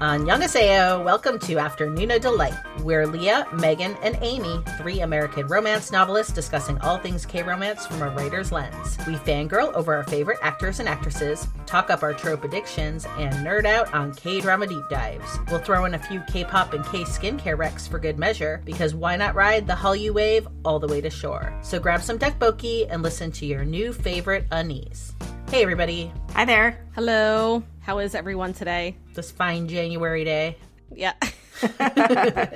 Annyeonghaseyo, 0.00 1.02
welcome 1.02 1.40
to 1.40 1.56
Afternoona 1.56 2.20
Delight. 2.20 2.54
We're 2.84 3.04
Leah, 3.04 3.48
Megan, 3.52 3.96
and 4.00 4.16
Amy, 4.22 4.62
three 4.76 5.00
American 5.00 5.48
romance 5.48 5.90
novelists 5.90 6.32
discussing 6.32 6.78
all 6.82 6.98
things 6.98 7.26
K-romance 7.26 7.84
from 7.84 8.02
a 8.02 8.10
writer's 8.10 8.52
lens. 8.52 8.96
We 9.08 9.14
fangirl 9.14 9.72
over 9.74 9.92
our 9.96 10.04
favorite 10.04 10.38
actors 10.40 10.78
and 10.78 10.88
actresses, 10.88 11.48
talk 11.66 11.90
up 11.90 12.04
our 12.04 12.14
trope 12.14 12.44
addictions, 12.44 13.06
and 13.18 13.34
nerd 13.44 13.66
out 13.66 13.92
on 13.92 14.14
K-drama 14.14 14.68
deep 14.68 14.84
dives. 14.88 15.36
We'll 15.50 15.58
throw 15.58 15.84
in 15.84 15.94
a 15.94 15.98
few 15.98 16.22
K-pop 16.28 16.74
and 16.74 16.84
K-skincare 16.84 17.58
recs 17.58 17.88
for 17.88 17.98
good 17.98 18.20
measure, 18.20 18.62
because 18.64 18.94
why 18.94 19.16
not 19.16 19.34
ride 19.34 19.66
the 19.66 19.72
Hallyu 19.72 20.12
wave 20.14 20.46
all 20.64 20.78
the 20.78 20.86
way 20.86 21.00
to 21.00 21.10
shore? 21.10 21.52
So 21.60 21.80
grab 21.80 22.02
some 22.02 22.20
tteokbokki 22.20 22.86
and 22.88 23.02
listen 23.02 23.32
to 23.32 23.46
your 23.46 23.64
new 23.64 23.92
favorite 23.92 24.48
unnies. 24.50 25.10
Hey 25.50 25.62
everybody, 25.62 26.12
Hi 26.34 26.44
there. 26.44 26.78
Hello. 26.94 27.62
How 27.80 27.98
is 27.98 28.14
everyone 28.14 28.52
today? 28.52 28.96
this 29.14 29.30
fine 29.30 29.66
January 29.66 30.22
day. 30.22 30.56
Yeah. 30.94 31.14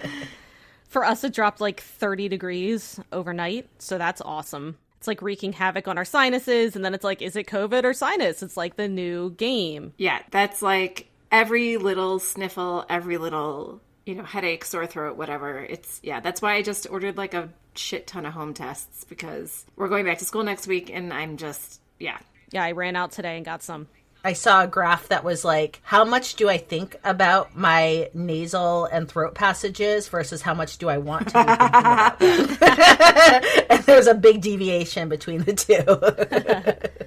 For 0.88 1.04
us, 1.04 1.24
it 1.24 1.32
dropped 1.32 1.60
like 1.60 1.80
30 1.80 2.28
degrees 2.28 3.00
overnight. 3.10 3.68
So 3.78 3.96
that's 3.96 4.20
awesome. 4.20 4.76
It's 4.98 5.06
like 5.08 5.22
wreaking 5.22 5.54
havoc 5.54 5.88
on 5.88 5.96
our 5.96 6.04
sinuses. 6.04 6.76
And 6.76 6.84
then 6.84 6.92
it's 6.94 7.02
like, 7.02 7.22
is 7.22 7.34
it 7.34 7.46
COVID 7.46 7.82
or 7.84 7.94
sinus? 7.94 8.42
It's 8.42 8.56
like 8.58 8.76
the 8.76 8.88
new 8.88 9.30
game. 9.30 9.94
Yeah, 9.96 10.20
that's 10.30 10.60
like 10.60 11.08
every 11.32 11.78
little 11.78 12.18
sniffle, 12.18 12.84
every 12.90 13.16
little, 13.16 13.80
you 14.04 14.14
know, 14.14 14.24
headache, 14.24 14.66
sore 14.66 14.86
throat, 14.86 15.16
whatever. 15.16 15.58
It's, 15.58 15.98
yeah, 16.04 16.20
that's 16.20 16.42
why 16.42 16.54
I 16.54 16.62
just 16.62 16.86
ordered 16.90 17.16
like 17.16 17.32
a 17.32 17.48
shit 17.74 18.06
ton 18.06 18.26
of 18.26 18.34
home 18.34 18.52
tests 18.52 19.04
because 19.04 19.64
we're 19.76 19.88
going 19.88 20.04
back 20.04 20.18
to 20.18 20.24
school 20.26 20.44
next 20.44 20.66
week 20.66 20.90
and 20.92 21.12
I'm 21.12 21.38
just, 21.38 21.80
yeah. 21.98 22.18
Yeah, 22.52 22.64
I 22.64 22.72
ran 22.72 22.96
out 22.96 23.12
today 23.12 23.36
and 23.36 23.44
got 23.44 23.62
some. 23.62 23.88
I 24.24 24.34
saw 24.34 24.62
a 24.62 24.66
graph 24.68 25.08
that 25.08 25.24
was 25.24 25.44
like, 25.44 25.80
how 25.82 26.04
much 26.04 26.36
do 26.36 26.48
I 26.48 26.56
think 26.56 26.96
about 27.02 27.56
my 27.56 28.08
nasal 28.14 28.84
and 28.84 29.08
throat 29.08 29.34
passages 29.34 30.06
versus 30.08 30.42
how 30.42 30.54
much 30.54 30.78
do 30.78 30.88
I 30.88 30.98
want 30.98 31.28
to 31.30 31.34
be 31.34 31.40
thinking 31.40 31.66
about 31.66 32.18
them? 32.20 33.66
and 33.70 33.82
there's 33.84 34.06
a 34.06 34.14
big 34.14 34.40
deviation 34.40 35.08
between 35.08 35.42
the 35.42 35.54
two. 35.54 37.06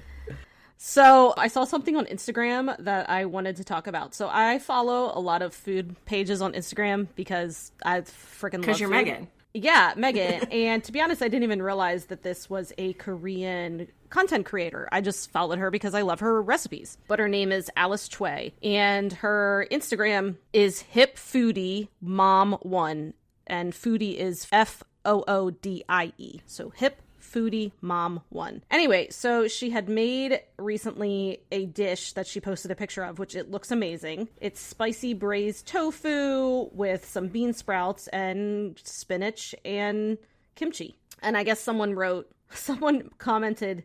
So 0.78 1.34
I 1.36 1.48
saw 1.48 1.64
something 1.64 1.96
on 1.96 2.06
Instagram 2.06 2.76
that 2.84 3.10
I 3.10 3.24
wanted 3.24 3.56
to 3.56 3.64
talk 3.64 3.88
about. 3.88 4.14
So 4.14 4.28
I 4.30 4.60
follow 4.60 5.10
a 5.12 5.18
lot 5.18 5.42
of 5.42 5.52
food 5.52 5.96
pages 6.04 6.40
on 6.40 6.52
Instagram 6.52 7.08
because 7.16 7.72
I 7.84 8.02
freaking 8.02 8.52
love 8.52 8.60
Because 8.60 8.80
you're 8.80 8.90
food. 8.90 8.94
Megan. 8.94 9.28
Yeah, 9.52 9.94
Megan. 9.96 10.44
and 10.52 10.84
to 10.84 10.92
be 10.92 11.00
honest, 11.00 11.22
I 11.22 11.28
didn't 11.28 11.44
even 11.44 11.60
realize 11.60 12.06
that 12.06 12.22
this 12.22 12.48
was 12.48 12.72
a 12.78 12.92
Korean 12.92 13.88
content 14.10 14.46
creator. 14.46 14.88
I 14.92 15.00
just 15.00 15.30
followed 15.30 15.58
her 15.58 15.70
because 15.70 15.94
I 15.94 16.02
love 16.02 16.20
her 16.20 16.40
recipes. 16.40 16.98
But 17.08 17.18
her 17.18 17.28
name 17.28 17.52
is 17.52 17.70
Alice 17.76 18.08
Choi, 18.08 18.52
and 18.62 19.12
her 19.14 19.66
Instagram 19.70 20.36
is 20.52 20.80
Hip 20.80 21.16
Foodie 21.16 21.88
Mom 22.00 22.52
One, 22.62 23.14
and 23.46 23.72
foodie 23.72 24.16
is 24.16 24.46
F 24.52 24.82
O 25.04 25.24
O 25.26 25.50
D 25.50 25.84
I 25.88 26.12
E. 26.18 26.40
So 26.46 26.70
hip 26.70 27.00
foodie 27.26 27.72
mom 27.80 28.22
one. 28.28 28.62
Anyway, 28.70 29.08
so 29.10 29.48
she 29.48 29.70
had 29.70 29.88
made 29.88 30.40
recently 30.58 31.40
a 31.50 31.66
dish 31.66 32.12
that 32.12 32.26
she 32.26 32.40
posted 32.40 32.70
a 32.70 32.74
picture 32.76 33.02
of, 33.02 33.18
which 33.18 33.34
it 33.34 33.50
looks 33.50 33.70
amazing. 33.70 34.28
It's 34.40 34.60
spicy 34.60 35.14
braised 35.14 35.66
tofu 35.66 36.70
with 36.72 37.04
some 37.04 37.28
bean 37.28 37.52
sprouts 37.52 38.08
and 38.08 38.78
spinach 38.82 39.54
and 39.64 40.18
kimchi. 40.54 40.96
And 41.22 41.36
I 41.36 41.44
guess 41.44 41.60
someone 41.60 41.94
wrote, 41.94 42.30
someone 42.50 43.10
commented, 43.18 43.84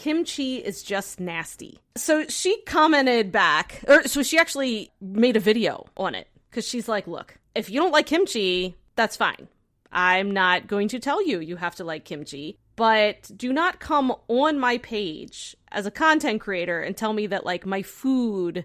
kimchi 0.00 0.56
is 0.56 0.82
just 0.82 1.20
nasty. 1.20 1.78
So 1.94 2.26
she 2.26 2.62
commented 2.62 3.30
back, 3.30 3.84
or 3.86 4.08
so 4.08 4.22
she 4.22 4.38
actually 4.38 4.90
made 4.98 5.36
a 5.36 5.40
video 5.40 5.84
on 5.94 6.14
it 6.14 6.26
because 6.48 6.66
she's 6.66 6.88
like, 6.88 7.06
look, 7.06 7.36
if 7.54 7.68
you 7.68 7.78
don't 7.78 7.92
like 7.92 8.06
kimchi, 8.06 8.78
that's 8.96 9.18
fine. 9.18 9.46
I'm 9.92 10.30
not 10.30 10.66
going 10.66 10.88
to 10.88 11.00
tell 11.00 11.22
you 11.22 11.40
you 11.40 11.56
have 11.56 11.74
to 11.74 11.84
like 11.84 12.06
kimchi, 12.06 12.58
but 12.76 13.30
do 13.36 13.52
not 13.52 13.78
come 13.78 14.14
on 14.28 14.58
my 14.58 14.78
page 14.78 15.54
as 15.70 15.84
a 15.84 15.90
content 15.90 16.40
creator 16.40 16.80
and 16.80 16.96
tell 16.96 17.12
me 17.12 17.26
that 17.26 17.44
like 17.44 17.66
my 17.66 17.82
food 17.82 18.64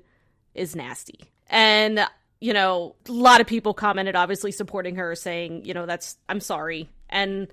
is 0.54 0.74
nasty. 0.74 1.20
And 1.48 2.08
you 2.40 2.54
know, 2.54 2.96
a 3.10 3.12
lot 3.12 3.42
of 3.42 3.48
people 3.48 3.74
commented 3.74 4.16
obviously 4.16 4.54
supporting 4.54 4.96
her 4.96 5.16
saying, 5.16 5.66
you 5.66 5.74
know, 5.74 5.86
that's 5.86 6.16
I'm 6.30 6.40
sorry. 6.40 6.90
And 7.10 7.50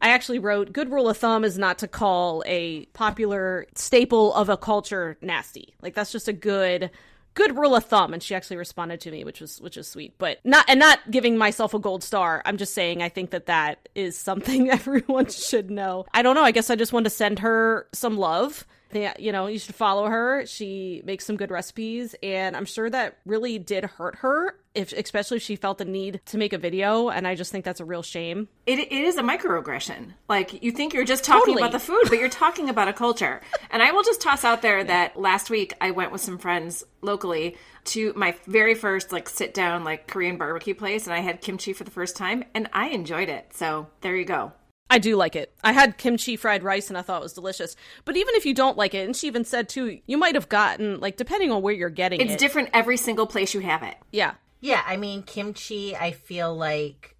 I 0.00 0.10
actually 0.10 0.38
wrote 0.38 0.72
good 0.72 0.90
rule 0.90 1.08
of 1.08 1.16
thumb 1.16 1.44
is 1.44 1.58
not 1.58 1.78
to 1.78 1.88
call 1.88 2.42
a 2.46 2.86
popular 2.86 3.66
staple 3.74 4.34
of 4.34 4.48
a 4.48 4.56
culture 4.56 5.16
nasty. 5.20 5.74
Like 5.82 5.94
that's 5.94 6.12
just 6.12 6.28
a 6.28 6.32
good 6.32 6.90
good 7.34 7.56
rule 7.56 7.74
of 7.74 7.84
thumb. 7.84 8.14
And 8.14 8.22
she 8.22 8.34
actually 8.34 8.56
responded 8.56 9.00
to 9.02 9.10
me 9.10 9.24
which 9.24 9.40
was 9.40 9.60
which 9.60 9.76
is 9.76 9.88
sweet. 9.88 10.14
But 10.18 10.38
not 10.44 10.66
and 10.68 10.80
not 10.80 11.10
giving 11.10 11.38
myself 11.38 11.74
a 11.74 11.78
gold 11.78 12.02
star. 12.02 12.42
I'm 12.44 12.56
just 12.56 12.74
saying 12.74 13.02
i 13.02 13.08
think 13.08 13.30
that 13.30 13.46
that 13.46 13.88
is 13.94 14.16
something 14.18 14.70
everyone 14.78 15.28
should 15.28 15.70
know. 15.70 16.06
I 16.12 16.22
don't 16.22 16.34
know. 16.34 16.44
I 16.44 16.52
guess 16.52 16.70
i 16.70 16.76
just 16.76 16.92
want 16.92 17.04
to 17.04 17.10
send 17.10 17.38
her 17.40 17.86
some 17.92 18.16
love 18.16 18.66
yeah, 18.92 19.14
you 19.18 19.32
know, 19.32 19.46
you 19.46 19.58
should 19.58 19.74
follow 19.74 20.06
her. 20.06 20.46
She 20.46 21.02
makes 21.04 21.26
some 21.26 21.36
good 21.36 21.50
recipes, 21.50 22.14
and 22.22 22.56
I'm 22.56 22.64
sure 22.64 22.88
that 22.88 23.18
really 23.26 23.58
did 23.58 23.84
hurt 23.84 24.16
her, 24.16 24.56
if 24.74 24.92
especially 24.92 25.38
if 25.38 25.42
she 25.42 25.56
felt 25.56 25.78
the 25.78 25.84
need 25.84 26.20
to 26.26 26.38
make 26.38 26.52
a 26.52 26.58
video. 26.58 27.08
And 27.08 27.26
I 27.26 27.34
just 27.34 27.50
think 27.50 27.64
that's 27.64 27.80
a 27.80 27.84
real 27.84 28.02
shame. 28.02 28.48
It, 28.66 28.78
it 28.78 28.92
is 28.92 29.16
a 29.16 29.22
microaggression. 29.22 30.12
Like, 30.28 30.62
you 30.62 30.70
think 30.70 30.94
you're 30.94 31.04
just 31.04 31.24
talking 31.24 31.54
Totally. 31.54 31.62
about 31.62 31.72
the 31.72 31.78
food, 31.78 32.04
but 32.08 32.18
you're 32.18 32.28
talking 32.46 32.68
about 32.68 32.88
a 32.88 32.92
culture. 32.92 33.40
And 33.70 33.82
I 33.82 33.90
will 33.92 34.02
just 34.02 34.20
toss 34.20 34.44
out 34.44 34.62
there 34.62 34.84
that 34.84 35.18
last 35.18 35.50
week 35.50 35.74
I 35.80 35.90
went 35.90 36.12
with 36.12 36.20
some 36.20 36.38
friends 36.38 36.84
locally 37.02 37.56
to 37.86 38.12
my 38.14 38.36
very 38.46 38.74
first, 38.74 39.12
like, 39.12 39.28
sit 39.28 39.52
down, 39.52 39.84
like, 39.84 40.06
Korean 40.06 40.38
barbecue 40.38 40.74
place, 40.74 41.06
and 41.06 41.14
I 41.14 41.20
had 41.20 41.40
kimchi 41.40 41.72
for 41.72 41.84
the 41.84 41.90
first 41.90 42.16
time, 42.16 42.44
and 42.54 42.68
I 42.72 42.88
enjoyed 42.88 43.28
it. 43.28 43.52
So, 43.52 43.88
there 44.00 44.16
you 44.16 44.24
go. 44.24 44.52
I 44.88 44.98
do 44.98 45.16
like 45.16 45.34
it. 45.34 45.52
I 45.64 45.72
had 45.72 45.98
kimchi 45.98 46.36
fried 46.36 46.62
rice 46.62 46.88
and 46.88 46.96
I 46.96 47.02
thought 47.02 47.20
it 47.20 47.24
was 47.24 47.32
delicious. 47.32 47.74
But 48.04 48.16
even 48.16 48.34
if 48.36 48.46
you 48.46 48.54
don't 48.54 48.76
like 48.76 48.94
it, 48.94 49.04
and 49.04 49.16
she 49.16 49.26
even 49.26 49.44
said 49.44 49.68
too, 49.68 49.98
you 50.06 50.16
might 50.16 50.34
have 50.36 50.48
gotten 50.48 51.00
like 51.00 51.16
depending 51.16 51.50
on 51.50 51.60
where 51.62 51.74
you're 51.74 51.90
getting 51.90 52.20
It's 52.20 52.30
it. 52.30 52.34
It's 52.34 52.42
different 52.42 52.70
every 52.72 52.96
single 52.96 53.26
place 53.26 53.52
you 53.54 53.60
have 53.60 53.82
it. 53.82 53.96
yeah. 54.12 54.34
yeah, 54.60 54.82
I 54.86 54.96
mean, 54.96 55.22
kimchi, 55.24 55.96
I 55.96 56.12
feel 56.12 56.54
like, 56.54 57.16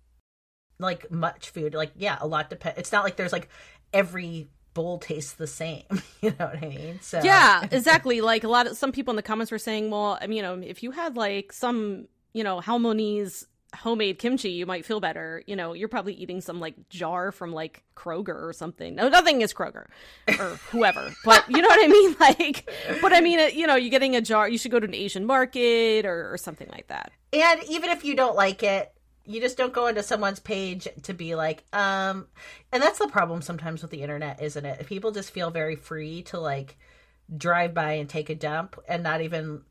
like 0.79 1.11
much 1.11 1.51
food, 1.51 1.75
like, 1.75 1.93
yeah, 1.97 2.19
a 2.21 2.27
lot 2.27 2.51
depends. 2.51 2.79
It's 2.79 2.93
not 2.93 3.03
like 3.05 3.17
there's 3.17 3.33
like 3.33 3.49
every 3.93 4.49
bowl 4.75 4.99
tastes 4.99 5.33
the 5.33 5.47
same. 5.47 5.85
you 6.21 6.31
know 6.39 6.47
what 6.47 6.63
I 6.63 6.69
mean? 6.69 7.01
So, 7.01 7.21
Yeah, 7.25 7.67
exactly. 7.73 8.21
like 8.21 8.45
a 8.45 8.49
lot 8.49 8.67
of 8.67 8.77
some 8.77 8.93
people 8.93 9.11
in 9.13 9.17
the 9.17 9.23
comments 9.23 9.51
were 9.51 9.59
saying, 9.59 9.91
well, 9.91 10.19
I 10.21 10.27
mean, 10.27 10.37
you 10.37 10.43
know, 10.43 10.55
if 10.63 10.83
you 10.83 10.91
had 10.93 11.17
like 11.17 11.53
some, 11.53 12.07
you 12.33 12.45
know, 12.45 12.61
Halmoni's 12.61 13.47
homemade 13.77 14.19
kimchi, 14.19 14.51
you 14.51 14.67
might 14.67 14.85
feel 14.85 15.01
better. 15.01 15.43
You 15.47 15.57
know, 15.57 15.73
you're 15.73 15.89
probably 15.89 16.15
eating 16.15 16.41
some 16.41 16.61
like 16.61 16.89
jar 16.89 17.33
from 17.33 17.53
like 17.53 17.83
Kroger 17.95 18.43
or 18.43 18.53
something. 18.53 18.95
No, 18.95 19.09
nothing 19.09 19.43
is 19.43 19.55
Kroger 19.55 19.87
or 20.39 20.57
whoever, 20.71 21.13
but 21.25 21.45
you 21.49 21.63
know 21.63 21.69
what 21.69 21.85
I 21.85 21.89
mean? 21.89 22.17
Like, 22.27 22.69
but 23.03 23.13
I 23.13 23.21
mean, 23.21 23.39
you 23.57 23.67
know, 23.67 23.77
you're 23.77 23.91
getting 23.91 24.17
a 24.17 24.21
jar, 24.21 24.49
you 24.49 24.59
should 24.59 24.71
go 24.71 24.81
to 24.81 24.87
an 24.87 24.95
Asian 24.95 25.27
market 25.27 26.05
or, 26.05 26.33
or 26.33 26.39
something 26.39 26.69
like 26.73 26.89
that. 26.89 27.13
And 27.33 27.63
even 27.69 27.91
if 27.91 28.05
you 28.05 28.17
don't 28.17 28.35
like 28.35 28.63
it, 28.63 28.93
you 29.27 29.41
just 29.41 29.57
don't 29.57 29.73
go 29.73 29.87
into 29.87 30.03
someone's 30.03 30.41
page 30.41 30.89
to 31.03 31.13
be 31.13 31.35
like, 31.35 31.65
um, 31.73 32.27
and 32.73 32.83
that's 32.83 32.99
the 32.99 33.09
problem 33.09 33.43
sometimes 33.43 33.83
with 33.83 33.91
the 33.91 34.03
internet, 34.03 34.41
isn't 34.43 34.65
it? 34.65 34.87
People 34.87 35.11
just 35.11 35.31
feel 35.31 35.51
very 35.51 35.77
free 35.77 36.23
to 36.23 36.41
like 36.41 36.79
drive 37.37 37.75
by 37.75 37.93
and 37.93 38.09
take 38.09 38.31
a 38.31 38.35
dump 38.35 38.77
and 38.89 39.03
not 39.03 39.21
even 39.21 39.63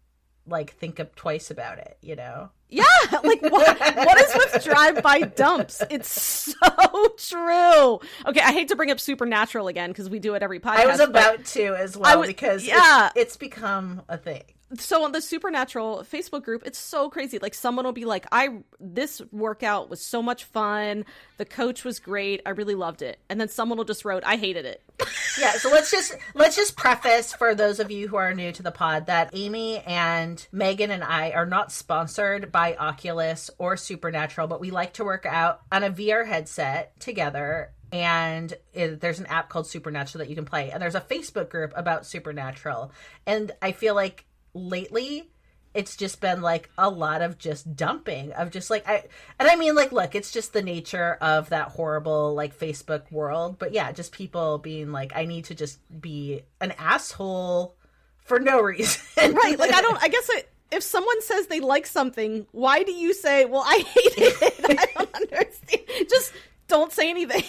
like 0.47 0.73
think 0.73 1.00
up 1.00 1.16
twice 1.16 1.51
about 1.51 1.78
it, 1.79 1.97
you 2.01 2.16
know? 2.16 2.50
Yeah, 2.69 2.83
like 3.23 3.41
what? 3.41 3.79
what 3.79 4.19
is 4.19 4.33
with 4.35 4.63
drive-by 4.63 5.22
dumps? 5.22 5.81
It's 5.89 6.09
so 6.09 7.13
true. 7.17 8.00
Okay, 8.28 8.41
I 8.41 8.51
hate 8.51 8.69
to 8.69 8.75
bring 8.75 8.91
up 8.91 9.00
Supernatural 9.00 9.67
again 9.67 9.91
because 9.91 10.09
we 10.09 10.19
do 10.19 10.33
it 10.33 10.44
every 10.44 10.59
podcast. 10.59 10.78
I 10.78 10.85
was 10.88 11.00
about 11.00 11.45
to 11.45 11.75
as 11.75 11.95
well 11.95 12.19
was- 12.19 12.28
because 12.28 12.66
yeah. 12.66 13.07
it's, 13.07 13.17
it's 13.17 13.38
become 13.38 14.01
a 14.09 14.17
thing. 14.17 14.44
So 14.77 15.03
on 15.03 15.11
the 15.11 15.21
supernatural 15.21 16.03
facebook 16.11 16.43
group 16.43 16.63
it's 16.65 16.79
so 16.79 17.09
crazy. 17.09 17.39
Like 17.39 17.53
someone 17.53 17.85
will 17.85 17.93
be 17.93 18.06
like 18.06 18.25
i 18.31 18.50
this 18.79 19.21
workout 19.31 19.89
was 19.89 20.01
so 20.01 20.21
much 20.21 20.44
fun. 20.45 21.06
The 21.38 21.45
coach 21.45 21.83
was 21.83 22.00
great. 22.00 22.41
I 22.45 22.51
really 22.51 22.75
loved 22.75 23.01
it. 23.01 23.19
And 23.29 23.39
then 23.39 23.50
someone 23.50 23.77
will 23.77 23.85
just 23.85 24.06
wrote 24.06 24.23
i 24.25 24.38
hated 24.38 24.65
it. 24.65 24.81
Yeah, 25.38 25.51
so 25.53 25.69
let's 25.69 25.91
just 25.91 26.15
let's 26.33 26.56
just 26.56 26.77
preface 26.77 27.33
for 27.33 27.56
those 27.56 27.81
of 27.81 27.91
you 27.91 28.07
who 28.07 28.15
are 28.15 28.33
new 28.33 28.53
to 28.53 28.63
the 28.63 28.71
pod 28.71 29.07
that 29.07 29.31
Amy 29.33 29.79
and 29.79 30.45
Megan 30.51 30.91
and 30.91 31.03
I 31.03 31.31
are 31.31 31.45
not 31.45 31.73
sponsored 31.73 32.53
by 32.53 32.75
Oculus 32.75 33.50
or 33.57 33.75
Supernatural, 33.75 34.47
but 34.47 34.61
we 34.61 34.71
like 34.71 34.94
to 34.94 35.03
work 35.03 35.25
out 35.25 35.61
on 35.71 35.83
a 35.83 35.89
VR 35.89 36.25
headset 36.25 36.97
together. 37.01 37.71
And 37.91 38.53
it, 38.73 39.01
there's 39.01 39.19
an 39.19 39.25
app 39.27 39.50
called 39.50 39.68
Supernatural 39.68 40.19
that 40.19 40.29
you 40.29 40.35
can 40.35 40.45
play, 40.45 40.71
and 40.71 40.81
there's 40.81 40.95
a 40.95 41.01
Facebook 41.01 41.50
group 41.50 41.73
about 41.75 42.06
Supernatural. 42.06 42.91
And 43.25 43.51
I 43.61 43.73
feel 43.73 43.95
like 43.95 44.25
lately 44.56 45.30
it's 45.75 45.98
just 45.98 46.22
been 46.22 46.42
like 46.42 46.69
a 46.78 46.90
lot 46.90 47.22
of 47.22 47.38
just 47.38 47.75
dumping 47.75 48.31
of 48.31 48.50
just 48.50 48.69
like 48.69 48.88
I 48.88 49.04
and 49.38 49.50
I 49.50 49.57
mean 49.57 49.75
like 49.75 49.92
look, 49.92 50.16
it's 50.16 50.31
just 50.31 50.54
the 50.54 50.62
nature 50.62 51.18
of 51.19 51.50
that 51.50 51.68
horrible 51.68 52.34
like 52.34 52.57
Facebook 52.57 53.12
world, 53.12 53.60
but 53.60 53.74
yeah, 53.74 53.92
just 53.92 54.13
people 54.13 54.57
being 54.57 54.92
like 54.92 55.12
I 55.13 55.25
need 55.25 55.46
to 55.46 55.56
just 55.56 55.80
be 56.02 56.44
an 56.62 56.72
asshole 56.80 57.75
for 58.19 58.40
no 58.40 58.62
reason. 58.62 59.36
right 59.36 59.60
like 59.60 59.72
i 59.72 59.81
don't 59.81 60.02
i 60.02 60.07
guess 60.07 60.28
it 60.30 60.50
if 60.72 60.84
someone 60.84 61.22
says 61.22 61.48
they 61.48 61.60
like 61.60 61.86
something, 61.86 62.48
why 62.52 62.84
do 62.84 62.92
you 62.92 63.13
say, 63.13 63.46
"Well, 63.46 63.63
I 63.66 63.78
hate 63.78 64.13
it"? 64.18 64.80
I 64.80 64.86
don't 64.98 65.16
understand. 65.31 65.81
Just 66.10 66.34
don't 66.68 66.92
say 66.92 67.10
anything. 67.10 67.44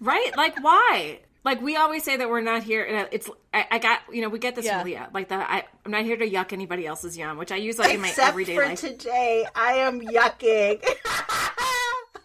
Right? 0.00 0.36
Like 0.36 0.62
why? 0.62 1.20
Like 1.44 1.60
we 1.60 1.76
always 1.76 2.02
say 2.04 2.16
that 2.16 2.28
we're 2.28 2.40
not 2.40 2.62
here. 2.62 2.82
and 2.84 3.06
It's 3.12 3.28
I, 3.52 3.66
I 3.72 3.78
got 3.78 4.00
you 4.12 4.22
know 4.22 4.28
we 4.30 4.38
get 4.38 4.54
this 4.54 4.64
Yeah. 4.64 4.82
Leah. 4.82 5.08
Like 5.12 5.28
that 5.28 5.48
I 5.48 5.64
I'm 5.84 5.90
not 5.92 6.04
here 6.04 6.16
to 6.16 6.28
yuck 6.28 6.52
anybody 6.52 6.86
else's 6.86 7.16
yum, 7.18 7.36
which 7.36 7.52
I 7.52 7.56
use 7.56 7.78
like 7.78 7.94
in 7.94 8.00
my 8.00 8.08
Except 8.08 8.28
everyday 8.30 8.54
for 8.56 8.64
life. 8.66 8.80
today, 8.80 9.46
I 9.54 9.74
am 9.74 10.00
yucking. 10.00 10.82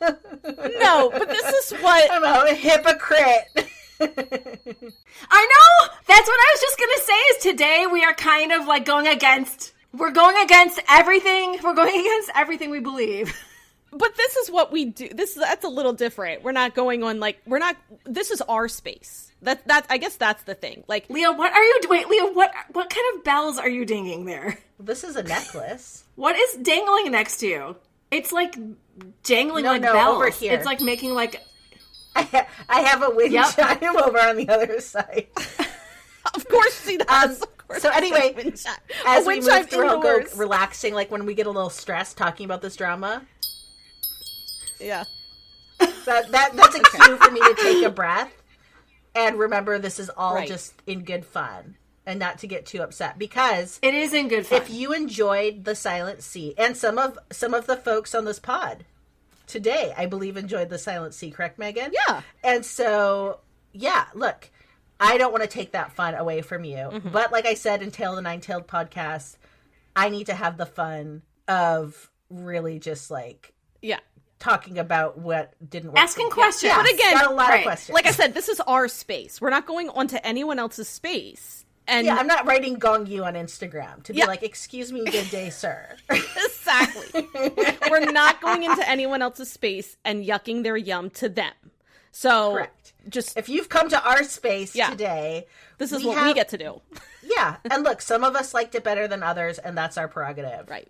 no, 0.80 1.10
but 1.12 1.28
this 1.28 1.46
is 1.72 1.80
what 1.82 2.10
I'm 2.12 2.24
a 2.24 2.54
hypocrite. 2.54 3.50
I 4.02 4.06
know. 4.08 5.88
That's 6.08 6.28
what 6.28 6.40
I 6.40 6.54
was 6.54 6.62
just 6.62 6.80
gonna 6.80 7.02
say. 7.04 7.14
Is 7.14 7.44
today 7.44 7.86
we 7.92 8.04
are 8.06 8.14
kind 8.14 8.52
of 8.54 8.66
like 8.66 8.86
going 8.86 9.08
against. 9.08 9.74
We're 9.92 10.12
going 10.12 10.38
against 10.44 10.80
everything. 10.88 11.60
We're 11.64 11.74
going 11.76 12.00
against 12.00 12.32
everything 12.36 12.70
we 12.70 12.80
believe. 12.80 13.36
But 13.92 14.16
this 14.16 14.36
is 14.38 14.52
what 14.52 14.72
we 14.72 14.86
do. 14.86 15.10
This 15.10 15.34
that's 15.34 15.66
a 15.66 15.70
little 15.70 15.94
different. 15.94 16.44
We're 16.44 16.52
not 16.52 16.76
going 16.76 17.04
on 17.04 17.20
like 17.20 17.42
we're 17.46 17.60
not. 17.60 17.76
This 18.06 18.32
is 18.32 18.42
our 18.42 18.68
space. 18.68 19.32
That 19.42 19.68
that 19.68 19.86
I 19.90 19.98
guess 19.98 20.16
that's 20.18 20.44
the 20.44 20.56
thing. 20.56 20.84
Like 20.88 21.10
Leah, 21.10 21.32
what 21.32 21.54
are 21.54 21.64
you? 21.64 21.80
Wait, 21.90 22.08
Leah, 22.10 22.32
what 22.34 22.52
what 22.74 22.90
kind 22.90 23.06
of 23.16 23.24
bells 23.24 23.58
are 23.58 23.70
you 23.70 23.86
dinging 23.86 24.26
there? 24.26 24.60
this 24.80 25.04
is 25.04 25.16
a 25.16 25.24
necklace. 25.24 26.04
What 26.16 26.36
is 26.38 26.56
dangling 26.56 27.12
next 27.12 27.38
to 27.38 27.48
you? 27.48 27.76
It's 28.12 28.32
like 28.32 28.56
jangling 29.24 29.64
No, 29.66 29.72
like 29.74 29.82
no, 29.82 29.94
bells. 29.94 30.16
over 30.16 30.30
here. 30.30 30.54
It's 30.54 30.66
like 30.66 30.82
making 30.82 31.14
like 31.14 31.42
I, 32.16 32.22
ha- 32.24 32.48
I 32.68 32.82
have 32.82 33.04
a 33.04 33.10
wind 33.10 33.32
Yep. 33.34 33.56
chime 33.56 33.98
over 33.98 34.20
on 34.20 34.36
the 34.38 34.50
other 34.50 34.80
side. 34.82 35.28
of 36.34 36.48
course 36.48 36.86
she 36.86 36.98
does. 36.98 37.42
Um, 37.42 37.48
of 37.48 37.68
course 37.68 37.82
so 37.82 37.90
anyway, 37.92 38.34
does. 38.34 38.44
Wind 38.46 38.58
chime. 38.58 38.76
As 39.06 39.26
A 39.26 39.28
we 39.28 39.36
wind 39.36 39.46
move 39.46 39.54
chime 39.54 39.66
through, 39.68 39.88
I'll 39.88 40.02
go 40.02 40.20
relaxing, 40.36 40.94
like 40.94 41.12
when 41.12 41.26
we 41.26 41.34
get 41.34 41.48
a 41.48 41.52
little 41.52 41.70
stressed 41.70 42.18
talking 42.18 42.46
about 42.46 42.62
this 42.62 42.76
drama. 42.76 43.24
Yeah. 44.80 45.04
That, 45.80 46.32
that 46.32 46.52
that's 46.56 46.76
a 46.76 46.80
cue 47.04 47.18
for 47.18 47.32
me 47.32 47.40
to 47.40 47.56
take 47.62 47.84
a 47.86 47.90
breath 47.90 48.32
and 49.16 49.38
remember 49.40 49.80
this 49.80 50.00
is 50.00 50.10
all 50.10 50.36
Right. 50.36 50.48
just 50.48 50.74
in 50.88 51.04
good 51.04 51.26
fun 51.26 51.76
and 52.06 52.20
not 52.20 52.40
to 52.40 52.48
get 52.48 52.66
too 52.66 52.82
upset 52.82 53.18
because 53.20 53.80
it 53.82 53.94
is 53.94 54.14
in 54.14 54.28
good 54.28 54.46
fun. 54.46 54.62
if 54.62 54.70
you 54.70 54.94
enjoyed 54.94 55.64
the 55.66 55.76
silent 55.76 56.22
sea 56.24 56.54
and 56.58 56.76
some 56.76 56.98
of 56.98 57.18
some 57.32 57.54
of 57.54 57.66
the 57.68 57.76
folks 57.78 58.14
on 58.16 58.26
this 58.26 58.40
pod 58.40 58.86
today 59.48 59.94
i 59.98 60.06
believe 60.06 60.36
enjoyed 60.38 60.70
the 60.70 60.78
silent 60.78 61.14
sea 61.14 61.32
correct 61.32 61.58
megan 61.60 61.92
Yeah. 62.08 62.22
and 62.44 62.66
so 62.66 63.40
yeah 63.72 64.06
look 64.14 64.50
i 65.00 65.18
don't 65.18 65.32
want 65.32 65.44
to 65.44 65.50
take 65.50 65.72
that 65.74 65.92
fun 65.94 66.14
away 66.16 66.42
from 66.42 66.64
you 66.66 66.76
Mm-hmm. 66.78 67.10
but 67.10 67.32
like 67.32 67.46
i 67.46 67.54
said 67.54 67.82
in 67.82 67.92
tail 67.92 68.16
the 68.16 68.22
nine 68.22 68.42
tailed 68.42 68.68
podcast 68.68 69.38
i 69.96 70.10
need 70.10 70.26
to 70.28 70.34
have 70.34 70.58
the 70.58 70.66
fun 70.66 71.22
of 71.48 72.10
really 72.30 72.80
just 72.80 73.10
like 73.12 73.54
Yeah. 73.82 74.00
Talking 74.40 74.78
about 74.80 75.18
what 75.18 75.54
didn't 75.70 75.90
work 75.92 76.00
Asking 76.00 76.30
questions. 76.30 76.70
yeah, 76.72 76.78
But 76.82 76.94
again, 76.94 77.14
got 77.14 77.32
a 77.32 77.34
lot 77.34 77.50
right, 77.50 77.58
of 77.60 77.64
questions 77.64 77.94
Like 77.94 78.06
I 78.06 78.12
said, 78.12 78.34
this 78.34 78.48
is 78.50 78.60
our 78.62 78.88
space. 78.88 79.42
We're 79.42 79.50
not 79.50 79.66
going 79.68 79.90
onto 79.90 80.18
anyone 80.24 80.60
else's 80.60 80.88
space. 80.88 81.66
And 81.88 82.06
yeah 82.06 82.18
i'm 82.18 82.28
not 82.28 82.46
writing 82.46 82.76
Gong 82.76 83.08
Yu 83.08 83.24
on 83.26 83.34
instagram 83.34 84.04
to 84.04 84.14
be 84.14 84.20
Yeah. 84.20 84.26
like 84.26 84.44
excuse 84.44 84.92
me 84.94 85.04
good 85.06 85.28
day 85.32 85.50
sir 85.50 85.96
exactly. 86.12 87.28
We're 87.90 88.12
not 88.12 88.42
going 88.42 88.64
into 88.64 88.88
anyone 88.88 89.24
else's 89.24 89.50
space 89.52 89.98
and 90.06 90.24
yucking 90.24 90.62
their 90.62 90.78
yum 90.78 91.10
to 91.12 91.30
them. 91.30 91.52
So 92.12 92.52
Correct. 92.54 92.94
just 93.10 93.36
if 93.38 93.50
you've 93.50 93.70
come 93.70 93.90
to 93.90 94.00
our 94.08 94.24
space 94.24 94.76
Yeah. 94.76 94.92
today 94.92 95.48
this 95.80 95.92
is 95.92 96.02
we 96.04 96.10
what 96.10 96.24
we 96.28 96.34
get 96.36 96.50
to 96.50 96.60
do. 96.60 96.80
Yeah, 97.24 97.56
and 97.72 97.84
look, 97.84 98.02
some 98.02 98.24
of 98.24 98.36
us 98.36 98.54
liked 98.54 98.76
it 98.76 98.84
better 98.84 99.08
than 99.08 99.24
others, 99.24 99.58
and 99.60 99.76
that's 99.78 99.98
our 99.98 100.08
prerogative. 100.08 100.70
Right. 100.70 100.88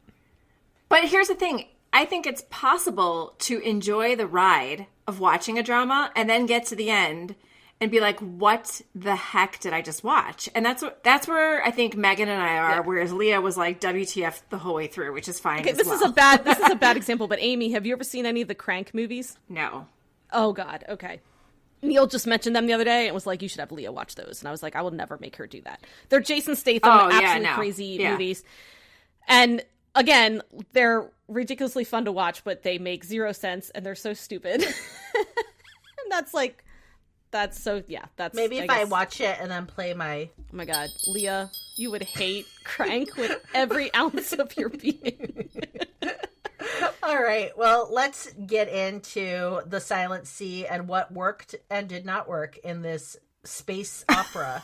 But 0.89 1.05
here's 1.05 1.27
the 1.29 1.35
thing. 1.35 1.65
I 1.91 2.05
think 2.05 2.27
it's 2.27 2.43
possible 2.49 3.33
to 3.39 3.59
enjoy 3.59 4.15
the 4.15 4.27
ride 4.27 4.87
of 5.07 5.19
watching 5.19 5.57
a 5.57 5.63
drama 5.63 6.11
and 6.15 6.29
then 6.29 6.45
get 6.45 6.65
to 6.67 6.75
the 6.75 6.89
end 6.89 7.35
and 7.81 7.89
be 7.89 7.99
like, 7.99 8.19
"What 8.19 8.81
the 8.93 9.15
heck 9.15 9.59
did 9.59 9.73
I 9.73 9.81
just 9.81 10.03
watch?" 10.03 10.49
And 10.53 10.65
that's 10.65 10.83
what 10.83 11.03
that's 11.03 11.27
where 11.27 11.63
I 11.63 11.71
think 11.71 11.95
Megan 11.95 12.27
and 12.29 12.41
I 12.41 12.57
are. 12.57 12.81
Whereas 12.83 13.11
Leah 13.13 13.41
was 13.41 13.57
like, 13.57 13.79
"WTF" 13.79 14.41
the 14.49 14.57
whole 14.59 14.75
way 14.75 14.87
through, 14.87 15.13
which 15.13 15.27
is 15.27 15.39
fine. 15.39 15.61
Okay, 15.61 15.71
this 15.71 15.89
is 15.89 16.01
a 16.01 16.09
bad 16.09 16.43
this 16.45 16.59
is 16.59 16.69
a 16.69 16.75
bad 16.75 16.97
example, 17.01 17.27
but 17.27 17.39
Amy, 17.41 17.71
have 17.71 17.85
you 17.85 17.93
ever 17.93 18.03
seen 18.03 18.25
any 18.25 18.41
of 18.41 18.47
the 18.47 18.55
Crank 18.55 18.93
movies? 18.93 19.37
no. 19.47 19.87
Oh 20.31 20.53
God. 20.53 20.83
Okay. 20.87 21.21
Neil 21.81 22.05
just 22.05 22.27
mentioned 22.27 22.55
them 22.55 22.67
the 22.67 22.73
other 22.73 22.83
day 22.83 23.07
and 23.07 23.15
was 23.15 23.25
like, 23.25 23.41
"You 23.41 23.47
should 23.47 23.61
have 23.61 23.71
Leah 23.71 23.91
watch 23.91 24.13
those." 24.15 24.41
And 24.41 24.47
I 24.47 24.51
was 24.51 24.61
like, 24.61 24.75
"I 24.75 24.81
will 24.83 24.91
never 24.91 25.17
make 25.17 25.37
her 25.37 25.47
do 25.47 25.61
that." 25.61 25.79
They're 26.09 26.19
Jason 26.19 26.55
Statham, 26.57 26.91
Oh, 26.91 27.07
yeah, 27.09 27.15
absolutely 27.21 27.45
no. 27.45 27.53
crazy 27.55 27.85
Yeah. 27.99 28.11
movies, 28.11 28.43
and 29.27 29.63
again, 29.95 30.41
they're 30.73 31.09
ridiculously 31.27 31.83
fun 31.83 32.05
to 32.05 32.11
watch, 32.11 32.43
but 32.43 32.63
they 32.63 32.77
make 32.77 33.03
zero 33.03 33.31
sense 33.31 33.69
and 33.71 33.85
they're 33.85 33.95
so 33.95 34.13
stupid. 34.13 34.63
and 35.15 36.11
that's 36.11 36.33
like, 36.33 36.63
that's 37.31 37.61
so 37.61 37.83
yeah. 37.87 38.05
That's 38.15 38.35
Maybe 38.35 38.57
if 38.57 38.69
I, 38.69 38.79
guess- 38.79 38.89
watch 38.89 39.21
it 39.21 39.37
and 39.39 39.51
then 39.51 39.65
play 39.65 39.93
my. 39.93 40.29
Oh 40.39 40.43
my 40.51 40.65
God, 40.65 40.89
Leah, 41.07 41.49
you 41.75 41.91
would 41.91 42.03
hate 42.03 42.47
Crank 42.63 43.15
with 43.17 43.39
every 43.53 43.93
ounce 43.95 44.33
of 44.33 44.55
your 44.57 44.69
being. 44.69 45.49
All 47.03 47.21
right, 47.21 47.51
well, 47.57 47.87
let's 47.91 48.31
get 48.33 48.67
into 48.69 49.61
the 49.65 49.79
Silent 49.79 50.27
Sea 50.27 50.67
and 50.67 50.87
what 50.87 51.11
worked 51.11 51.55
and 51.69 51.87
did 51.87 52.05
not 52.05 52.27
work 52.27 52.57
in 52.59 52.81
this 52.81 53.17
space 53.43 54.03
opera. 54.09 54.61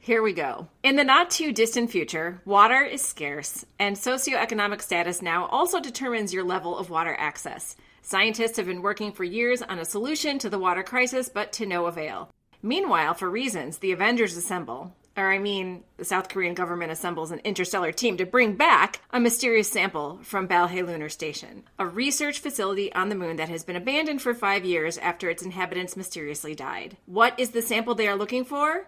Here 0.00 0.22
we 0.22 0.34
go. 0.34 0.68
In 0.84 0.94
the 0.94 1.02
not 1.02 1.30
too 1.30 1.52
distant 1.52 1.90
future, 1.90 2.40
water 2.44 2.82
is 2.84 3.02
scarce, 3.02 3.66
and 3.78 3.96
socioeconomic 3.96 4.80
status 4.80 5.20
now 5.20 5.46
also 5.46 5.80
determines 5.80 6.32
your 6.32 6.44
level 6.44 6.78
of 6.78 6.90
water 6.90 7.16
access. 7.18 7.74
Scientists 8.02 8.56
have 8.56 8.66
been 8.66 8.82
working 8.82 9.10
for 9.10 9.24
years 9.24 9.62
on 9.62 9.80
a 9.80 9.84
solution 9.84 10.38
to 10.38 10.48
the 10.48 10.60
water 10.60 10.84
crisis, 10.84 11.28
but 11.28 11.52
to 11.54 11.66
no 11.66 11.86
avail. 11.86 12.30
Meanwhile, 12.62 13.14
for 13.14 13.28
reasons, 13.28 13.78
the 13.78 13.90
Avengers 13.90 14.36
assemble, 14.36 14.94
or 15.16 15.32
I 15.32 15.38
mean, 15.38 15.82
the 15.96 16.04
South 16.04 16.28
Korean 16.28 16.54
government 16.54 16.92
assembles 16.92 17.32
an 17.32 17.40
interstellar 17.42 17.90
team 17.90 18.16
to 18.18 18.26
bring 18.26 18.54
back 18.54 19.00
a 19.10 19.18
mysterious 19.18 19.68
sample 19.68 20.20
from 20.22 20.46
Balhae 20.46 20.86
Lunar 20.86 21.08
Station, 21.08 21.64
a 21.80 21.86
research 21.86 22.38
facility 22.38 22.92
on 22.92 23.08
the 23.08 23.14
moon 23.14 23.36
that 23.36 23.48
has 23.48 23.64
been 23.64 23.76
abandoned 23.76 24.22
for 24.22 24.34
five 24.34 24.64
years 24.64 24.98
after 24.98 25.28
its 25.28 25.42
inhabitants 25.42 25.96
mysteriously 25.96 26.54
died. 26.54 26.96
What 27.06 27.38
is 27.40 27.50
the 27.50 27.62
sample 27.62 27.94
they 27.94 28.08
are 28.08 28.16
looking 28.16 28.44
for? 28.44 28.86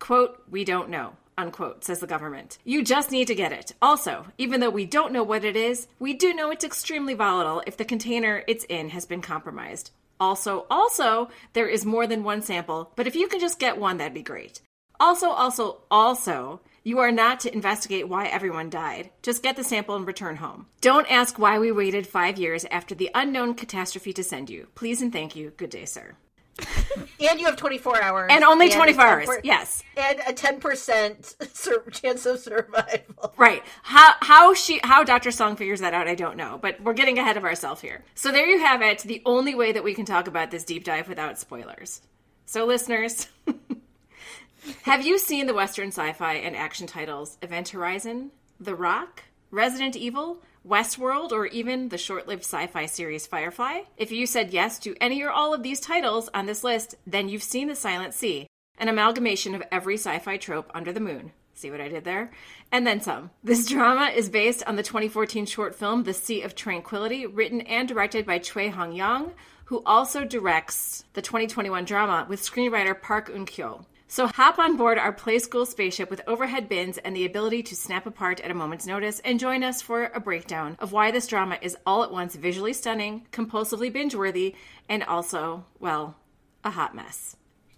Quote, 0.00 0.42
we 0.50 0.64
don't 0.64 0.88
know, 0.88 1.12
unquote, 1.38 1.84
says 1.84 2.00
the 2.00 2.06
government. 2.08 2.58
You 2.64 2.82
just 2.82 3.12
need 3.12 3.28
to 3.28 3.34
get 3.36 3.52
it. 3.52 3.74
Also, 3.80 4.26
even 4.38 4.58
though 4.58 4.70
we 4.70 4.86
don't 4.86 5.12
know 5.12 5.22
what 5.22 5.44
it 5.44 5.54
is, 5.54 5.86
we 6.00 6.14
do 6.14 6.34
know 6.34 6.50
it's 6.50 6.64
extremely 6.64 7.14
volatile 7.14 7.62
if 7.66 7.76
the 7.76 7.84
container 7.84 8.42
it's 8.48 8.64
in 8.64 8.88
has 8.88 9.06
been 9.06 9.22
compromised. 9.22 9.92
Also, 10.18 10.66
also, 10.70 11.30
there 11.52 11.68
is 11.68 11.86
more 11.86 12.06
than 12.06 12.24
one 12.24 12.42
sample, 12.42 12.92
but 12.96 13.06
if 13.06 13.14
you 13.14 13.28
can 13.28 13.40
just 13.40 13.60
get 13.60 13.78
one, 13.78 13.98
that'd 13.98 14.12
be 14.12 14.22
great. 14.22 14.60
Also, 14.98 15.28
also, 15.30 15.82
also, 15.90 16.60
you 16.82 16.98
are 16.98 17.12
not 17.12 17.40
to 17.40 17.52
investigate 17.52 18.08
why 18.08 18.26
everyone 18.26 18.68
died. 18.70 19.10
Just 19.22 19.42
get 19.42 19.56
the 19.56 19.64
sample 19.64 19.96
and 19.96 20.06
return 20.06 20.36
home. 20.36 20.66
Don't 20.80 21.10
ask 21.10 21.38
why 21.38 21.58
we 21.58 21.72
waited 21.72 22.06
five 22.06 22.38
years 22.38 22.64
after 22.70 22.94
the 22.94 23.10
unknown 23.14 23.54
catastrophe 23.54 24.12
to 24.14 24.24
send 24.24 24.50
you. 24.50 24.68
Please 24.74 25.00
and 25.00 25.12
thank 25.12 25.36
you. 25.36 25.50
Good 25.56 25.70
day, 25.70 25.84
sir. 25.84 26.16
and 27.20 27.40
you 27.40 27.46
have 27.46 27.56
24 27.56 28.02
hours. 28.02 28.28
And 28.30 28.44
only 28.44 28.68
a 28.68 28.74
24 28.74 29.04
hours. 29.04 29.28
10% 29.28 29.40
Yes. 29.44 29.82
And 29.96 30.20
a 30.20 30.32
10% 30.32 31.54
sur- 31.54 31.84
chance 31.90 32.26
of 32.26 32.38
survival. 32.38 33.34
Right. 33.36 33.62
How 33.82 34.14
how 34.20 34.52
she 34.54 34.80
how 34.82 35.02
Dr. 35.02 35.30
Song 35.30 35.56
figures 35.56 35.80
that 35.80 35.94
out, 35.94 36.08
I 36.08 36.14
don't 36.14 36.36
know, 36.36 36.58
but 36.60 36.80
we're 36.82 36.92
getting 36.92 37.18
ahead 37.18 37.36
of 37.38 37.44
ourselves 37.44 37.80
here. 37.80 38.04
So 38.14 38.30
there 38.32 38.46
you 38.46 38.58
have 38.58 38.82
it, 38.82 38.98
the 39.00 39.22
only 39.24 39.54
way 39.54 39.72
that 39.72 39.82
we 39.84 39.94
can 39.94 40.04
talk 40.04 40.26
about 40.26 40.50
this 40.50 40.64
deep 40.64 40.84
dive 40.84 41.08
without 41.08 41.38
spoilers. 41.38 42.02
So 42.44 42.66
listeners, 42.66 43.28
have 44.82 45.06
you 45.06 45.18
seen 45.18 45.46
the 45.46 45.54
western 45.54 45.88
sci-fi 45.88 46.34
and 46.34 46.54
action 46.54 46.86
titles 46.86 47.38
Event 47.40 47.70
Horizon, 47.70 48.30
The 48.58 48.74
Rock, 48.74 49.22
Resident 49.50 49.96
Evil, 49.96 50.42
Westworld, 50.66 51.32
or 51.32 51.46
even 51.46 51.88
the 51.88 51.98
short-lived 51.98 52.44
sci-fi 52.44 52.86
series 52.86 53.26
Firefly? 53.26 53.80
If 53.96 54.12
you 54.12 54.26
said 54.26 54.52
yes 54.52 54.78
to 54.80 54.94
any 55.00 55.22
or 55.22 55.30
all 55.30 55.54
of 55.54 55.62
these 55.62 55.80
titles 55.80 56.28
on 56.34 56.46
this 56.46 56.62
list, 56.62 56.96
then 57.06 57.28
you've 57.28 57.42
seen 57.42 57.68
The 57.68 57.74
Silent 57.74 58.12
Sea, 58.12 58.46
an 58.78 58.88
amalgamation 58.88 59.54
of 59.54 59.62
every 59.72 59.94
sci-fi 59.94 60.36
trope 60.36 60.70
under 60.74 60.92
the 60.92 61.00
moon. 61.00 61.32
See 61.54 61.70
what 61.70 61.80
I 61.80 61.88
did 61.88 62.04
there? 62.04 62.30
And 62.72 62.86
then 62.86 63.00
some. 63.00 63.30
This 63.42 63.66
drama 63.66 64.06
is 64.14 64.28
based 64.28 64.62
on 64.66 64.76
the 64.76 64.82
2014 64.82 65.46
short 65.46 65.74
film 65.74 66.04
The 66.04 66.14
Sea 66.14 66.42
of 66.42 66.54
Tranquility, 66.54 67.26
written 67.26 67.62
and 67.62 67.88
directed 67.88 68.26
by 68.26 68.38
Choi 68.38 68.70
Hang 68.70 68.92
Yong, 68.92 69.32
who 69.66 69.82
also 69.84 70.24
directs 70.24 71.04
the 71.12 71.22
2021 71.22 71.84
drama 71.84 72.26
with 72.28 72.42
screenwriter 72.42 73.00
Park 73.00 73.30
Eun 73.30 73.46
Kyo. 73.46 73.86
So 74.10 74.26
hop 74.26 74.58
on 74.58 74.76
board 74.76 74.98
our 74.98 75.12
Playskool 75.12 75.68
spaceship 75.68 76.10
with 76.10 76.20
overhead 76.26 76.68
bins 76.68 76.98
and 76.98 77.14
the 77.14 77.26
ability 77.26 77.62
to 77.62 77.76
snap 77.76 78.06
apart 78.06 78.40
at 78.40 78.50
a 78.50 78.54
moment's 78.54 78.84
notice 78.84 79.20
and 79.20 79.38
join 79.38 79.62
us 79.62 79.80
for 79.80 80.06
a 80.06 80.18
breakdown 80.18 80.76
of 80.80 80.90
why 80.90 81.12
this 81.12 81.28
drama 81.28 81.58
is 81.62 81.76
all 81.86 82.02
at 82.02 82.10
once 82.10 82.34
visually 82.34 82.72
stunning, 82.72 83.24
compulsively 83.30 83.88
binge 83.92 84.16
worthy, 84.16 84.56
and 84.88 85.04
also, 85.04 85.64
well, 85.78 86.16
a 86.64 86.70
hot 86.70 86.92
mess. 86.92 87.36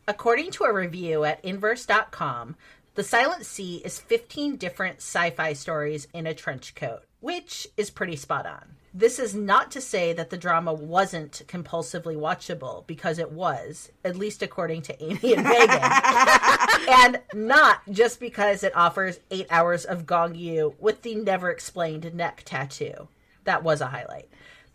According 0.08 0.52
to 0.52 0.64
a 0.64 0.72
review 0.72 1.22
at 1.24 1.44
inverse.com, 1.44 2.56
The 2.94 3.04
Silent 3.04 3.44
Sea 3.44 3.82
is 3.84 4.00
15 4.00 4.56
different 4.56 5.00
sci 5.00 5.28
fi 5.32 5.52
stories 5.52 6.08
in 6.14 6.26
a 6.26 6.32
trench 6.32 6.74
coat, 6.74 7.02
which 7.20 7.68
is 7.76 7.90
pretty 7.90 8.16
spot 8.16 8.46
on. 8.46 8.76
This 8.94 9.18
is 9.18 9.34
not 9.34 9.70
to 9.70 9.80
say 9.80 10.12
that 10.12 10.28
the 10.28 10.36
drama 10.36 10.72
wasn't 10.72 11.42
compulsively 11.46 12.14
watchable, 12.14 12.86
because 12.86 13.18
it 13.18 13.32
was, 13.32 13.90
at 14.04 14.16
least 14.16 14.42
according 14.42 14.82
to 14.82 15.02
Amy 15.02 15.34
and 15.34 15.44
Megan. 15.44 15.80
and 16.88 17.20
not 17.32 17.80
just 17.90 18.20
because 18.20 18.62
it 18.62 18.76
offers 18.76 19.20
eight 19.30 19.46
hours 19.48 19.86
of 19.86 20.04
Gong 20.04 20.34
Yu 20.34 20.74
with 20.78 21.02
the 21.02 21.14
never 21.14 21.50
explained 21.50 22.14
neck 22.14 22.42
tattoo. 22.44 23.08
That 23.44 23.64
was 23.64 23.80
a 23.80 23.86
highlight. 23.86 24.28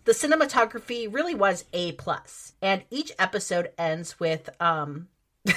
The 0.06 0.14
cinematography 0.14 1.14
really 1.14 1.36
was 1.36 1.66
A 1.74 1.92
plus, 1.92 2.54
and 2.62 2.84
each 2.90 3.12
episode 3.20 3.72
ends 3.78 4.20
with 4.20 4.50
um 4.60 5.10
I'm 5.48 5.56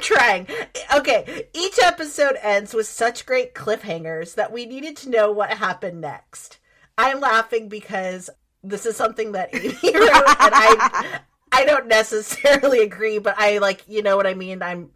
trying. 0.00 0.48
Okay, 0.96 1.46
each 1.54 1.78
episode 1.82 2.36
ends 2.42 2.74
with 2.74 2.86
such 2.86 3.26
great 3.26 3.54
cliffhangers 3.54 4.34
that 4.34 4.52
we 4.52 4.66
needed 4.66 4.96
to 4.98 5.10
know 5.10 5.30
what 5.30 5.50
happened 5.50 6.00
next. 6.00 6.57
I'm 6.98 7.20
laughing 7.20 7.68
because 7.68 8.28
this 8.62 8.84
is 8.84 8.96
something 8.96 9.32
that 9.32 9.50
Amy 9.54 9.68
wrote, 9.72 9.84
and 9.94 10.54
I 10.54 11.20
I 11.52 11.64
don't 11.64 11.86
necessarily 11.86 12.80
agree, 12.80 13.18
but 13.18 13.36
I 13.38 13.58
like 13.58 13.84
you 13.88 14.02
know 14.02 14.16
what 14.16 14.26
I 14.26 14.34
mean. 14.34 14.62
I'm 14.62 14.90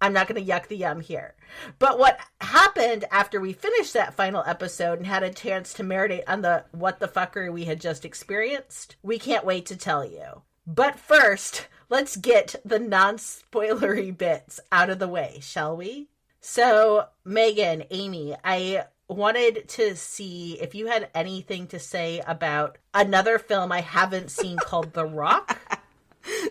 I'm 0.00 0.12
not 0.12 0.26
going 0.26 0.44
to 0.44 0.52
yuck 0.52 0.66
the 0.66 0.76
yum 0.76 1.00
here. 1.00 1.34
But 1.78 1.96
what 1.96 2.18
happened 2.40 3.04
after 3.12 3.40
we 3.40 3.52
finished 3.52 3.92
that 3.92 4.14
final 4.14 4.42
episode 4.44 4.98
and 4.98 5.06
had 5.06 5.22
a 5.22 5.32
chance 5.32 5.72
to 5.74 5.84
marinate 5.84 6.24
on 6.26 6.42
the 6.42 6.64
what 6.72 6.98
the 6.98 7.06
fucker 7.06 7.52
we 7.52 7.66
had 7.66 7.80
just 7.80 8.04
experienced, 8.04 8.96
we 9.02 9.18
can't 9.18 9.44
wait 9.44 9.66
to 9.66 9.76
tell 9.76 10.04
you. 10.04 10.42
But 10.66 10.98
first, 10.98 11.68
let's 11.88 12.16
get 12.16 12.56
the 12.64 12.80
non 12.80 13.16
spoilery 13.16 14.16
bits 14.16 14.58
out 14.72 14.90
of 14.90 14.98
the 14.98 15.08
way, 15.08 15.38
shall 15.40 15.76
we? 15.76 16.08
So, 16.40 17.06
Megan, 17.24 17.84
Amy, 17.90 18.34
I 18.42 18.86
wanted 19.12 19.68
to 19.70 19.96
see 19.96 20.58
if 20.60 20.74
you 20.74 20.86
had 20.86 21.10
anything 21.14 21.66
to 21.68 21.78
say 21.78 22.20
about 22.26 22.78
another 22.94 23.38
film 23.38 23.72
I 23.72 23.80
haven't 23.80 24.30
seen 24.30 24.56
called 24.56 24.92
The 24.92 25.06
Rock. 25.06 25.58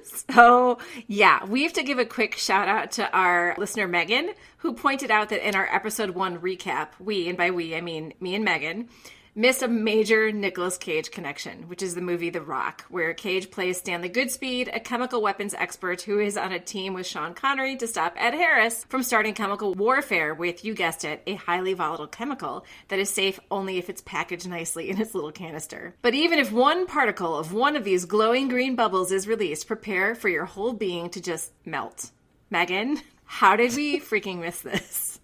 So, 0.04 0.80
yeah, 1.08 1.46
we 1.46 1.64
have 1.64 1.74
to 1.74 1.84
give 1.84 1.98
a 1.98 2.06
quick 2.06 2.36
shout 2.36 2.68
out 2.68 2.92
to 2.94 3.10
our 3.12 3.56
listener, 3.58 3.88
Megan, 3.88 4.32
who 4.58 4.74
pointed 4.74 5.12
out 5.12 5.30
that 5.30 5.48
in 5.48 5.56
our 5.56 5.66
episode 5.74 6.12
one 6.12 6.40
recap, 6.40 6.90
we, 7.00 7.30
and 7.30 7.38
by 7.38 7.52
we, 7.52 7.76
I 7.76 7.82
mean 7.82 8.14
me 8.20 8.36
and 8.36 8.44
Megan, 8.44 8.90
missed 9.34 9.62
a 9.62 9.68
major 9.68 10.32
Nicolas 10.32 10.78
Cage 10.78 11.10
connection, 11.10 11.70
which 11.70 11.82
is 11.82 11.96
the 11.96 12.02
movie 12.02 12.30
The 12.30 12.42
Rock, 12.42 12.84
where 12.90 13.14
Cage 13.14 13.50
plays 13.50 13.78
Stanley 13.78 14.10
Goodspeed, 14.10 14.76
a 14.76 14.80
chemical 14.80 15.22
weapons 15.22 15.54
expert 15.54 16.02
who 16.02 16.20
is 16.20 16.36
on 16.36 16.52
a 16.52 16.60
team 16.60 16.94
with 16.94 17.08
Sean 17.08 17.34
Connery 17.34 17.78
to 17.78 17.88
stop 17.88 18.14
Ed 18.18 18.34
Harris 18.34 18.86
from 18.90 19.04
starting 19.04 19.34
chemical 19.34 19.74
warfare 19.74 20.34
with, 20.34 20.66
you 20.66 20.74
guessed 20.74 21.06
it, 21.06 21.22
a 21.26 21.36
highly 21.36 21.74
volatile 21.74 22.08
chemical 22.08 22.66
that 22.90 23.00
is 23.00 23.10
safe 23.10 23.40
only 23.50 23.78
if 23.78 23.90
it's 23.90 24.02
packaged 24.02 24.50
nicely 24.50 24.90
in 24.90 25.00
its 25.00 25.16
little 25.16 25.32
canister. 25.32 25.96
But 26.02 26.14
even 26.14 26.38
if 26.38 26.52
one 26.52 26.86
particle 26.86 27.38
of 27.38 27.54
one 27.54 27.78
of 27.78 27.86
these 27.86 28.06
glowing 28.06 28.50
green 28.50 28.76
bubbles 28.76 29.12
is 29.12 29.28
released, 29.28 29.68
prepare 29.68 30.14
for 30.14 30.28
your 30.28 30.46
whole 30.46 30.74
being 30.74 31.10
to 31.12 31.22
just 31.22 31.52
melt. 31.66 32.12
Megan, 32.50 33.00
how 33.24 33.56
did 33.56 33.74
we 33.76 34.02
freaking 34.02 34.40
miss 34.40 34.60
this? 34.60 35.20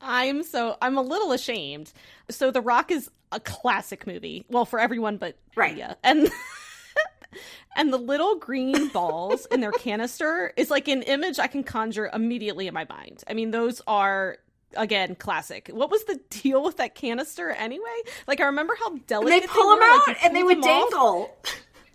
I'm 0.00 0.42
so 0.42 0.76
I'm 0.80 0.98
a 0.98 1.02
little 1.02 1.32
ashamed. 1.32 1.92
So 2.30 2.50
The 2.50 2.60
Rock 2.60 2.90
is 2.90 3.10
a 3.32 3.40
classic 3.40 4.06
movie. 4.06 4.44
Well, 4.48 4.64
for 4.64 4.78
everyone 4.78 5.16
but 5.16 5.36
Right. 5.54 5.76
yeah. 5.76 5.94
And 6.02 6.30
and 7.76 7.92
the 7.92 7.98
little 7.98 8.36
green 8.36 8.88
balls 8.88 9.46
in 9.46 9.60
their 9.60 9.72
canister 9.72 10.52
is 10.56 10.70
like 10.70 10.88
an 10.88 11.02
image 11.02 11.38
I 11.38 11.46
can 11.46 11.62
conjure 11.64 12.08
immediately 12.12 12.66
in 12.66 12.74
my 12.74 12.86
mind. 12.88 13.22
I 13.28 13.34
mean, 13.34 13.50
those 13.50 13.82
are 13.86 14.38
again 14.76 15.14
classic. 15.14 15.68
What 15.72 15.90
was 15.90 16.04
the 16.04 16.20
deal 16.30 16.62
with 16.62 16.78
that 16.78 16.94
canister 16.94 17.50
anyway? 17.50 17.84
Like 18.26 18.40
I 18.40 18.46
remember 18.46 18.74
how 18.78 18.96
delicate 19.06 19.42
They 19.42 19.46
pull 19.48 19.68
them 19.70 19.78
were, 19.78 19.84
out 19.84 20.06
like, 20.08 20.24
and 20.24 20.34
they 20.34 20.42
would 20.42 20.62
them 20.62 20.70
off. 20.70 20.90
dangle. 20.90 21.36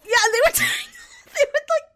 Yeah, 0.03 0.17
they 0.33 0.39
would 0.45 0.55
they 1.35 1.45
would 1.53 1.67
like 1.69 1.90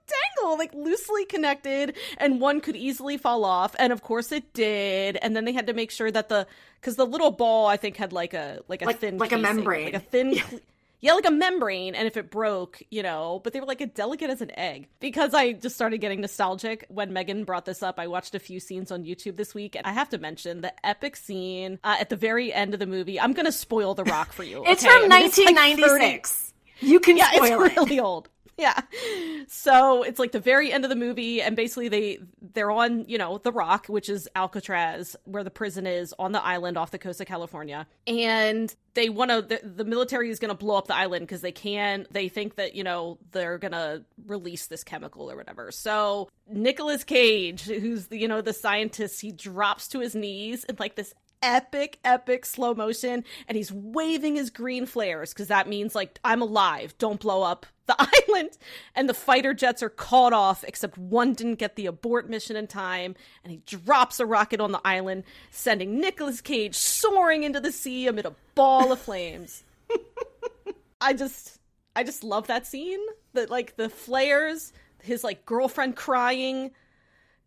like 0.57 0.73
loosely 0.75 1.25
connected 1.25 1.95
and 2.17 2.39
one 2.39 2.61
could 2.61 2.75
easily 2.75 3.17
fall 3.17 3.43
off 3.43 3.75
and 3.79 3.91
of 3.91 4.01
course 4.03 4.31
it 4.31 4.53
did 4.53 5.17
and 5.17 5.35
then 5.35 5.43
they 5.43 5.51
had 5.51 5.65
to 5.67 5.73
make 5.73 5.89
sure 5.89 6.11
that 6.11 6.29
the 6.29 6.45
cuz 6.81 6.95
the 6.95 7.05
little 7.05 7.31
ball 7.31 7.65
I 7.65 7.77
think 7.77 7.97
had 7.97 8.13
like 8.13 8.33
a 8.35 8.59
like 8.67 8.83
a 8.83 8.85
Like- 8.85 8.99
thin 8.99 9.17
like 9.17 9.31
a 9.31 9.37
membrane. 9.37 9.85
like 9.85 9.95
a 9.95 9.99
thin 9.99 10.35
cl- 10.35 10.59
yeah, 11.01 11.13
like 11.13 11.27
a 11.27 11.31
membrane, 11.31 11.93
and 11.93 12.07
if 12.07 12.17
it 12.17 12.31
broke, 12.31 12.81
you 12.89 13.03
know, 13.03 13.39
but 13.43 13.53
they 13.53 13.59
were 13.59 13.67
like 13.67 13.81
as 13.81 13.89
delicate 13.89 14.29
as 14.31 14.41
an 14.41 14.49
egg. 14.57 14.87
Because 14.99 15.35
I 15.35 15.51
just 15.51 15.75
started 15.75 15.99
getting 15.99 16.21
nostalgic 16.21 16.85
when 16.89 17.13
Megan 17.13 17.43
brought 17.43 17.65
this 17.65 17.83
up. 17.83 17.99
I 17.99 18.07
watched 18.07 18.33
a 18.33 18.39
few 18.39 18.59
scenes 18.59 18.91
on 18.91 19.03
YouTube 19.03 19.35
this 19.35 19.53
week, 19.53 19.75
and 19.75 19.85
I 19.85 19.91
have 19.91 20.09
to 20.09 20.17
mention 20.17 20.61
the 20.61 20.73
epic 20.83 21.15
scene 21.15 21.79
uh, 21.83 21.97
at 21.99 22.09
the 22.09 22.15
very 22.15 22.51
end 22.51 22.73
of 22.73 22.79
the 22.79 22.87
movie. 22.87 23.19
I'm 23.19 23.33
gonna 23.33 23.51
spoil 23.51 23.93
The 23.93 24.05
Rock 24.05 24.31
for 24.33 24.43
you. 24.43 24.63
It's 24.65 24.83
okay? 24.83 24.91
from 25.01 25.11
I 25.11 25.17
mean, 25.19 25.27
it's 25.27 25.37
like 25.37 25.47
30 25.49 25.53
1996. 25.83 26.53
you 26.79 26.99
can 26.99 27.17
yeah, 27.17 27.29
spoil 27.33 27.43
it's 27.65 27.73
it. 27.75 27.77
really 27.79 27.99
old. 27.99 28.29
Yeah. 28.57 28.79
So 29.47 30.03
it's 30.03 30.17
like 30.17 30.31
the 30.31 30.39
very 30.39 30.71
end 30.71 30.85
of 30.85 30.89
the 30.89 30.95
movie, 30.95 31.41
and 31.41 31.57
basically 31.57 31.89
they 31.89 32.19
they're 32.53 32.71
on 32.71 33.05
you 33.05 33.17
know 33.17 33.37
the 33.37 33.51
Rock, 33.51 33.87
which 33.87 34.07
is 34.09 34.29
Alcatraz, 34.33 35.15
where 35.25 35.43
the 35.43 35.51
prison 35.51 35.85
is 35.85 36.13
on 36.17 36.31
the 36.31 36.43
island 36.43 36.77
off 36.77 36.91
the 36.91 36.97
coast 36.97 37.19
of 37.19 37.27
California, 37.27 37.85
and 38.07 38.73
they 38.93 39.09
want 39.09 39.29
to 39.31 39.41
the, 39.41 39.59
the 39.67 39.83
military 39.83 40.29
is 40.29 40.39
going 40.39 40.49
to 40.49 40.57
blow 40.57 40.77
up 40.77 40.87
the 40.87 40.95
island 40.95 41.27
because 41.27 41.41
they 41.41 41.51
can 41.51 42.07
they 42.11 42.29
think 42.29 42.55
that 42.55 42.75
you 42.75 42.83
know 42.83 43.19
they're 43.31 43.57
going 43.57 43.73
to 43.73 44.03
release 44.25 44.67
this 44.67 44.83
chemical 44.83 45.29
or 45.29 45.35
whatever. 45.35 45.71
So 45.71 46.29
nicholas 46.47 47.03
Cage, 47.03 47.63
who's 47.63 48.07
the 48.07 48.17
you 48.17 48.27
know 48.27 48.41
the 48.41 48.53
scientist, 48.53 49.21
he 49.21 49.31
drops 49.31 49.89
to 49.89 49.99
his 49.99 50.15
knees 50.15 50.63
in 50.63 50.77
like 50.79 50.95
this 50.95 51.13
epic, 51.45 51.99
epic 52.03 52.45
slow 52.45 52.73
motion, 52.73 53.23
and 53.47 53.55
he's 53.55 53.71
waving 53.71 54.35
his 54.35 54.49
green 54.49 54.85
flares 54.85 55.33
because 55.33 55.47
that 55.47 55.69
means 55.69 55.95
like 55.95 56.19
I'm 56.25 56.41
alive. 56.41 56.95
Don't 56.97 57.19
blow 57.19 57.43
up 57.43 57.67
the 57.85 57.95
island. 58.27 58.57
And 58.95 59.07
the 59.07 59.13
fighter 59.13 59.53
jets 59.53 59.83
are 59.83 59.89
called 59.89 60.33
off, 60.33 60.63
except 60.63 60.97
one 60.97 61.33
didn't 61.33 61.55
get 61.55 61.75
the 61.75 61.85
abort 61.85 62.29
mission 62.29 62.55
in 62.55 62.67
time, 62.67 63.15
and 63.43 63.51
he 63.51 63.61
drops 63.65 64.19
a 64.19 64.25
rocket 64.25 64.59
on 64.59 64.71
the 64.71 64.81
island, 64.83 65.23
sending 65.51 65.99
Nicolas 65.99 66.41
Cage 66.41 66.75
soaring 66.75 67.43
into 67.43 67.59
the 67.59 67.71
sea 67.71 68.07
amid 68.07 68.25
a 68.25 68.35
ball 68.55 68.91
of 68.91 68.99
flames. 68.99 69.63
I 71.01 71.13
just 71.13 71.59
I 71.95 72.03
just 72.03 72.23
love 72.23 72.47
that 72.47 72.65
scene. 72.65 72.99
That 73.33 73.49
like 73.49 73.75
the 73.75 73.89
flares, 73.89 74.73
his 75.01 75.23
like 75.23 75.45
girlfriend 75.45 75.95
crying. 75.95 76.71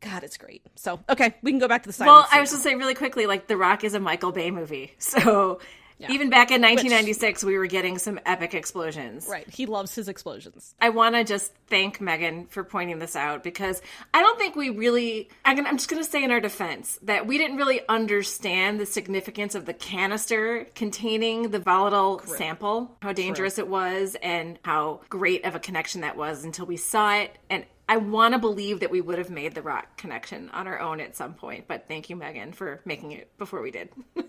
God, 0.00 0.22
it's 0.22 0.36
great. 0.36 0.62
So 0.76 1.00
okay, 1.08 1.34
we 1.42 1.50
can 1.50 1.58
go 1.58 1.68
back 1.68 1.82
to 1.82 1.88
the 1.88 1.92
silence. 1.92 2.28
Well, 2.30 2.38
I 2.38 2.40
was 2.40 2.50
to 2.50 2.56
say 2.56 2.74
really 2.74 2.94
quickly, 2.94 3.26
like 3.26 3.46
The 3.48 3.56
Rock 3.56 3.84
is 3.84 3.94
a 3.94 4.00
Michael 4.00 4.32
Bay 4.32 4.50
movie, 4.50 4.92
so 4.98 5.60
even 6.08 6.30
back 6.30 6.50
in 6.50 6.62
1996, 6.62 7.42
we 7.42 7.58
were 7.58 7.66
getting 7.66 7.98
some 7.98 8.20
epic 8.24 8.54
explosions. 8.54 9.26
right. 9.28 9.48
He 9.48 9.66
loves 9.66 9.94
his 9.94 10.08
explosions. 10.08 10.74
I 10.80 10.90
want 10.90 11.16
to 11.16 11.24
just 11.24 11.52
thank 11.66 12.00
Megan 12.00 12.46
for 12.46 12.62
pointing 12.62 12.98
this 13.00 13.16
out 13.16 13.42
because 13.42 13.82
I 14.14 14.20
don't 14.20 14.38
think 14.38 14.54
we 14.54 14.70
really. 14.70 15.28
I'm, 15.44 15.56
gonna, 15.56 15.68
I'm 15.68 15.76
just 15.76 15.88
going 15.88 16.02
to 16.02 16.08
say 16.08 16.22
in 16.22 16.30
our 16.30 16.40
defense 16.40 16.98
that 17.02 17.26
we 17.26 17.36
didn't 17.38 17.56
really 17.56 17.80
understand 17.88 18.78
the 18.78 18.86
significance 18.86 19.54
of 19.54 19.66
the 19.66 19.74
canister 19.74 20.66
containing 20.74 21.50
the 21.50 21.58
volatile 21.58 22.20
sample, 22.20 22.96
how 23.02 23.12
dangerous 23.12 23.58
it 23.58 23.66
was, 23.66 24.16
and 24.22 24.58
how 24.62 25.00
great 25.08 25.44
of 25.44 25.54
a 25.56 25.60
connection 25.60 26.02
that 26.02 26.16
was 26.16 26.44
until 26.44 26.66
we 26.66 26.76
saw 26.76 27.16
it. 27.16 27.36
And 27.50 27.64
I 27.88 27.96
want 27.96 28.34
to 28.34 28.38
believe 28.38 28.80
that 28.80 28.90
we 28.90 29.00
would 29.00 29.16
have 29.18 29.30
made 29.30 29.54
the 29.54 29.62
rock 29.62 29.96
connection 29.96 30.50
on 30.50 30.66
our 30.66 30.78
own 30.78 31.00
at 31.00 31.16
some 31.16 31.32
point. 31.34 31.66
But 31.66 31.88
thank 31.88 32.10
you, 32.10 32.16
Megan, 32.16 32.52
for 32.52 32.80
making 32.84 33.12
it 33.12 33.36
before 33.38 33.62
we 33.62 33.70
did. 33.70 33.90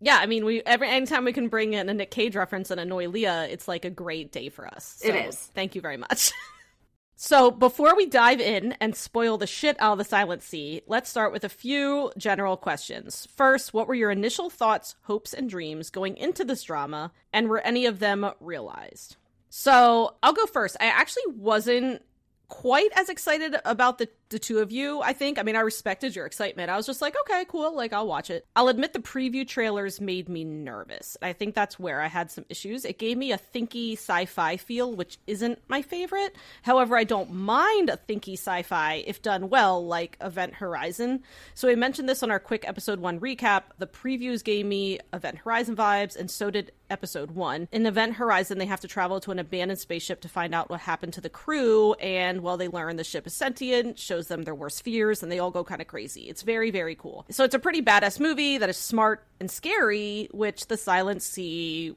Yeah, 0.00 0.18
I 0.20 0.26
mean, 0.26 0.44
we 0.44 0.62
every 0.62 0.88
anytime 0.88 1.24
we 1.24 1.32
can 1.32 1.48
bring 1.48 1.72
in 1.72 1.88
a 1.88 1.94
Nick 1.94 2.12
Cage 2.12 2.36
reference 2.36 2.70
and 2.70 2.80
annoy 2.80 3.08
Leah, 3.08 3.48
it's 3.50 3.66
like 3.66 3.84
a 3.84 3.90
great 3.90 4.30
day 4.30 4.48
for 4.48 4.64
us. 4.64 5.00
It 5.02 5.12
So, 5.12 5.18
is. 5.18 5.36
Thank 5.54 5.74
you 5.74 5.80
very 5.80 5.96
much. 5.96 6.30
so 7.16 7.50
before 7.50 7.96
we 7.96 8.06
dive 8.06 8.40
in 8.40 8.72
and 8.80 8.94
spoil 8.94 9.38
the 9.38 9.46
shit 9.48 9.76
out 9.80 9.92
of 9.92 9.98
the 9.98 10.04
Silent 10.04 10.42
Sea, 10.42 10.82
let's 10.86 11.10
start 11.10 11.32
with 11.32 11.42
a 11.42 11.48
few 11.48 12.12
general 12.16 12.56
questions. 12.56 13.26
First, 13.36 13.74
what 13.74 13.88
were 13.88 13.94
your 13.94 14.12
initial 14.12 14.50
thoughts, 14.50 14.94
hopes, 15.02 15.34
and 15.34 15.50
dreams 15.50 15.90
going 15.90 16.16
into 16.16 16.44
this 16.44 16.62
drama, 16.62 17.10
and 17.32 17.48
were 17.48 17.58
any 17.58 17.84
of 17.86 17.98
them 17.98 18.30
realized? 18.38 19.16
So 19.50 20.14
I'll 20.22 20.32
go 20.32 20.46
first. 20.46 20.76
I 20.78 20.86
actually 20.86 21.32
wasn't 21.34 22.02
quite 22.48 22.90
as 22.96 23.08
excited 23.08 23.56
about 23.64 23.98
the 23.98 24.08
the 24.30 24.38
two 24.38 24.58
of 24.58 24.70
you 24.70 25.00
i 25.02 25.12
think 25.12 25.38
i 25.38 25.42
mean 25.42 25.56
i 25.56 25.60
respected 25.60 26.14
your 26.14 26.26
excitement. 26.26 26.70
I 26.70 26.76
was 26.76 26.86
just 26.86 27.00
like 27.00 27.14
okay 27.20 27.44
cool 27.48 27.74
like 27.74 27.92
i'll 27.92 28.06
watch 28.06 28.30
it. 28.30 28.46
I'll 28.54 28.68
admit 28.68 28.92
the 28.92 28.98
preview 28.98 29.46
trailers 29.46 30.00
made 30.00 30.28
me 30.28 30.44
nervous. 30.44 31.16
I 31.22 31.32
think 31.32 31.54
that's 31.54 31.78
where 31.78 32.00
i 32.00 32.06
had 32.06 32.30
some 32.30 32.44
issues. 32.48 32.84
It 32.84 32.98
gave 32.98 33.16
me 33.16 33.32
a 33.32 33.38
thinky 33.38 33.92
sci-fi 33.92 34.56
feel 34.56 34.94
which 34.94 35.18
isn't 35.26 35.60
my 35.68 35.82
favorite. 35.82 36.36
However 36.62 36.96
i 36.96 37.04
don't 37.04 37.32
mind 37.32 37.90
a 37.90 37.96
thinky 37.96 38.34
sci-fi 38.34 39.04
if 39.06 39.22
done 39.22 39.48
well 39.48 39.84
like 39.84 40.16
event 40.20 40.54
horizon. 40.54 41.22
So 41.54 41.68
we 41.68 41.76
mentioned 41.76 42.08
this 42.08 42.22
on 42.22 42.30
our 42.30 42.40
quick 42.40 42.66
episode 42.68 43.00
one 43.00 43.20
recap. 43.20 43.62
The 43.78 43.86
previews 43.86 44.44
gave 44.44 44.66
me 44.66 45.00
event 45.12 45.38
horizon 45.38 45.76
vibes 45.76 46.16
and 46.16 46.30
so 46.30 46.50
did 46.50 46.72
episode 46.90 47.32
one. 47.32 47.68
In 47.72 47.86
Event 47.86 48.14
Horizon, 48.14 48.58
they 48.58 48.66
have 48.66 48.80
to 48.80 48.88
travel 48.88 49.20
to 49.20 49.30
an 49.30 49.38
abandoned 49.38 49.78
spaceship 49.78 50.20
to 50.22 50.28
find 50.28 50.54
out 50.54 50.70
what 50.70 50.80
happened 50.80 51.12
to 51.14 51.20
the 51.20 51.28
crew, 51.28 51.94
and 51.94 52.40
well, 52.40 52.56
they 52.56 52.68
learn 52.68 52.96
the 52.96 53.04
ship 53.04 53.26
is 53.26 53.34
sentient, 53.34 53.98
shows 53.98 54.17
shows 54.18 54.26
them 54.26 54.42
their 54.42 54.54
worst 54.54 54.82
fears 54.82 55.22
and 55.22 55.30
they 55.30 55.38
all 55.38 55.52
go 55.52 55.62
kind 55.62 55.80
of 55.80 55.86
crazy. 55.86 56.22
It's 56.22 56.42
very, 56.42 56.70
very 56.72 56.96
cool. 56.96 57.24
So 57.30 57.44
it's 57.44 57.54
a 57.54 57.58
pretty 57.58 57.82
badass 57.82 58.18
movie 58.18 58.58
that 58.58 58.68
is 58.68 58.76
smart 58.76 59.24
and 59.38 59.48
scary, 59.48 60.28
which 60.32 60.66
The 60.66 60.76
Silent 60.76 61.22
Sea 61.22 61.94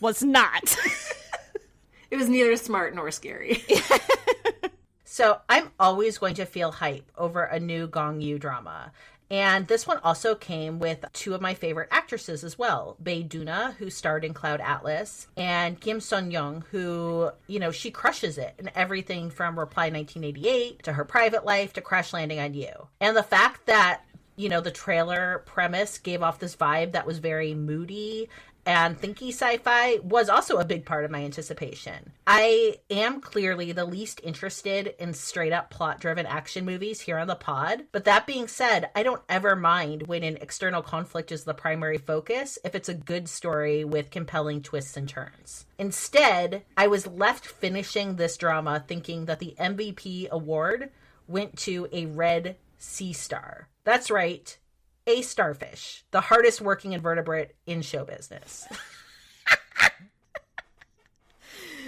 was 0.00 0.22
not. 0.24 0.76
it 2.10 2.16
was 2.16 2.28
neither 2.28 2.56
smart 2.56 2.92
nor 2.92 3.12
scary. 3.12 3.62
so 5.04 5.38
I'm 5.48 5.70
always 5.78 6.18
going 6.18 6.34
to 6.34 6.44
feel 6.44 6.72
hype 6.72 7.08
over 7.16 7.44
a 7.44 7.60
new 7.60 7.86
Gong 7.86 8.20
Yu 8.20 8.40
drama. 8.40 8.90
And 9.34 9.66
this 9.66 9.84
one 9.84 9.98
also 10.04 10.36
came 10.36 10.78
with 10.78 11.04
two 11.12 11.34
of 11.34 11.40
my 11.40 11.54
favorite 11.54 11.88
actresses 11.90 12.44
as 12.44 12.56
well. 12.56 12.96
Bae 13.00 13.24
Doona, 13.26 13.74
who 13.74 13.90
starred 13.90 14.24
in 14.24 14.32
Cloud 14.32 14.60
Atlas, 14.60 15.26
and 15.36 15.80
Kim 15.80 15.98
Sun 15.98 16.30
Young, 16.30 16.64
who, 16.70 17.32
you 17.48 17.58
know, 17.58 17.72
she 17.72 17.90
crushes 17.90 18.38
it 18.38 18.54
in 18.60 18.70
everything 18.76 19.30
from 19.30 19.58
Reply 19.58 19.90
1988 19.90 20.84
to 20.84 20.92
her 20.92 21.04
private 21.04 21.44
life 21.44 21.72
to 21.72 21.80
Crash 21.80 22.12
Landing 22.12 22.38
on 22.38 22.54
You. 22.54 22.86
And 23.00 23.16
the 23.16 23.24
fact 23.24 23.66
that 23.66 24.02
you 24.36 24.48
know, 24.48 24.60
the 24.60 24.70
trailer 24.70 25.44
premise 25.46 25.98
gave 25.98 26.20
off 26.20 26.40
this 26.40 26.56
vibe 26.56 26.90
that 26.92 27.06
was 27.06 27.18
very 27.18 27.54
moody 27.54 28.28
and 28.66 29.00
thinky 29.00 29.28
sci-fi 29.28 29.98
was 30.02 30.28
also 30.28 30.58
a 30.58 30.64
big 30.64 30.84
part 30.84 31.04
of 31.04 31.10
my 31.10 31.24
anticipation. 31.24 32.12
I 32.26 32.78
am 32.90 33.20
clearly 33.20 33.72
the 33.72 33.84
least 33.84 34.20
interested 34.22 34.94
in 34.98 35.12
straight 35.12 35.52
up 35.52 35.70
plot 35.70 36.00
driven 36.00 36.26
action 36.26 36.64
movies 36.64 37.00
here 37.00 37.18
on 37.18 37.26
the 37.26 37.34
pod, 37.34 37.84
but 37.92 38.04
that 38.04 38.26
being 38.26 38.48
said, 38.48 38.90
I 38.94 39.02
don't 39.02 39.22
ever 39.28 39.54
mind 39.56 40.06
when 40.06 40.22
an 40.22 40.38
external 40.40 40.82
conflict 40.82 41.32
is 41.32 41.44
the 41.44 41.54
primary 41.54 41.98
focus 41.98 42.58
if 42.64 42.74
it's 42.74 42.88
a 42.88 42.94
good 42.94 43.28
story 43.28 43.84
with 43.84 44.10
compelling 44.10 44.62
twists 44.62 44.96
and 44.96 45.08
turns. 45.08 45.66
Instead, 45.78 46.62
I 46.76 46.86
was 46.86 47.06
left 47.06 47.46
finishing 47.46 48.16
this 48.16 48.36
drama 48.36 48.84
thinking 48.86 49.26
that 49.26 49.40
the 49.40 49.54
MVP 49.58 50.28
award 50.30 50.90
went 51.26 51.56
to 51.58 51.88
a 51.92 52.06
red 52.06 52.56
sea 52.78 53.12
star. 53.12 53.68
That's 53.84 54.10
right, 54.10 54.56
a 55.06 55.22
starfish, 55.22 56.04
the 56.10 56.20
hardest 56.20 56.60
working 56.60 56.92
invertebrate 56.92 57.52
in 57.66 57.80
show 57.82 58.04
business. 58.04 58.66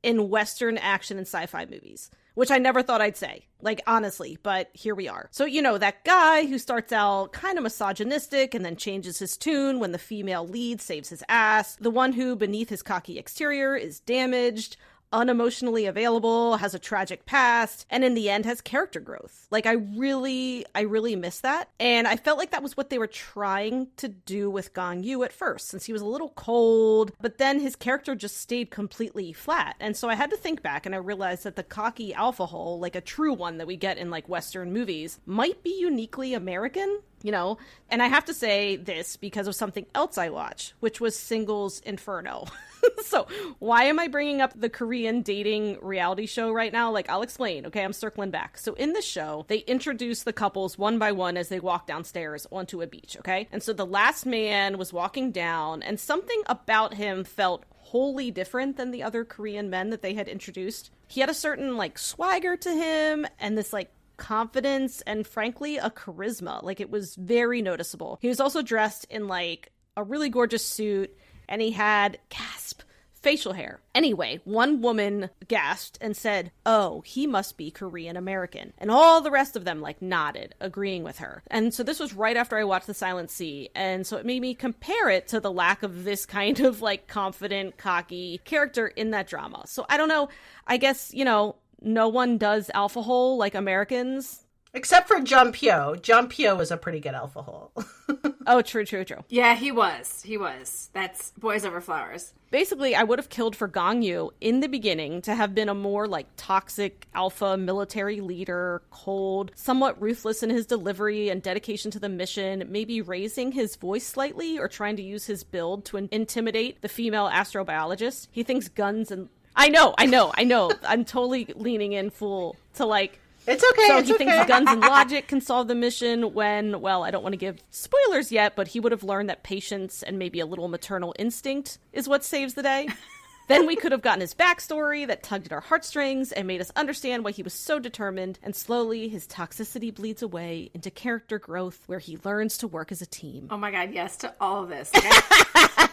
in 0.02 0.28
Western 0.28 0.76
action 0.76 1.16
and 1.16 1.26
sci 1.26 1.46
fi 1.46 1.64
movies 1.64 2.10
which 2.34 2.50
I 2.50 2.58
never 2.58 2.82
thought 2.82 3.00
I'd 3.00 3.16
say, 3.16 3.46
like 3.60 3.80
honestly, 3.86 4.38
but 4.42 4.70
here 4.72 4.94
we 4.94 5.08
are. 5.08 5.28
So, 5.30 5.44
you 5.44 5.62
know, 5.62 5.78
that 5.78 6.04
guy 6.04 6.46
who 6.46 6.58
starts 6.58 6.92
out 6.92 7.32
kind 7.32 7.56
of 7.56 7.64
misogynistic 7.64 8.54
and 8.54 8.64
then 8.64 8.76
changes 8.76 9.18
his 9.18 9.36
tune 9.36 9.78
when 9.78 9.92
the 9.92 9.98
female 9.98 10.46
lead 10.46 10.80
saves 10.80 11.08
his 11.08 11.24
ass, 11.28 11.76
the 11.76 11.90
one 11.90 12.12
who, 12.12 12.36
beneath 12.36 12.68
his 12.68 12.82
cocky 12.82 13.18
exterior, 13.18 13.76
is 13.76 14.00
damaged, 14.00 14.76
unemotionally 15.14 15.88
available, 15.88 16.56
has 16.56 16.74
a 16.74 16.78
tragic 16.78 17.24
past, 17.24 17.86
and 17.88 18.04
in 18.04 18.14
the 18.14 18.28
end 18.28 18.44
has 18.44 18.60
character 18.60 19.00
growth. 19.00 19.46
Like 19.50 19.64
I 19.64 19.72
really, 19.72 20.66
I 20.74 20.80
really 20.82 21.14
miss 21.14 21.40
that. 21.40 21.70
And 21.78 22.08
I 22.08 22.16
felt 22.16 22.38
like 22.38 22.50
that 22.50 22.62
was 22.62 22.76
what 22.76 22.90
they 22.90 22.98
were 22.98 23.06
trying 23.06 23.88
to 23.98 24.08
do 24.08 24.50
with 24.50 24.74
Gong 24.74 25.04
Yu 25.04 25.22
at 25.22 25.32
first, 25.32 25.68
since 25.68 25.84
he 25.84 25.92
was 25.92 26.02
a 26.02 26.06
little 26.06 26.30
cold, 26.30 27.12
but 27.20 27.38
then 27.38 27.60
his 27.60 27.76
character 27.76 28.14
just 28.14 28.38
stayed 28.38 28.70
completely 28.70 29.32
flat. 29.32 29.76
And 29.78 29.96
so 29.96 30.08
I 30.08 30.16
had 30.16 30.30
to 30.30 30.36
think 30.36 30.62
back 30.62 30.84
and 30.84 30.94
I 30.94 30.98
realized 30.98 31.44
that 31.44 31.56
the 31.56 31.62
cocky 31.62 32.12
alpha 32.12 32.46
hole, 32.46 32.80
like 32.80 32.96
a 32.96 33.00
true 33.00 33.32
one 33.32 33.58
that 33.58 33.66
we 33.66 33.76
get 33.76 33.98
in 33.98 34.10
like 34.10 34.28
Western 34.28 34.72
movies, 34.72 35.20
might 35.24 35.62
be 35.62 35.78
uniquely 35.78 36.34
American 36.34 37.00
you 37.24 37.32
know? 37.32 37.56
And 37.90 38.02
I 38.02 38.06
have 38.06 38.26
to 38.26 38.34
say 38.34 38.76
this 38.76 39.16
because 39.16 39.48
of 39.48 39.54
something 39.54 39.86
else 39.94 40.18
I 40.18 40.28
watched, 40.28 40.74
which 40.80 41.00
was 41.00 41.18
Singles 41.18 41.80
Inferno. 41.80 42.44
so, 43.04 43.26
why 43.58 43.84
am 43.84 43.98
I 43.98 44.08
bringing 44.08 44.40
up 44.40 44.52
the 44.58 44.68
Korean 44.68 45.22
dating 45.22 45.78
reality 45.80 46.26
show 46.26 46.52
right 46.52 46.72
now? 46.72 46.90
Like, 46.90 47.08
I'll 47.08 47.22
explain. 47.22 47.66
Okay, 47.66 47.82
I'm 47.82 47.92
circling 47.92 48.30
back. 48.30 48.58
So, 48.58 48.74
in 48.74 48.92
the 48.92 49.02
show, 49.02 49.44
they 49.48 49.58
introduce 49.58 50.22
the 50.22 50.32
couples 50.32 50.78
one 50.78 50.98
by 50.98 51.12
one 51.12 51.36
as 51.36 51.48
they 51.48 51.60
walk 51.60 51.86
downstairs 51.86 52.46
onto 52.50 52.82
a 52.82 52.86
beach, 52.86 53.16
okay? 53.18 53.48
And 53.52 53.62
so 53.62 53.72
the 53.72 53.86
last 53.86 54.26
man 54.26 54.78
was 54.78 54.92
walking 54.92 55.30
down, 55.30 55.82
and 55.82 55.98
something 55.98 56.42
about 56.46 56.94
him 56.94 57.24
felt 57.24 57.64
wholly 57.70 58.30
different 58.30 58.76
than 58.76 58.90
the 58.90 59.02
other 59.02 59.24
Korean 59.24 59.70
men 59.70 59.90
that 59.90 60.02
they 60.02 60.14
had 60.14 60.26
introduced. 60.26 60.90
He 61.06 61.20
had 61.20 61.30
a 61.30 61.34
certain 61.34 61.76
like 61.76 61.98
swagger 61.98 62.56
to 62.56 62.70
him 62.70 63.26
and 63.38 63.56
this 63.56 63.72
like 63.72 63.90
confidence 64.16 65.00
and 65.02 65.26
frankly 65.26 65.76
a 65.76 65.90
charisma. 65.90 66.62
Like 66.62 66.80
it 66.80 66.90
was 66.90 67.14
very 67.14 67.62
noticeable. 67.62 68.18
He 68.20 68.28
was 68.28 68.40
also 68.40 68.62
dressed 68.62 69.06
in 69.10 69.28
like 69.28 69.70
a 69.96 70.02
really 70.02 70.28
gorgeous 70.28 70.64
suit 70.64 71.16
and 71.48 71.62
he 71.62 71.72
had 71.72 72.18
gasp 72.28 72.82
facial 73.24 73.54
hair. 73.54 73.80
Anyway, 73.94 74.38
one 74.44 74.82
woman 74.82 75.30
gasped 75.48 75.96
and 76.02 76.14
said, 76.14 76.52
Oh, 76.66 77.00
he 77.06 77.26
must 77.26 77.56
be 77.56 77.70
Korean 77.70 78.18
American. 78.18 78.74
And 78.76 78.90
all 78.90 79.22
the 79.22 79.30
rest 79.30 79.56
of 79.56 79.64
them 79.64 79.80
like 79.80 80.02
nodded, 80.02 80.54
agreeing 80.60 81.02
with 81.02 81.18
her. 81.18 81.42
And 81.50 81.72
so 81.72 81.82
this 81.82 81.98
was 81.98 82.12
right 82.12 82.36
after 82.36 82.58
I 82.58 82.64
watched 82.64 82.86
The 82.86 82.92
Silent 82.92 83.30
Sea. 83.30 83.70
And 83.74 84.06
so 84.06 84.18
it 84.18 84.26
made 84.26 84.42
me 84.42 84.54
compare 84.54 85.08
it 85.08 85.26
to 85.28 85.40
the 85.40 85.50
lack 85.50 85.82
of 85.82 86.04
this 86.04 86.26
kind 86.26 86.60
of 86.60 86.82
like 86.82 87.06
confident, 87.08 87.78
cocky 87.78 88.42
character 88.44 88.88
in 88.88 89.12
that 89.12 89.26
drama. 89.26 89.62
So 89.66 89.86
I 89.88 89.96
don't 89.96 90.08
know. 90.08 90.28
I 90.66 90.76
guess, 90.76 91.10
you 91.14 91.24
know, 91.24 91.56
no 91.80 92.08
one 92.08 92.36
does 92.36 92.70
alpha 92.74 93.00
hole 93.00 93.38
like 93.38 93.54
Americans. 93.54 94.43
Except 94.74 95.06
for 95.06 95.20
Jun 95.20 95.52
Pyo. 95.52 96.00
Jun 96.02 96.28
Pyo 96.28 96.56
was 96.56 96.72
a 96.72 96.76
pretty 96.76 96.98
good 96.98 97.14
alpha 97.14 97.42
hole. 97.42 97.70
oh, 98.46 98.60
true, 98.60 98.84
true, 98.84 99.04
true. 99.04 99.24
Yeah, 99.28 99.54
he 99.54 99.70
was. 99.70 100.22
He 100.26 100.36
was. 100.36 100.90
That's 100.92 101.30
Boys 101.38 101.64
Over 101.64 101.80
Flowers. 101.80 102.34
Basically, 102.50 102.94
I 102.94 103.04
would 103.04 103.20
have 103.20 103.28
killed 103.28 103.54
for 103.54 103.68
Gong 103.68 104.02
Yu 104.02 104.32
in 104.40 104.60
the 104.60 104.68
beginning 104.68 105.22
to 105.22 105.34
have 105.34 105.54
been 105.54 105.68
a 105.68 105.74
more 105.74 106.08
like 106.08 106.26
toxic 106.36 107.06
alpha 107.14 107.56
military 107.56 108.20
leader, 108.20 108.82
cold, 108.90 109.52
somewhat 109.54 110.00
ruthless 110.02 110.42
in 110.42 110.50
his 110.50 110.66
delivery 110.66 111.28
and 111.28 111.40
dedication 111.40 111.90
to 111.92 112.00
the 112.00 112.08
mission, 112.08 112.64
maybe 112.68 113.00
raising 113.00 113.52
his 113.52 113.76
voice 113.76 114.06
slightly 114.06 114.58
or 114.58 114.66
trying 114.66 114.96
to 114.96 115.02
use 115.02 115.26
his 115.26 115.44
build 115.44 115.84
to 115.86 115.96
in- 115.96 116.08
intimidate 116.10 116.82
the 116.82 116.88
female 116.88 117.28
astrobiologist. 117.28 118.28
He 118.32 118.42
thinks 118.42 118.68
guns 118.68 119.10
and 119.10 119.28
I 119.56 119.68
know, 119.68 119.94
I 119.96 120.06
know, 120.06 120.32
I 120.36 120.44
know. 120.44 120.72
I'm 120.86 121.04
totally 121.04 121.46
leaning 121.54 121.92
in 121.92 122.10
full 122.10 122.56
to 122.74 122.86
like. 122.86 123.20
It's 123.46 123.64
okay. 123.72 123.86
So 123.88 123.98
it's 123.98 124.08
he 124.08 124.14
okay. 124.14 124.24
thinks 124.24 124.48
guns 124.48 124.70
and 124.70 124.80
logic 124.80 125.28
can 125.28 125.40
solve 125.40 125.68
the 125.68 125.74
mission. 125.74 126.32
When, 126.32 126.80
well, 126.80 127.04
I 127.04 127.10
don't 127.10 127.22
want 127.22 127.34
to 127.34 127.38
give 127.38 127.62
spoilers 127.70 128.32
yet, 128.32 128.56
but 128.56 128.68
he 128.68 128.80
would 128.80 128.92
have 128.92 129.04
learned 129.04 129.28
that 129.28 129.42
patience 129.42 130.02
and 130.02 130.18
maybe 130.18 130.40
a 130.40 130.46
little 130.46 130.68
maternal 130.68 131.14
instinct 131.18 131.78
is 131.92 132.08
what 132.08 132.24
saves 132.24 132.54
the 132.54 132.62
day. 132.62 132.88
then 133.48 133.66
we 133.66 133.76
could 133.76 133.92
have 133.92 134.00
gotten 134.00 134.22
his 134.22 134.34
backstory 134.34 135.06
that 135.06 135.22
tugged 135.22 135.46
at 135.46 135.52
our 135.52 135.60
heartstrings 135.60 136.32
and 136.32 136.46
made 136.46 136.62
us 136.62 136.72
understand 136.74 137.22
why 137.22 137.32
he 137.32 137.42
was 137.42 137.52
so 137.52 137.78
determined. 137.78 138.38
And 138.42 138.56
slowly, 138.56 139.08
his 139.08 139.26
toxicity 139.26 139.94
bleeds 139.94 140.22
away 140.22 140.70
into 140.72 140.90
character 140.90 141.38
growth, 141.38 141.82
where 141.86 141.98
he 141.98 142.18
learns 142.24 142.56
to 142.58 142.68
work 142.68 142.90
as 142.92 143.02
a 143.02 143.06
team. 143.06 143.48
Oh 143.50 143.58
my 143.58 143.70
god, 143.70 143.92
yes 143.92 144.16
to 144.18 144.34
all 144.40 144.62
of 144.62 144.70
this. 144.70 144.90
Okay? 144.96 145.10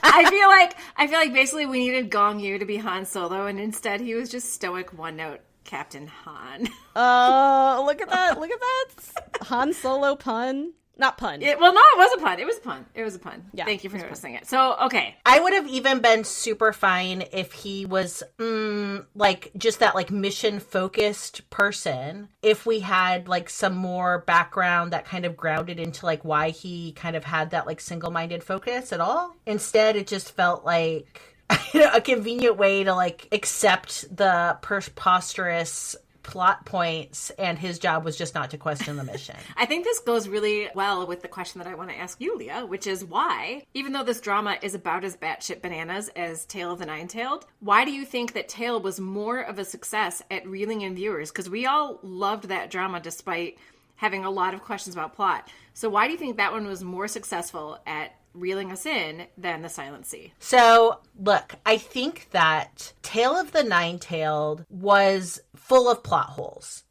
I 0.03 0.29
feel 0.29 0.47
like 0.47 0.77
I 0.95 1.07
feel 1.07 1.19
like 1.19 1.33
basically 1.33 1.65
we 1.65 1.79
needed 1.79 2.09
Gong 2.09 2.39
Yu 2.39 2.59
to 2.59 2.65
be 2.65 2.77
Han 2.77 3.05
Solo, 3.05 3.45
and 3.45 3.59
instead 3.59 3.99
he 3.99 4.15
was 4.15 4.29
just 4.29 4.53
stoic 4.53 4.97
one 4.97 5.17
note 5.17 5.41
Captain 5.63 6.07
Han. 6.07 6.67
Oh, 6.93 7.79
uh, 7.79 7.85
look 7.85 8.01
at 8.01 8.09
that! 8.09 8.37
Look 8.37 8.51
at 8.51 8.59
that 8.59 9.45
Han 9.47 9.71
Solo 9.71 10.17
pun. 10.17 10.73
Not 11.01 11.17
pun. 11.17 11.41
It, 11.41 11.59
well, 11.59 11.73
no, 11.73 11.79
it 11.79 11.97
was 11.97 12.13
a 12.13 12.21
pun. 12.21 12.39
It 12.39 12.45
was 12.45 12.57
a 12.57 12.61
pun. 12.61 12.85
It 12.93 13.03
was 13.03 13.15
a 13.15 13.19
pun. 13.19 13.45
Yeah, 13.53 13.65
Thank 13.65 13.83
you 13.83 13.89
for 13.89 13.95
it 13.95 14.01
was 14.01 14.03
a 14.03 14.07
noticing 14.09 14.35
it. 14.35 14.45
So, 14.45 14.75
okay. 14.83 15.15
I 15.25 15.39
would 15.39 15.53
have 15.53 15.67
even 15.67 15.97
been 15.97 16.23
super 16.23 16.71
fine 16.73 17.23
if 17.31 17.53
he 17.53 17.87
was 17.87 18.21
mm, 18.37 19.03
like 19.15 19.51
just 19.57 19.79
that 19.79 19.95
like 19.95 20.11
mission 20.11 20.59
focused 20.59 21.49
person. 21.49 22.27
If 22.43 22.67
we 22.67 22.81
had 22.81 23.27
like 23.27 23.49
some 23.49 23.75
more 23.75 24.19
background 24.27 24.93
that 24.93 25.05
kind 25.05 25.25
of 25.25 25.35
grounded 25.35 25.79
into 25.79 26.05
like 26.05 26.23
why 26.23 26.51
he 26.51 26.91
kind 26.91 27.15
of 27.15 27.23
had 27.23 27.49
that 27.49 27.65
like 27.65 27.79
single 27.81 28.11
minded 28.11 28.43
focus 28.43 28.93
at 28.93 28.99
all. 28.99 29.35
Instead, 29.47 29.95
it 29.95 30.05
just 30.05 30.35
felt 30.35 30.65
like 30.65 31.30
a 31.93 32.01
convenient 32.01 32.57
way 32.57 32.83
to 32.83 32.93
like 32.93 33.27
accept 33.31 34.15
the 34.15 34.57
preposterous 34.61 35.95
plot 36.23 36.65
points 36.65 37.29
and 37.31 37.57
his 37.57 37.79
job 37.79 38.05
was 38.05 38.17
just 38.17 38.35
not 38.35 38.51
to 38.51 38.57
question 38.57 38.95
the 38.95 39.03
mission. 39.03 39.35
I 39.57 39.65
think 39.65 39.83
this 39.83 39.99
goes 39.99 40.27
really 40.27 40.69
well 40.75 41.05
with 41.07 41.21
the 41.21 41.27
question 41.27 41.59
that 41.59 41.67
I 41.67 41.75
want 41.75 41.89
to 41.89 41.97
ask 41.97 42.19
you, 42.21 42.37
Leah, 42.37 42.65
which 42.65 42.87
is 42.87 43.03
why, 43.03 43.63
even 43.73 43.93
though 43.93 44.03
this 44.03 44.21
drama 44.21 44.57
is 44.61 44.75
about 44.75 45.03
as 45.03 45.17
batshit 45.17 45.61
bananas 45.61 46.09
as 46.15 46.45
Tale 46.45 46.71
of 46.71 46.79
the 46.79 46.85
Nine 46.85 47.07
Tailed, 47.07 47.45
why 47.59 47.85
do 47.85 47.91
you 47.91 48.05
think 48.05 48.33
that 48.33 48.49
Tale 48.49 48.79
was 48.79 48.99
more 48.99 49.41
of 49.41 49.59
a 49.59 49.65
success 49.65 50.21
at 50.29 50.47
reeling 50.47 50.81
in 50.81 50.95
viewers? 50.95 51.31
Because 51.31 51.49
we 51.49 51.65
all 51.65 51.99
loved 52.03 52.45
that 52.45 52.69
drama 52.69 52.99
despite 52.99 53.57
having 53.95 54.25
a 54.25 54.31
lot 54.31 54.53
of 54.53 54.63
questions 54.63 54.95
about 54.95 55.15
plot. 55.15 55.47
So 55.73 55.89
why 55.89 56.07
do 56.07 56.13
you 56.13 56.19
think 56.19 56.37
that 56.37 56.51
one 56.51 56.65
was 56.65 56.83
more 56.83 57.07
successful 57.07 57.79
at 57.85 58.15
reeling 58.33 58.71
us 58.71 58.85
in 58.85 59.27
than 59.37 59.61
the 59.61 59.69
Silent 59.69 60.05
Sea? 60.05 60.33
So, 60.39 60.99
look, 61.19 61.55
I 61.65 61.77
think 61.77 62.29
that 62.31 62.93
Tale 63.01 63.37
of 63.37 63.51
the 63.51 63.63
Nine 63.63 63.99
Tailed 63.99 64.65
was 64.69 65.41
full 65.55 65.89
of 65.89 66.03
plot 66.03 66.27
holes. 66.27 66.83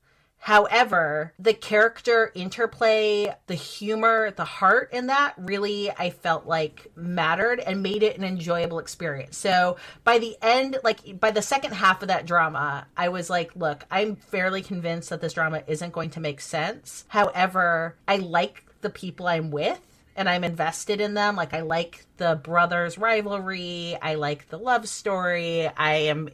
However, 0.42 1.34
the 1.38 1.52
character 1.52 2.32
interplay, 2.34 3.34
the 3.46 3.54
humor, 3.54 4.30
the 4.30 4.44
heart 4.44 4.88
in 4.90 5.08
that 5.08 5.34
really, 5.36 5.90
I 5.90 6.08
felt 6.08 6.46
like 6.46 6.90
mattered 6.96 7.60
and 7.60 7.82
made 7.82 8.02
it 8.02 8.16
an 8.16 8.24
enjoyable 8.24 8.78
experience. 8.78 9.36
So 9.36 9.76
by 10.02 10.18
the 10.18 10.36
end, 10.40 10.78
like 10.82 11.20
by 11.20 11.30
the 11.30 11.42
second 11.42 11.72
half 11.72 12.00
of 12.00 12.08
that 12.08 12.24
drama, 12.24 12.86
I 12.96 13.10
was 13.10 13.28
like, 13.28 13.54
look, 13.54 13.84
I'm 13.90 14.16
fairly 14.16 14.62
convinced 14.62 15.10
that 15.10 15.20
this 15.20 15.34
drama 15.34 15.62
isn't 15.66 15.92
going 15.92 16.10
to 16.10 16.20
make 16.20 16.40
sense. 16.40 17.04
However, 17.08 17.96
I 18.08 18.16
like 18.16 18.64
the 18.80 18.88
people 18.88 19.26
I'm 19.26 19.50
with 19.50 19.78
and 20.16 20.28
I'm 20.28 20.44
invested 20.44 21.00
in 21.00 21.14
them. 21.14 21.36
Like 21.36 21.54
I 21.54 21.60
like 21.60 22.04
the 22.16 22.40
brothers 22.42 22.98
rivalry. 22.98 23.96
I 24.00 24.14
like 24.14 24.48
the 24.48 24.58
love 24.58 24.88
story. 24.88 25.68
I 25.68 25.92
am 25.94 26.28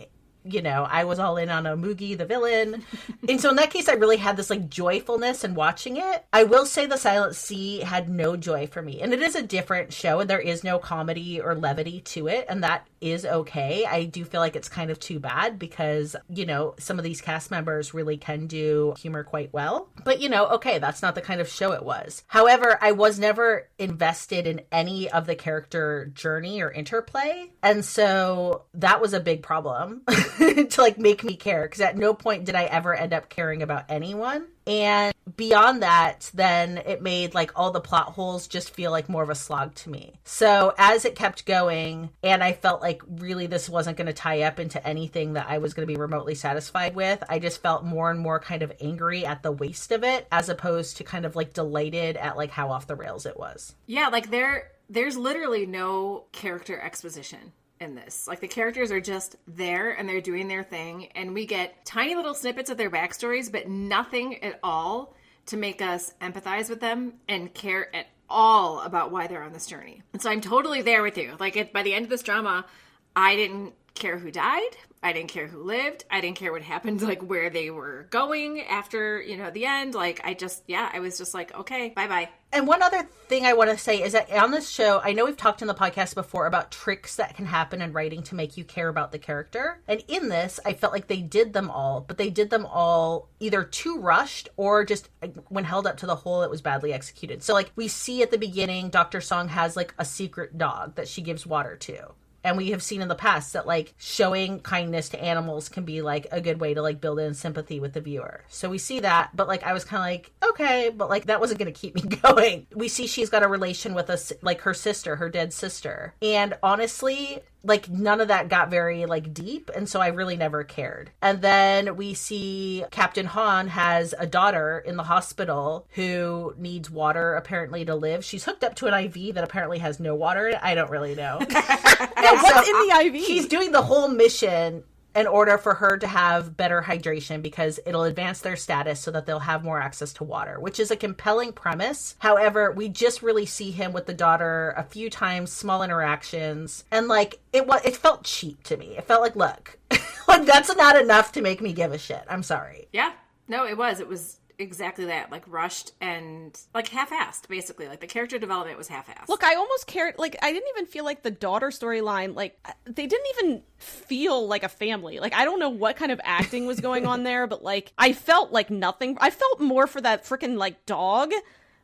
you 0.48 0.62
know, 0.62 0.86
I 0.88 1.04
was 1.04 1.18
all 1.18 1.36
in 1.36 1.50
on 1.50 1.64
Imoogi, 1.64 2.16
the 2.16 2.24
villain. 2.24 2.84
and 3.28 3.40
so 3.40 3.50
in 3.50 3.56
that 3.56 3.70
case, 3.70 3.88
I 3.88 3.94
really 3.94 4.16
had 4.16 4.36
this 4.36 4.50
like 4.50 4.68
joyfulness 4.68 5.44
in 5.44 5.54
watching 5.54 5.96
it. 5.96 6.24
I 6.32 6.44
will 6.44 6.66
say 6.66 6.86
The 6.86 6.96
Silent 6.96 7.34
Sea 7.34 7.80
had 7.80 8.08
no 8.08 8.36
joy 8.36 8.66
for 8.66 8.80
me. 8.80 9.00
And 9.00 9.12
it 9.12 9.22
is 9.22 9.34
a 9.34 9.42
different 9.42 9.92
show 9.92 10.20
and 10.20 10.30
there 10.30 10.40
is 10.40 10.64
no 10.64 10.78
comedy 10.78 11.40
or 11.40 11.54
levity 11.54 12.00
to 12.00 12.28
it. 12.28 12.46
And 12.48 12.62
that 12.62 12.86
is 13.00 13.24
okay. 13.24 13.84
I 13.84 14.04
do 14.04 14.24
feel 14.24 14.40
like 14.40 14.56
it's 14.56 14.68
kind 14.68 14.90
of 14.90 14.98
too 14.98 15.18
bad 15.18 15.58
because, 15.58 16.16
you 16.28 16.46
know, 16.46 16.74
some 16.78 16.98
of 16.98 17.04
these 17.04 17.20
cast 17.20 17.50
members 17.50 17.94
really 17.94 18.16
can 18.16 18.46
do 18.46 18.94
humor 18.98 19.24
quite 19.24 19.52
well. 19.52 19.88
But, 20.04 20.20
you 20.20 20.28
know, 20.28 20.46
okay, 20.48 20.78
that's 20.78 21.02
not 21.02 21.14
the 21.14 21.20
kind 21.20 21.40
of 21.40 21.48
show 21.48 21.72
it 21.72 21.84
was. 21.84 22.24
However, 22.26 22.78
I 22.80 22.92
was 22.92 23.18
never 23.18 23.68
invested 23.78 24.46
in 24.46 24.62
any 24.72 25.10
of 25.10 25.26
the 25.26 25.34
character 25.34 26.10
journey 26.14 26.62
or 26.62 26.70
interplay. 26.70 27.50
And 27.62 27.84
so 27.84 28.64
that 28.74 29.00
was 29.00 29.12
a 29.12 29.20
big 29.20 29.42
problem. 29.42 30.02
to 30.38 30.80
like 30.80 30.98
make 30.98 31.24
me 31.24 31.36
care 31.36 31.62
because 31.62 31.80
at 31.80 31.96
no 31.96 32.14
point 32.14 32.44
did 32.44 32.54
I 32.54 32.64
ever 32.64 32.94
end 32.94 33.12
up 33.12 33.28
caring 33.28 33.62
about 33.62 33.84
anyone. 33.88 34.46
And 34.66 35.14
beyond 35.36 35.82
that, 35.82 36.30
then 36.34 36.78
it 36.78 37.02
made 37.02 37.34
like 37.34 37.52
all 37.54 37.70
the 37.70 37.80
plot 37.80 38.12
holes 38.12 38.48
just 38.48 38.74
feel 38.74 38.90
like 38.90 39.08
more 39.08 39.22
of 39.22 39.30
a 39.30 39.34
slog 39.34 39.74
to 39.76 39.90
me. 39.90 40.14
So 40.24 40.74
as 40.76 41.04
it 41.04 41.14
kept 41.14 41.46
going, 41.46 42.10
and 42.22 42.42
I 42.42 42.52
felt 42.52 42.82
like 42.82 43.02
really 43.06 43.46
this 43.46 43.68
wasn't 43.68 43.96
going 43.96 44.06
to 44.06 44.12
tie 44.12 44.42
up 44.42 44.58
into 44.58 44.84
anything 44.86 45.34
that 45.34 45.46
I 45.48 45.58
was 45.58 45.74
going 45.74 45.86
to 45.86 45.92
be 45.92 45.98
remotely 45.98 46.34
satisfied 46.34 46.94
with, 46.96 47.22
I 47.28 47.38
just 47.38 47.62
felt 47.62 47.84
more 47.84 48.10
and 48.10 48.18
more 48.18 48.40
kind 48.40 48.62
of 48.62 48.72
angry 48.80 49.24
at 49.24 49.42
the 49.42 49.52
waste 49.52 49.92
of 49.92 50.02
it 50.02 50.26
as 50.32 50.48
opposed 50.48 50.96
to 50.96 51.04
kind 51.04 51.24
of 51.24 51.36
like 51.36 51.52
delighted 51.52 52.16
at 52.16 52.36
like 52.36 52.50
how 52.50 52.70
off 52.70 52.86
the 52.86 52.96
rails 52.96 53.26
it 53.26 53.38
was. 53.38 53.74
Yeah, 53.86 54.08
like 54.08 54.30
there 54.30 54.72
there's 54.88 55.16
literally 55.16 55.66
no 55.66 56.24
character 56.32 56.80
exposition 56.80 57.52
in 57.80 57.94
this. 57.94 58.26
Like 58.26 58.40
the 58.40 58.48
characters 58.48 58.90
are 58.90 59.00
just 59.00 59.36
there 59.46 59.90
and 59.90 60.08
they're 60.08 60.20
doing 60.20 60.48
their 60.48 60.62
thing, 60.62 61.08
and 61.14 61.34
we 61.34 61.46
get 61.46 61.84
tiny 61.84 62.14
little 62.14 62.34
snippets 62.34 62.70
of 62.70 62.76
their 62.76 62.90
backstories, 62.90 63.50
but 63.50 63.68
nothing 63.68 64.42
at 64.42 64.58
all 64.62 65.14
to 65.46 65.56
make 65.56 65.80
us 65.80 66.14
empathize 66.20 66.68
with 66.68 66.80
them 66.80 67.14
and 67.28 67.52
care 67.54 67.94
at 67.94 68.06
all 68.28 68.80
about 68.80 69.12
why 69.12 69.26
they're 69.26 69.42
on 69.42 69.52
this 69.52 69.66
journey. 69.66 70.02
And 70.12 70.20
so 70.20 70.30
I'm 70.30 70.40
totally 70.40 70.82
there 70.82 71.02
with 71.02 71.16
you. 71.16 71.36
Like 71.38 71.56
it, 71.56 71.72
by 71.72 71.82
the 71.82 71.94
end 71.94 72.04
of 72.04 72.10
this 72.10 72.22
drama, 72.22 72.66
I 73.14 73.36
didn't 73.36 73.74
care 73.94 74.18
who 74.18 74.30
died. 74.30 74.76
I 75.06 75.12
didn't 75.12 75.28
care 75.28 75.46
who 75.46 75.62
lived. 75.62 76.04
I 76.10 76.20
didn't 76.20 76.36
care 76.36 76.50
what 76.50 76.62
happened, 76.62 77.00
like 77.10 77.22
where 77.22 77.48
they 77.48 77.70
were 77.70 78.08
going 78.10 78.62
after, 78.62 79.22
you 79.22 79.36
know, 79.36 79.50
the 79.50 79.64
end. 79.64 79.94
Like, 79.94 80.20
I 80.24 80.34
just, 80.34 80.64
yeah, 80.66 80.90
I 80.92 80.98
was 80.98 81.16
just 81.16 81.32
like, 81.32 81.54
okay, 81.54 81.90
bye 81.90 82.08
bye. 82.08 82.28
And 82.52 82.66
one 82.66 82.82
other 82.82 83.04
thing 83.28 83.44
I 83.44 83.52
want 83.52 83.70
to 83.70 83.78
say 83.78 84.02
is 84.02 84.14
that 84.14 84.32
on 84.32 84.50
this 84.50 84.68
show, 84.68 85.00
I 85.04 85.12
know 85.12 85.24
we've 85.24 85.36
talked 85.36 85.62
in 85.62 85.68
the 85.68 85.74
podcast 85.74 86.16
before 86.16 86.46
about 86.46 86.72
tricks 86.72 87.16
that 87.16 87.36
can 87.36 87.46
happen 87.46 87.82
in 87.82 87.92
writing 87.92 88.24
to 88.24 88.34
make 88.34 88.56
you 88.56 88.64
care 88.64 88.88
about 88.88 89.12
the 89.12 89.18
character. 89.18 89.78
And 89.86 90.02
in 90.08 90.28
this, 90.28 90.58
I 90.64 90.72
felt 90.72 90.92
like 90.92 91.06
they 91.06 91.22
did 91.22 91.52
them 91.52 91.70
all, 91.70 92.00
but 92.00 92.18
they 92.18 92.30
did 92.30 92.50
them 92.50 92.66
all 92.66 93.28
either 93.38 93.62
too 93.62 94.00
rushed 94.00 94.48
or 94.56 94.84
just 94.84 95.08
uh, 95.22 95.28
when 95.48 95.64
held 95.64 95.86
up 95.86 95.98
to 95.98 96.06
the 96.06 96.16
whole, 96.16 96.42
it 96.42 96.50
was 96.50 96.62
badly 96.62 96.92
executed. 96.92 97.44
So, 97.44 97.54
like, 97.54 97.70
we 97.76 97.86
see 97.86 98.22
at 98.22 98.32
the 98.32 98.38
beginning, 98.38 98.90
Dr. 98.90 99.20
Song 99.20 99.48
has 99.48 99.76
like 99.76 99.94
a 99.98 100.04
secret 100.04 100.58
dog 100.58 100.96
that 100.96 101.06
she 101.06 101.22
gives 101.22 101.46
water 101.46 101.76
to 101.76 102.12
and 102.46 102.56
we 102.56 102.70
have 102.70 102.82
seen 102.82 103.02
in 103.02 103.08
the 103.08 103.16
past 103.16 103.52
that 103.54 103.66
like 103.66 103.92
showing 103.98 104.60
kindness 104.60 105.08
to 105.08 105.20
animals 105.20 105.68
can 105.68 105.84
be 105.84 106.00
like 106.00 106.28
a 106.30 106.40
good 106.40 106.60
way 106.60 106.74
to 106.74 106.80
like 106.80 107.00
build 107.00 107.18
in 107.18 107.34
sympathy 107.34 107.80
with 107.80 107.92
the 107.92 108.00
viewer. 108.00 108.44
So 108.48 108.70
we 108.70 108.78
see 108.78 109.00
that 109.00 109.30
but 109.34 109.48
like 109.48 109.64
i 109.64 109.72
was 109.72 109.84
kind 109.84 110.00
of 110.00 110.04
like 110.04 110.32
okay 110.50 110.92
but 110.96 111.10
like 111.10 111.26
that 111.26 111.40
wasn't 111.40 111.58
to 111.58 111.72
keep 111.72 111.96
me 111.96 112.02
going. 112.22 112.68
We 112.74 112.86
see 112.86 113.08
she's 113.08 113.30
got 113.30 113.42
a 113.42 113.48
relation 113.48 113.94
with 113.94 114.08
us 114.10 114.32
like 114.42 114.60
her 114.60 114.74
sister 114.74 115.16
her 115.16 115.28
dead 115.28 115.52
sister. 115.52 116.14
And 116.22 116.56
honestly 116.62 117.42
like 117.66 117.88
none 117.88 118.20
of 118.20 118.28
that 118.28 118.48
got 118.48 118.70
very 118.70 119.06
like 119.06 119.34
deep 119.34 119.70
and 119.74 119.88
so 119.88 120.00
i 120.00 120.08
really 120.08 120.36
never 120.36 120.64
cared. 120.64 121.10
And 121.20 121.42
then 121.42 121.96
we 121.96 122.14
see 122.14 122.84
captain 122.90 123.26
han 123.26 123.68
has 123.68 124.14
a 124.18 124.26
daughter 124.26 124.78
in 124.78 124.96
the 124.96 125.02
hospital 125.02 125.86
who 125.90 126.54
needs 126.56 126.90
water 126.90 127.34
apparently 127.34 127.84
to 127.84 127.94
live. 127.94 128.24
She's 128.24 128.44
hooked 128.44 128.64
up 128.64 128.74
to 128.76 128.86
an 128.86 128.94
iv 129.04 129.34
that 129.34 129.44
apparently 129.44 129.78
has 129.78 130.00
no 130.00 130.14
water. 130.14 130.48
In 130.48 130.54
it 130.54 130.60
i 130.62 130.74
don't 130.74 130.90
really 130.90 131.14
know. 131.14 131.38
What's 131.40 132.68
in 132.68 132.74
the 132.74 133.02
iv 133.04 133.14
he's 133.14 133.46
doing 133.46 133.72
the 133.72 133.82
whole 133.82 134.08
mission 134.08 134.84
in 135.16 135.26
order 135.26 135.56
for 135.56 135.74
her 135.74 135.96
to 135.96 136.06
have 136.06 136.56
better 136.56 136.82
hydration 136.82 137.40
because 137.40 137.80
it'll 137.86 138.04
advance 138.04 138.40
their 138.40 138.54
status 138.54 139.00
so 139.00 139.10
that 139.10 139.24
they'll 139.24 139.38
have 139.40 139.64
more 139.64 139.80
access 139.80 140.12
to 140.12 140.24
water, 140.24 140.60
which 140.60 140.78
is 140.78 140.90
a 140.90 140.96
compelling 140.96 141.52
premise. 141.52 142.14
However, 142.18 142.70
we 142.70 142.90
just 142.90 143.22
really 143.22 143.46
see 143.46 143.70
him 143.70 143.92
with 143.92 144.04
the 144.04 144.14
daughter 144.14 144.74
a 144.76 144.84
few 144.84 145.08
times, 145.08 145.50
small 145.50 145.82
interactions, 145.82 146.84
and 146.90 147.08
like 147.08 147.40
it 147.52 147.66
was 147.66 147.80
it 147.84 147.96
felt 147.96 148.24
cheap 148.24 148.62
to 148.64 148.76
me. 148.76 148.98
It 148.98 149.04
felt 149.04 149.22
like, 149.22 149.36
look, 149.36 149.78
like 150.28 150.44
that's 150.44 150.74
not 150.76 151.00
enough 151.00 151.32
to 151.32 151.40
make 151.40 151.62
me 151.62 151.72
give 151.72 151.92
a 151.92 151.98
shit. 151.98 152.24
I'm 152.28 152.42
sorry. 152.42 152.86
Yeah. 152.92 153.12
No, 153.48 153.66
it 153.66 153.78
was. 153.78 154.00
It 154.00 154.08
was 154.08 154.38
exactly 154.58 155.04
that 155.06 155.30
like 155.30 155.42
rushed 155.46 155.92
and 156.00 156.58
like 156.74 156.88
half-assed 156.88 157.46
basically 157.48 157.88
like 157.88 158.00
the 158.00 158.06
character 158.06 158.38
development 158.38 158.78
was 158.78 158.88
half-assed 158.88 159.28
Look, 159.28 159.44
I 159.44 159.54
almost 159.56 159.86
cared. 159.86 160.18
Like, 160.18 160.36
I 160.42 160.52
didn't 160.52 160.68
even 160.70 160.86
feel 160.86 161.04
like 161.04 161.22
the 161.22 161.30
daughter 161.30 161.68
storyline. 161.68 162.34
Like, 162.34 162.58
they 162.84 163.06
didn't 163.06 163.26
even 163.38 163.62
feel 163.78 164.46
like 164.46 164.62
a 164.62 164.68
family. 164.68 165.18
Like, 165.18 165.34
I 165.34 165.44
don't 165.44 165.58
know 165.58 165.68
what 165.68 165.96
kind 165.96 166.12
of 166.12 166.20
acting 166.24 166.66
was 166.66 166.80
going 166.80 167.06
on 167.06 167.22
there, 167.24 167.46
but 167.46 167.62
like, 167.62 167.92
I 167.98 168.12
felt 168.12 168.52
like 168.52 168.70
nothing. 168.70 169.16
I 169.20 169.30
felt 169.30 169.60
more 169.60 169.86
for 169.86 170.00
that 170.00 170.24
freaking 170.24 170.56
like 170.56 170.86
dog 170.86 171.32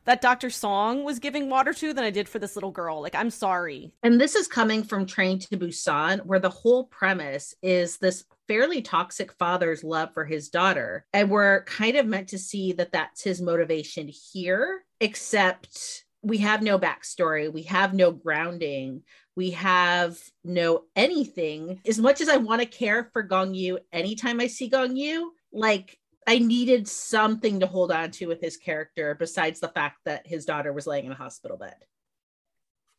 that 0.04 0.20
Dr. 0.20 0.50
Song 0.50 1.04
was 1.04 1.18
giving 1.18 1.48
water 1.48 1.72
to 1.74 1.92
than 1.92 2.04
I 2.04 2.10
did 2.10 2.28
for 2.28 2.38
this 2.38 2.56
little 2.56 2.70
girl. 2.70 3.00
Like, 3.00 3.14
I'm 3.14 3.30
sorry. 3.30 3.92
And 4.02 4.20
this 4.20 4.34
is 4.34 4.48
coming 4.48 4.82
from 4.82 5.06
Train 5.06 5.38
to 5.40 5.56
Busan, 5.56 6.24
where 6.26 6.40
the 6.40 6.50
whole 6.50 6.84
premise 6.84 7.54
is 7.62 7.98
this 7.98 8.24
fairly 8.48 8.82
toxic 8.82 9.32
father's 9.32 9.84
love 9.84 10.12
for 10.12 10.24
his 10.24 10.48
daughter. 10.48 11.06
And 11.12 11.30
we're 11.30 11.64
kind 11.64 11.96
of 11.96 12.06
meant 12.06 12.28
to 12.28 12.38
see 12.38 12.72
that 12.72 12.92
that's 12.92 13.22
his 13.22 13.40
motivation 13.40 14.08
here, 14.08 14.84
except 15.00 16.04
we 16.22 16.38
have 16.38 16.62
no 16.62 16.78
backstory, 16.78 17.52
we 17.52 17.62
have 17.64 17.94
no 17.94 18.12
grounding. 18.12 19.02
We 19.34 19.52
have 19.52 20.18
no 20.44 20.82
anything. 20.94 21.80
As 21.86 21.98
much 21.98 22.20
as 22.20 22.28
I 22.28 22.36
want 22.36 22.60
to 22.60 22.66
care 22.66 23.08
for 23.12 23.22
Gong 23.22 23.54
Yu 23.54 23.78
anytime 23.92 24.40
I 24.40 24.46
see 24.46 24.68
Gong 24.68 24.94
Yu, 24.94 25.32
like 25.52 25.98
I 26.26 26.38
needed 26.38 26.86
something 26.88 27.60
to 27.60 27.66
hold 27.66 27.90
on 27.92 28.10
to 28.12 28.26
with 28.26 28.40
his 28.40 28.56
character 28.56 29.14
besides 29.18 29.60
the 29.60 29.68
fact 29.68 29.98
that 30.04 30.26
his 30.26 30.44
daughter 30.44 30.72
was 30.72 30.86
laying 30.86 31.06
in 31.06 31.12
a 31.12 31.16
hospital 31.16 31.56
bed. 31.56 31.74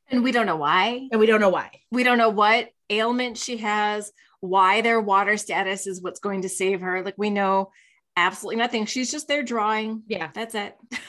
and 0.10 0.24
we 0.24 0.32
don't 0.32 0.46
know 0.46 0.58
why 0.58 1.08
And 1.12 1.20
we 1.20 1.26
don't 1.28 1.40
know 1.42 1.50
why. 1.50 1.72
we 1.92 2.04
don't 2.04 2.18
know 2.18 2.30
what 2.30 2.70
ailment 2.90 3.38
she 3.38 3.58
has 3.58 4.12
why 4.42 4.82
their 4.82 5.00
water 5.00 5.38
status 5.38 5.88
is 5.88 6.02
what's 6.02 6.20
going 6.20 6.42
to 6.42 6.50
save 6.50 6.82
her 6.82 7.02
like 7.02 7.16
we 7.18 7.30
know 7.30 7.72
absolutely 8.18 8.58
nothing 8.58 8.86
she's 8.86 9.10
just 9.10 9.28
there 9.30 9.42
drawing 9.44 10.04
Yeah. 10.08 10.30
that's 10.34 10.56
it 10.56 10.76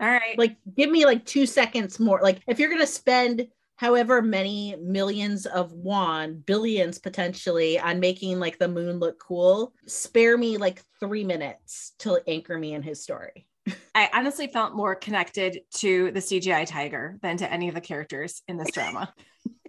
All 0.00 0.08
right. 0.08 0.38
Like, 0.38 0.56
give 0.76 0.88
me 0.92 1.04
like 1.04 1.24
two 1.26 1.44
seconds 1.44 1.98
more. 1.98 2.20
Like, 2.22 2.38
if 2.46 2.60
you're 2.60 2.70
gonna 2.70 2.86
spend 2.86 3.48
however 3.78 4.20
many 4.20 4.74
millions 4.82 5.46
of 5.46 5.72
won, 5.72 6.42
billions 6.44 6.98
potentially, 6.98 7.78
on 7.78 8.00
making 8.00 8.40
like 8.40 8.58
the 8.58 8.66
moon 8.66 8.98
look 8.98 9.20
cool, 9.20 9.72
spare 9.86 10.36
me 10.36 10.56
like 10.56 10.82
three 10.98 11.22
minutes 11.22 11.92
to 12.00 12.20
anchor 12.26 12.58
me 12.58 12.74
in 12.74 12.82
his 12.82 13.00
story. 13.00 13.46
I 13.94 14.10
honestly 14.12 14.48
felt 14.48 14.74
more 14.74 14.96
connected 14.96 15.60
to 15.76 16.10
the 16.10 16.18
CGI 16.18 16.66
tiger 16.66 17.18
than 17.22 17.36
to 17.36 17.52
any 17.52 17.68
of 17.68 17.74
the 17.74 17.80
characters 17.80 18.42
in 18.48 18.56
this 18.56 18.72
drama. 18.72 19.14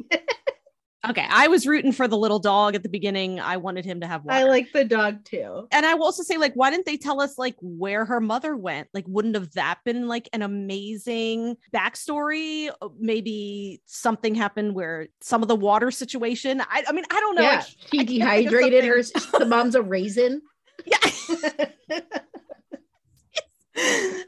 Okay, 1.07 1.25
I 1.29 1.47
was 1.47 1.65
rooting 1.65 1.93
for 1.93 2.09
the 2.09 2.17
little 2.17 2.39
dog 2.39 2.75
at 2.75 2.83
the 2.83 2.89
beginning. 2.89 3.39
I 3.39 3.55
wanted 3.55 3.85
him 3.85 4.01
to 4.01 4.07
have 4.07 4.25
water. 4.25 4.37
I 4.37 4.43
like 4.43 4.73
the 4.73 4.83
dog 4.83 5.23
too. 5.23 5.67
and 5.71 5.85
I 5.85 5.93
will 5.93 6.03
also 6.03 6.23
say, 6.23 6.35
like, 6.37 6.53
why 6.55 6.69
didn't 6.71 6.85
they 6.85 6.97
tell 6.97 7.21
us 7.21 7.37
like 7.37 7.55
where 7.61 8.03
her 8.03 8.19
mother 8.19 8.57
went? 8.57 8.89
Like, 8.93 9.05
wouldn't 9.07 9.35
have 9.35 9.51
that 9.53 9.79
been 9.85 10.07
like 10.09 10.27
an 10.33 10.41
amazing 10.41 11.55
backstory? 11.73 12.69
Uh, 12.81 12.89
Maybe 12.99 13.81
something 13.85 14.35
happened 14.35 14.75
where 14.75 15.07
some 15.21 15.41
of 15.41 15.47
the 15.47 15.55
water 15.55 15.89
situation. 15.89 16.59
I, 16.61 16.83
I 16.87 16.91
mean, 16.91 17.05
I 17.09 17.19
don't 17.21 17.35
know. 17.35 17.43
yeah, 17.43 17.61
she 17.61 17.77
I 17.79 18.03
can't 18.03 18.09
think 18.09 18.09
of 18.09 18.15
dehydrated 18.51 18.83
her. 18.83 19.01
The 19.39 19.45
mom's 19.45 19.75
a 19.75 19.81
raisin. 19.81 20.41
Yeah. 20.85 20.97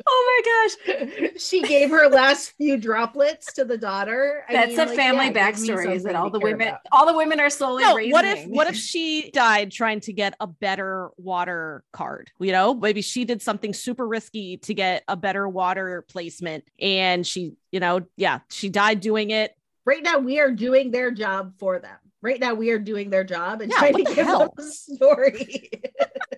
oh 0.07 0.41
my 0.45 0.97
gosh. 1.19 1.31
she 1.37 1.61
gave 1.63 1.89
her 1.89 2.07
last 2.09 2.51
few 2.51 2.77
droplets 2.77 3.53
to 3.53 3.65
the 3.65 3.77
daughter. 3.77 4.43
I 4.49 4.53
That's 4.53 4.67
mean, 4.69 4.75
the 4.77 4.85
like, 4.85 4.95
family 4.95 5.25
yeah, 5.27 5.31
give 5.31 5.41
backstory 5.55 5.95
is 5.95 6.03
that 6.03 6.15
all 6.15 6.29
the 6.29 6.39
women 6.39 6.69
about. 6.69 6.79
all 6.91 7.05
the 7.05 7.15
women 7.15 7.39
are 7.39 7.49
slowly 7.49 7.83
no, 7.83 7.95
raising. 7.95 8.11
what 8.11 8.25
if 8.25 8.45
what 8.47 8.67
if 8.67 8.75
she 8.75 9.29
died 9.31 9.71
trying 9.71 9.99
to 10.01 10.13
get 10.13 10.35
a 10.39 10.47
better 10.47 11.09
water 11.17 11.83
card? 11.91 12.31
You 12.39 12.51
know, 12.51 12.73
maybe 12.73 13.01
she 13.01 13.25
did 13.25 13.41
something 13.41 13.73
super 13.73 14.07
risky 14.07 14.57
to 14.57 14.73
get 14.73 15.03
a 15.07 15.15
better 15.17 15.47
water 15.47 16.03
placement, 16.07 16.63
and 16.79 17.25
she, 17.25 17.53
you 17.71 17.79
know, 17.79 18.01
yeah, 18.17 18.39
she 18.49 18.69
died 18.69 18.99
doing 19.01 19.31
it. 19.31 19.55
right 19.85 20.03
now 20.03 20.17
we 20.19 20.39
are 20.39 20.51
doing 20.51 20.91
their 20.91 21.11
job 21.11 21.53
for 21.59 21.79
them. 21.79 21.97
Right 22.23 22.39
now 22.39 22.53
we 22.53 22.69
are 22.69 22.77
doing 22.79 23.09
their 23.09 23.23
job 23.23 23.61
and 23.61 23.71
Yeah, 23.71 23.79
trying 23.79 23.95
to 23.97 24.03
the 24.03 24.13
give 24.15 24.25
hell? 24.27 24.53
them 24.55 24.65
a 24.65 24.69
story. 24.69 25.71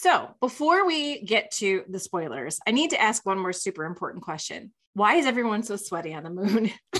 So, 0.00 0.34
before 0.40 0.86
we 0.86 1.20
get 1.20 1.50
to 1.56 1.84
the 1.86 1.98
spoilers, 1.98 2.58
I 2.66 2.70
need 2.70 2.88
to 2.88 3.00
ask 3.00 3.26
one 3.26 3.38
more 3.38 3.52
super 3.52 3.84
important 3.84 4.24
question. 4.24 4.72
Why 4.94 5.16
is 5.16 5.26
everyone 5.26 5.62
so 5.62 5.76
sweaty 5.76 6.14
on 6.14 6.22
the 6.22 6.30
moon? 6.30 6.70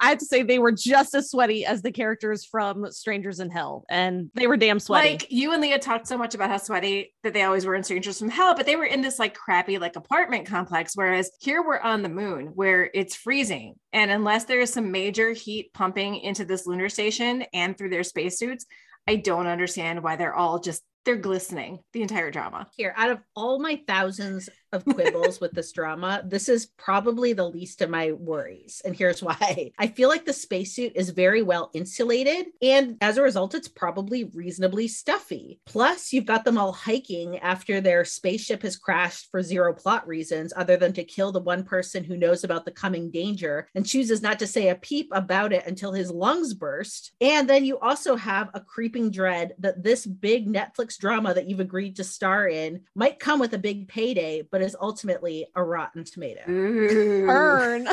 I 0.00 0.08
have 0.08 0.18
to 0.18 0.24
say 0.24 0.42
they 0.42 0.58
were 0.58 0.72
just 0.72 1.14
as 1.14 1.30
sweaty 1.30 1.64
as 1.64 1.80
the 1.80 1.92
characters 1.92 2.44
from 2.44 2.90
Strangers 2.90 3.38
in 3.38 3.50
Hell, 3.50 3.84
and 3.88 4.32
they 4.34 4.48
were 4.48 4.56
damn 4.56 4.80
sweaty. 4.80 5.10
Like 5.10 5.30
you 5.30 5.52
and 5.52 5.62
Leah 5.62 5.78
talked 5.78 6.08
so 6.08 6.18
much 6.18 6.34
about 6.34 6.50
how 6.50 6.56
sweaty 6.56 7.14
that 7.22 7.32
they 7.32 7.44
always 7.44 7.64
were 7.64 7.76
in 7.76 7.84
Strangers 7.84 8.18
from 8.18 8.28
Hell, 8.28 8.56
but 8.56 8.66
they 8.66 8.74
were 8.74 8.84
in 8.84 9.00
this 9.00 9.20
like 9.20 9.32
crappy 9.32 9.78
like 9.78 9.94
apartment 9.94 10.46
complex. 10.46 10.96
Whereas 10.96 11.30
here 11.40 11.62
we're 11.62 11.78
on 11.78 12.02
the 12.02 12.08
moon 12.08 12.46
where 12.56 12.90
it's 12.92 13.14
freezing. 13.14 13.76
And 13.92 14.10
unless 14.10 14.46
there 14.46 14.60
is 14.60 14.72
some 14.72 14.90
major 14.90 15.30
heat 15.30 15.72
pumping 15.72 16.16
into 16.16 16.44
this 16.44 16.66
lunar 16.66 16.88
station 16.88 17.44
and 17.54 17.78
through 17.78 17.90
their 17.90 18.02
spacesuits, 18.02 18.66
I 19.06 19.14
don't 19.14 19.46
understand 19.46 20.02
why 20.02 20.16
they're 20.16 20.34
all 20.34 20.58
just 20.58 20.82
they're 21.06 21.16
glistening 21.16 21.78
the 21.94 22.02
entire 22.02 22.30
drama. 22.30 22.66
Here, 22.76 22.92
out 22.96 23.10
of 23.10 23.20
all 23.34 23.58
my 23.58 23.80
thousands 23.86 24.50
of 24.72 24.84
quibbles 24.84 25.40
with 25.40 25.52
this 25.52 25.72
drama, 25.72 26.22
this 26.24 26.48
is 26.48 26.66
probably 26.66 27.32
the 27.32 27.48
least 27.48 27.82
of 27.82 27.90
my 27.90 28.12
worries. 28.12 28.82
And 28.84 28.94
here's 28.94 29.22
why. 29.22 29.72
I 29.78 29.86
feel 29.88 30.08
like 30.08 30.24
the 30.24 30.32
spacesuit 30.32 30.92
is 30.94 31.10
very 31.10 31.42
well 31.42 31.70
insulated. 31.74 32.46
And 32.62 32.96
as 33.00 33.16
a 33.16 33.22
result, 33.22 33.54
it's 33.54 33.68
probably 33.68 34.24
reasonably 34.24 34.88
stuffy. 34.88 35.60
Plus, 35.66 36.12
you've 36.12 36.26
got 36.26 36.44
them 36.44 36.58
all 36.58 36.72
hiking 36.72 37.38
after 37.38 37.80
their 37.80 38.04
spaceship 38.04 38.62
has 38.62 38.76
crashed 38.76 39.30
for 39.30 39.42
zero 39.42 39.72
plot 39.72 40.06
reasons, 40.06 40.52
other 40.56 40.76
than 40.76 40.92
to 40.94 41.04
kill 41.04 41.32
the 41.32 41.40
one 41.40 41.64
person 41.64 42.04
who 42.04 42.16
knows 42.16 42.44
about 42.44 42.64
the 42.64 42.70
coming 42.70 43.10
danger 43.10 43.68
and 43.74 43.86
chooses 43.86 44.22
not 44.22 44.38
to 44.38 44.46
say 44.46 44.68
a 44.68 44.74
peep 44.74 45.08
about 45.12 45.52
it 45.52 45.66
until 45.66 45.92
his 45.92 46.10
lungs 46.10 46.54
burst. 46.54 47.12
And 47.20 47.48
then 47.48 47.64
you 47.64 47.78
also 47.78 48.16
have 48.16 48.50
a 48.54 48.60
creeping 48.60 49.10
dread 49.10 49.54
that 49.58 49.82
this 49.82 50.06
big 50.06 50.48
Netflix 50.48 50.98
drama 50.98 51.34
that 51.34 51.48
you've 51.48 51.60
agreed 51.60 51.96
to 51.96 52.04
star 52.04 52.48
in 52.48 52.82
might 52.94 53.18
come 53.18 53.40
with 53.40 53.54
a 53.54 53.58
big 53.58 53.88
payday, 53.88 54.42
but 54.42 54.55
is 54.62 54.76
ultimately 54.80 55.46
a 55.54 55.62
rotten 55.62 56.04
tomato. 56.04 56.42
Mm-hmm. 56.46 56.96
Ooh. 56.96 57.26
burn. 57.26 57.88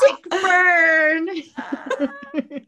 Sick 0.00 0.30
burn. 0.30 1.28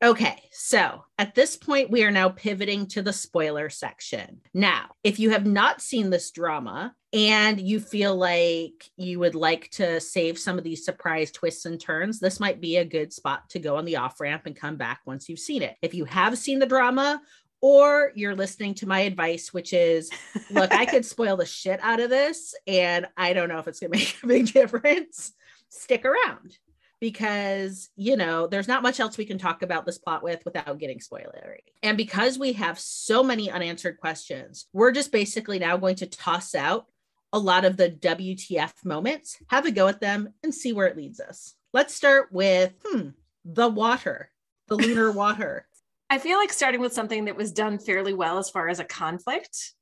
Okay, 0.00 0.40
so 0.52 1.04
at 1.18 1.34
this 1.34 1.56
point, 1.56 1.90
we 1.90 2.04
are 2.04 2.10
now 2.12 2.28
pivoting 2.28 2.86
to 2.88 3.02
the 3.02 3.12
spoiler 3.12 3.68
section. 3.68 4.40
Now, 4.54 4.90
if 5.02 5.18
you 5.18 5.30
have 5.30 5.44
not 5.44 5.82
seen 5.82 6.08
this 6.08 6.30
drama 6.30 6.94
and 7.12 7.60
you 7.60 7.80
feel 7.80 8.14
like 8.14 8.88
you 8.96 9.18
would 9.18 9.34
like 9.34 9.70
to 9.70 10.00
save 10.00 10.38
some 10.38 10.56
of 10.56 10.62
these 10.62 10.84
surprise 10.84 11.32
twists 11.32 11.64
and 11.64 11.80
turns, 11.80 12.20
this 12.20 12.38
might 12.38 12.60
be 12.60 12.76
a 12.76 12.84
good 12.84 13.12
spot 13.12 13.50
to 13.50 13.58
go 13.58 13.76
on 13.76 13.84
the 13.84 13.96
off 13.96 14.20
ramp 14.20 14.42
and 14.46 14.54
come 14.54 14.76
back 14.76 15.00
once 15.04 15.28
you've 15.28 15.40
seen 15.40 15.62
it. 15.62 15.74
If 15.82 15.94
you 15.94 16.04
have 16.04 16.38
seen 16.38 16.60
the 16.60 16.66
drama, 16.66 17.20
or 17.60 18.12
you're 18.14 18.36
listening 18.36 18.74
to 18.74 18.86
my 18.86 19.00
advice, 19.00 19.52
which 19.52 19.72
is 19.72 20.10
look, 20.50 20.72
I 20.72 20.86
could 20.86 21.04
spoil 21.04 21.36
the 21.36 21.46
shit 21.46 21.80
out 21.82 22.00
of 22.00 22.10
this, 22.10 22.54
and 22.66 23.06
I 23.16 23.32
don't 23.32 23.48
know 23.48 23.58
if 23.58 23.68
it's 23.68 23.80
going 23.80 23.92
to 23.92 23.98
make 23.98 24.18
a 24.22 24.26
big 24.26 24.52
difference. 24.52 25.32
Stick 25.68 26.04
around 26.04 26.58
because 27.00 27.90
you 27.96 28.16
know 28.16 28.46
there's 28.46 28.68
not 28.68 28.82
much 28.82 29.00
else 29.00 29.16
we 29.16 29.24
can 29.24 29.38
talk 29.38 29.62
about 29.62 29.86
this 29.86 29.98
plot 29.98 30.22
with 30.22 30.44
without 30.44 30.78
getting 30.78 30.98
spoilery. 30.98 31.60
And 31.82 31.96
because 31.96 32.38
we 32.38 32.54
have 32.54 32.78
so 32.78 33.22
many 33.22 33.50
unanswered 33.50 33.98
questions 33.98 34.66
we're 34.72 34.92
just 34.92 35.12
basically 35.12 35.58
now 35.58 35.76
going 35.76 35.96
to 35.96 36.06
toss 36.06 36.54
out 36.54 36.86
a 37.32 37.38
lot 37.38 37.64
of 37.64 37.76
the 37.76 37.90
wtf 37.90 38.72
moments 38.84 39.36
have 39.48 39.66
a 39.66 39.70
go 39.70 39.86
at 39.86 40.00
them 40.00 40.32
and 40.42 40.54
see 40.54 40.72
where 40.72 40.86
it 40.86 40.96
leads 40.96 41.20
us. 41.20 41.54
Let's 41.72 41.94
start 41.94 42.32
with 42.32 42.72
hmm 42.84 43.10
the 43.44 43.68
water 43.68 44.30
the 44.66 44.76
lunar 44.76 45.12
water 45.12 45.66
I 46.10 46.18
feel 46.18 46.38
like 46.38 46.52
starting 46.52 46.80
with 46.80 46.94
something 46.94 47.26
that 47.26 47.36
was 47.36 47.52
done 47.52 47.78
fairly 47.78 48.14
well 48.14 48.38
as 48.38 48.48
far 48.48 48.68
as 48.68 48.80
a 48.80 48.84
conflict 48.84 49.74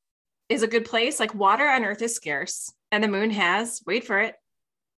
is 0.49 0.63
a 0.63 0.69
good 0.69 0.85
place. 0.85 1.21
Like 1.21 1.35
water 1.35 1.69
on 1.69 1.85
Earth 1.85 2.03
is 2.03 2.17
scarce, 2.17 2.73
and 2.91 3.03
the 3.03 3.09
moon 3.09 3.31
has, 3.31 3.81
wait 3.87 4.05
for 4.05 4.19
it, 4.19 4.35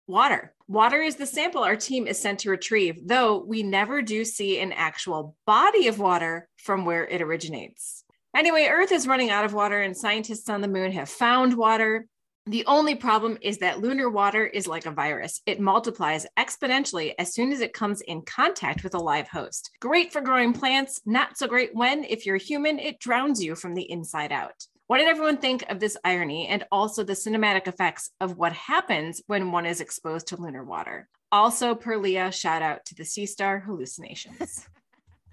water. 0.07 0.53
Water 0.69 1.01
is 1.01 1.17
the 1.17 1.25
sample 1.25 1.63
our 1.63 1.75
team 1.75 2.07
is 2.07 2.19
sent 2.19 2.39
to 2.39 2.49
retrieve, 2.49 3.07
though 3.07 3.39
we 3.39 3.61
never 3.61 4.01
do 4.01 4.23
see 4.23 4.59
an 4.59 4.71
actual 4.71 5.35
body 5.45 5.87
of 5.87 5.99
water 5.99 6.47
from 6.57 6.85
where 6.85 7.05
it 7.05 7.21
originates. 7.21 8.05
Anyway, 8.35 8.67
Earth 8.69 8.91
is 8.91 9.07
running 9.07 9.29
out 9.29 9.45
of 9.45 9.53
water, 9.53 9.81
and 9.81 9.97
scientists 9.97 10.49
on 10.49 10.61
the 10.61 10.67
moon 10.67 10.93
have 10.93 11.09
found 11.09 11.57
water. 11.57 12.07
The 12.47 12.65
only 12.65 12.95
problem 12.95 13.37
is 13.41 13.57
that 13.57 13.81
lunar 13.81 14.09
water 14.09 14.45
is 14.45 14.67
like 14.67 14.85
a 14.85 14.91
virus. 14.91 15.41
It 15.45 15.59
multiplies 15.59 16.25
exponentially 16.39 17.13
as 17.19 17.33
soon 17.33 17.51
as 17.51 17.59
it 17.59 17.73
comes 17.73 17.99
in 17.99 18.21
contact 18.21 18.85
with 18.85 18.95
a 18.95 18.99
live 18.99 19.27
host. 19.27 19.71
Great 19.81 20.13
for 20.13 20.21
growing 20.21 20.53
plants, 20.53 21.01
not 21.05 21.37
so 21.37 21.45
great 21.45 21.75
when, 21.75 22.05
if 22.05 22.25
you're 22.25 22.37
human, 22.37 22.79
it 22.79 22.99
drowns 22.99 23.43
you 23.43 23.53
from 23.53 23.73
the 23.73 23.91
inside 23.91 24.31
out. 24.31 24.65
What 24.87 24.99
did 24.99 25.09
everyone 25.09 25.37
think 25.37 25.69
of 25.69 25.81
this 25.81 25.97
irony 26.05 26.47
and 26.47 26.63
also 26.71 27.03
the 27.03 27.11
cinematic 27.11 27.67
effects 27.67 28.11
of 28.21 28.37
what 28.37 28.53
happens 28.53 29.21
when 29.27 29.51
one 29.51 29.65
is 29.65 29.81
exposed 29.81 30.27
to 30.27 30.37
lunar 30.37 30.63
water? 30.63 31.09
Also, 31.33 31.75
per 31.75 31.97
Leah, 31.97 32.31
shout 32.31 32.61
out 32.61 32.85
to 32.85 32.95
the 32.95 33.03
Sea 33.03 33.25
Star 33.25 33.59
hallucinations. 33.59 34.65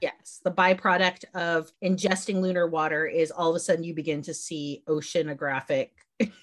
yes 0.00 0.40
the 0.44 0.50
byproduct 0.50 1.24
of 1.34 1.70
ingesting 1.82 2.40
lunar 2.40 2.66
water 2.66 3.06
is 3.06 3.30
all 3.30 3.50
of 3.50 3.56
a 3.56 3.60
sudden 3.60 3.84
you 3.84 3.94
begin 3.94 4.20
to 4.20 4.34
see 4.34 4.82
oceanographic 4.88 5.90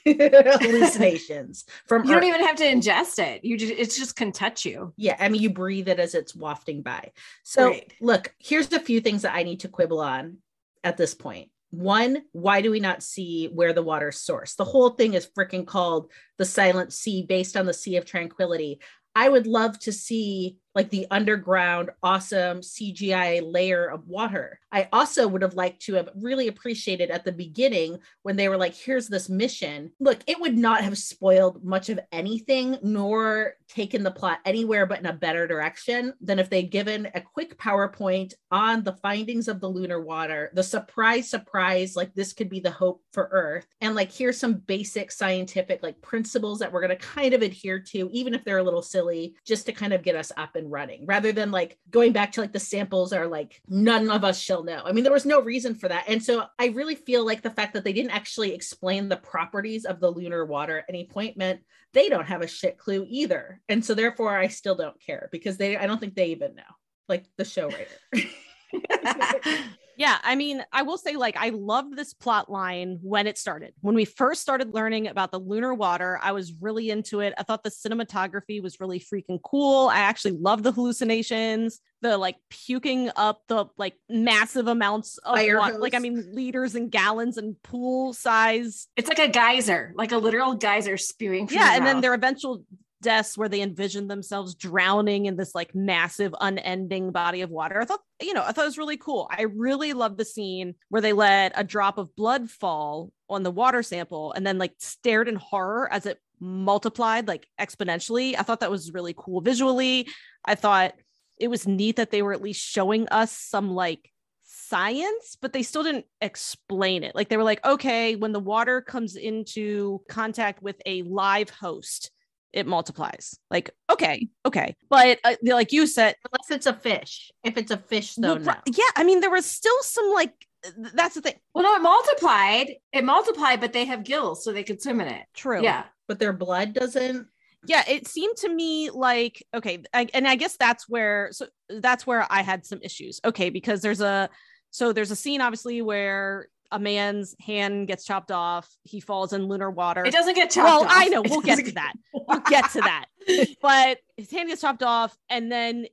hallucinations 0.06 1.66
from 1.88 2.04
you 2.06 2.14
don't 2.14 2.24
even 2.24 2.46
have 2.46 2.58
to 2.58 2.64
ingest 2.64 3.20
it. 3.20 3.44
You 3.44 3.58
just 3.58 3.74
it 3.74 3.92
just 3.92 4.16
can 4.16 4.32
touch 4.32 4.66
you. 4.66 4.94
Yeah, 4.98 5.16
I 5.20 5.30
mean, 5.30 5.42
you 5.42 5.50
breathe 5.50 5.88
it 5.88 6.00
as 6.00 6.16
it's 6.16 6.36
wafting 6.36 6.82
by. 6.82 7.12
So, 7.44 7.70
Right. 7.70 7.92
look, 8.02 8.34
here's 8.40 8.72
a 8.74 8.80
few 8.80 9.02
things 9.02 9.22
that 9.24 9.36
I 9.36 9.44
need 9.44 9.62
to 9.62 9.70
quibble 9.70 10.00
on 10.00 10.38
at 10.84 10.98
this 10.98 11.14
point. 11.14 11.50
One, 11.72 12.24
why 12.34 12.62
do 12.62 12.70
we 12.70 12.82
not 12.82 13.02
see 13.02 13.48
where 13.48 13.72
the 13.72 13.82
water's 13.84 14.18
source? 14.20 14.56
The 14.56 14.66
whole 14.66 14.90
thing 14.90 15.14
is 15.14 15.26
freaking 15.38 15.66
called 15.66 16.12
the 16.38 16.46
Silent 16.46 16.92
Sea 16.92 17.24
based 17.24 17.56
on 17.56 17.66
the 17.66 17.74
Sea 17.74 17.96
of 17.96 18.06
Tranquility. 18.06 18.82
I 19.16 19.30
would 19.30 19.48
love 19.48 19.80
to 19.80 19.94
see 19.94 20.58
like 20.76 20.90
the 20.90 21.08
underground 21.12 21.90
awesome 22.02 22.62
CGI 22.62 23.42
layer 23.44 23.86
of 23.86 24.08
water. 24.08 24.60
I 24.72 24.88
also 24.94 25.28
would 25.28 25.42
have 25.42 25.56
liked 25.56 25.82
to 25.84 25.96
have 25.96 26.10
really 26.16 26.48
appreciated 26.48 27.12
at 27.12 27.26
the 27.26 27.32
beginning 27.32 28.00
when 28.24 28.36
they 28.36 28.48
were 28.48 28.58
like, 28.58 28.76
here's 28.76 29.08
this 29.08 29.30
mission. 29.30 29.92
Look, 30.00 30.20
it 30.28 30.40
would 30.40 30.58
not 30.58 30.82
have 30.82 30.98
spoiled 30.98 31.64
much 31.64 31.90
of 31.90 32.00
anything, 32.12 32.78
nor 32.82 33.56
taken 33.68 34.04
the 34.04 34.12
plot 34.12 34.40
anywhere 34.46 34.86
but 34.86 35.00
in 35.00 35.06
a 35.06 35.14
better 35.14 35.48
direction 35.48 36.14
than 36.22 36.40
if 36.40 36.50
they'd 36.50 36.72
given 36.72 37.10
a 37.16 37.22
quick 37.22 37.58
PowerPoint 37.58 38.34
on 38.52 38.84
the 38.84 38.94
findings 38.94 39.48
of 39.48 39.60
the 39.60 39.68
lunar 39.68 40.02
water, 40.02 40.52
the 40.54 40.64
surprise, 40.64 41.30
surprise, 41.30 41.96
like 41.96 42.14
this 42.14 42.34
could 42.34 42.50
be 42.50 42.60
the 42.60 42.72
hope 42.72 43.02
for 43.12 43.30
Earth. 43.32 43.68
And 43.82 43.96
like, 43.96 44.12
here's 44.12 44.40
some 44.40 44.56
basic 44.56 45.12
scientific 45.12 45.84
like 45.84 46.02
principles 46.02 46.60
that 46.60 46.72
we're 46.72 46.86
going 46.86 46.98
to 46.98 47.06
kind 47.06 47.34
of 47.34 47.42
adhere 47.42 47.80
to, 47.80 48.10
even 48.12 48.34
if 48.34 48.44
they're 48.44 48.60
a 48.60 48.64
little 48.64 48.82
silly, 48.82 49.36
just 49.46 49.66
to 49.66 49.72
kind 49.72 49.94
of 49.94 50.04
get 50.04 50.16
us 50.16 50.32
up 50.38 50.56
and 50.62 50.72
running 50.72 51.06
rather 51.06 51.34
than 51.34 51.52
like 51.52 51.78
going 51.90 52.14
back 52.14 52.32
to 52.32 52.42
like 52.42 52.54
the 52.54 52.60
samples 52.60 53.12
are 53.12 53.28
like 53.28 53.62
none 53.68 54.10
of 54.10 54.24
us 54.24 54.40
shall 54.40 54.64
know. 54.64 54.82
I 54.86 54.94
mean, 54.94 55.04
there 55.04 55.12
was 55.12 55.26
no 55.26 55.42
reason 55.42 55.76
for 55.76 55.90
that. 55.90 56.06
And 56.08 56.24
so 56.24 56.46
I 56.58 56.68
really 56.68 56.96
feel 56.96 57.26
like 57.26 57.42
the 57.42 57.50
fact 57.50 57.74
that 57.74 57.84
they 57.84 57.94
didn't 57.94 58.12
actually 58.12 58.54
explain 58.54 59.10
the 59.10 59.18
properties 59.18 59.86
of 59.86 60.00
the 60.00 60.10
lunar 60.10 60.46
water 60.46 60.78
at 60.80 60.86
any 60.88 61.06
point 61.06 61.36
meant 61.36 61.62
they 61.94 62.08
don't 62.08 62.28
have 62.28 62.42
a 62.42 62.48
shit 62.48 62.78
clue 62.78 63.06
either. 63.10 63.60
And 63.68 63.84
so 63.84 63.94
therefore 63.94 64.38
I 64.38 64.48
still 64.48 64.76
don't 64.76 65.00
care 65.02 65.28
because 65.32 65.58
they 65.58 65.76
I 65.76 65.88
don't 65.88 66.00
think 66.00 66.16
they 66.16 66.28
even 66.28 66.56
know. 66.56 66.64
Like 67.10 67.26
the 67.36 67.44
show 67.44 67.70
writer. 67.70 68.30
Yeah, 70.02 70.18
I 70.24 70.36
mean, 70.36 70.66
I 70.74 70.82
will 70.82 70.98
say, 70.98 71.16
like, 71.16 71.38
I 71.38 71.50
loved 71.50 71.96
this 71.96 72.12
plot 72.12 72.50
line 72.50 72.98
when 73.04 73.28
it 73.28 73.38
started. 73.38 73.76
When 73.82 73.94
we 73.94 74.06
first 74.06 74.42
started 74.42 74.74
learning 74.74 75.06
about 75.06 75.32
the 75.32 75.38
lunar 75.38 75.76
water, 75.76 76.20
I 76.24 76.32
was 76.32 76.54
really 76.60 76.90
into 76.90 77.20
it. 77.20 77.36
I 77.38 77.44
thought 77.44 77.64
the 77.64 77.70
cinematography 77.70 78.64
was 78.64 78.80
really 78.80 79.00
freaking 79.00 79.40
cool. 79.44 79.90
I 79.90 80.00
actually 80.00 80.38
loved 80.40 80.64
the 80.64 80.72
hallucinations, 80.72 81.82
the 82.02 82.18
like 82.18 82.38
puking 82.50 83.12
up 83.16 83.44
the 83.48 83.66
like 83.78 83.94
massive 84.10 84.66
amounts 84.66 85.20
of 85.20 85.36
Fire 85.36 85.60
water, 85.60 85.74
hose. 85.74 85.82
like 85.82 85.94
I 85.94 86.00
mean, 86.00 86.32
liters 86.34 86.74
and 86.74 86.90
gallons 86.90 87.38
and 87.38 87.62
pool 87.62 88.14
size. 88.14 88.88
It's 88.96 89.08
like 89.08 89.20
a 89.20 89.28
geyser, 89.28 89.94
like 89.96 90.12
a 90.12 90.18
literal 90.18 90.56
geyser 90.56 90.98
spewing. 90.98 91.46
From 91.48 91.58
Yeah, 91.58 91.76
and 91.76 91.86
then 91.86 92.02
their 92.02 92.16
eventual 92.16 92.64
deaths 93.02 93.38
where 93.38 93.50
they 93.50 93.62
envisioned 93.62 94.10
themselves 94.10 94.56
drowning 94.56 95.26
in 95.26 95.36
this 95.36 95.54
like 95.56 95.76
massive 95.76 96.34
unending 96.40 97.12
body 97.12 97.42
of 97.42 97.50
water. 97.50 97.82
I 97.82 97.86
thought, 97.86 98.02
you 98.22 98.34
know, 98.34 98.44
I 98.44 98.52
thought 98.52 98.64
it 98.64 98.66
was 98.66 98.78
really 98.78 98.98
cool. 98.98 99.28
I 99.30 99.44
really 99.44 99.94
love 99.94 100.18
the 100.18 100.26
scene 100.26 100.76
where 100.90 101.02
they 101.02 101.14
let 101.14 101.54
a 101.56 101.64
drop 101.64 101.98
of 101.98 102.16
blood 102.16 102.50
fall 102.50 103.12
on 103.30 103.44
the 103.44 103.52
water 103.52 103.84
sample 103.84 104.34
and 104.34 104.46
then 104.46 104.58
like 104.58 104.74
stared 104.78 105.28
in 105.28 105.36
horror 105.36 105.92
as 105.92 106.06
it 106.06 106.20
multiplied 106.40 107.28
like 107.28 107.48
exponentially. 107.60 108.36
I 108.38 108.44
thought 108.44 108.62
that 108.62 108.72
was 108.72 108.94
really 108.94 109.14
cool 109.18 109.42
visually. 109.42 110.08
I 110.46 110.56
thought 110.56 110.94
it 111.40 111.50
was 111.50 111.68
neat 111.68 111.96
that 111.96 112.12
they 112.12 112.22
were 112.22 112.34
at 112.34 112.42
least 112.42 112.62
showing 112.62 113.08
us 113.10 113.32
some 113.32 113.72
like 113.72 114.12
science, 114.44 115.38
but 115.42 115.54
they 115.54 115.64
still 115.64 115.84
didn't 115.84 116.06
explain 116.22 117.04
it. 117.04 117.16
Like 117.16 117.30
they 117.30 117.38
were 117.38 117.44
like, 117.44 117.64
okay, 117.66 118.16
when 118.16 118.32
the 118.32 118.40
water 118.40 118.82
comes 118.82 119.16
into 119.16 120.02
contact 120.08 120.62
with 120.62 120.82
a 120.86 121.04
live 121.04 121.50
host, 121.50 122.12
it 122.54 122.68
multiplies. 122.68 123.38
Like, 123.50 123.72
okay, 123.90 124.28
okay. 124.46 124.76
But 124.90 125.20
uh, 125.24 125.36
like 125.44 125.72
you 125.72 125.88
said, 125.88 126.16
Unless 126.32 126.52
it's 126.58 126.66
a 126.66 126.74
fish. 126.74 127.32
If 127.44 127.58
it's 127.58 127.72
a 127.72 127.78
fish 127.78 128.16
though, 128.16 128.36
well, 128.36 128.44
no. 128.44 128.54
yeah, 128.68 128.84
I 128.96 129.04
mean, 129.04 129.20
there 129.20 129.32
was 129.32 129.46
still 129.46 129.82
some 129.82 130.12
like, 130.14 130.34
th- 130.64 130.94
that's 130.94 131.16
the 131.16 131.22
thing. 131.22 131.36
well, 131.54 131.64
no, 131.64 131.76
it 131.76 131.82
multiplied. 131.82 132.76
It 132.92 133.04
multiplied, 133.04 133.62
but 133.62 133.74
they 133.74 133.86
have 133.86 134.04
gills, 134.04 134.44
so 134.44 134.52
they 134.52 134.64
could 134.64 134.82
swim 134.82 135.02
in 135.02 135.08
it. 135.08 135.26
True. 135.34 135.64
Yeah, 135.64 135.84
But 136.08 136.20
their 136.20 136.34
blood 136.34 136.74
doesn't 136.74 137.28
yeah 137.68 137.84
it 137.88 138.08
seemed 138.08 138.36
to 138.38 138.50
me 138.50 138.90
like 138.90 139.46
okay 139.54 139.84
I, 139.94 140.08
and 140.14 140.28
i 140.28 140.36
guess 140.36 140.58
that's 140.58 140.90
where 140.90 141.30
so 141.32 141.46
that's 141.70 142.08
where 142.08 142.26
i 142.32 142.42
had 142.42 142.66
some 142.66 142.80
issues 142.82 143.22
okay 143.24 143.50
because 143.50 143.82
there's 143.82 144.02
a 144.02 144.30
so 144.72 144.94
there's 144.94 145.12
a 145.12 145.16
scene 145.16 145.42
obviously 145.42 145.82
where 145.82 146.48
a 146.72 146.80
man's 146.80 147.36
hand 147.40 147.88
gets 147.88 148.06
chopped 148.06 148.32
off 148.32 148.70
he 148.84 149.00
falls 149.00 149.34
in 149.34 149.48
lunar 149.48 149.70
water 149.70 150.06
it 150.06 150.12
doesn't 150.12 150.36
get 150.36 150.50
chopped 150.50 150.66
well 150.66 150.84
off. 150.84 150.92
i 150.92 151.08
know 151.08 151.22
we'll 151.22 151.42
get 151.42 151.64
to 151.64 151.72
that 151.74 151.94
we'll 152.14 152.40
get 152.42 152.70
to 152.72 152.80
that 152.82 153.06
but 153.62 153.98
his 154.18 154.32
hand 154.32 154.50
gets 154.50 154.62
chopped 154.62 154.84
off 154.84 155.16
and 155.30 155.52
then 155.52 155.86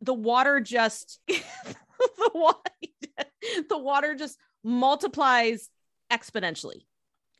the 0.00 0.14
water 0.14 0.60
just 0.60 1.20
the 1.28 2.30
water 2.34 2.70
the 3.68 3.78
water 3.78 4.14
just 4.14 4.38
multiplies 4.64 5.68
exponentially 6.10 6.84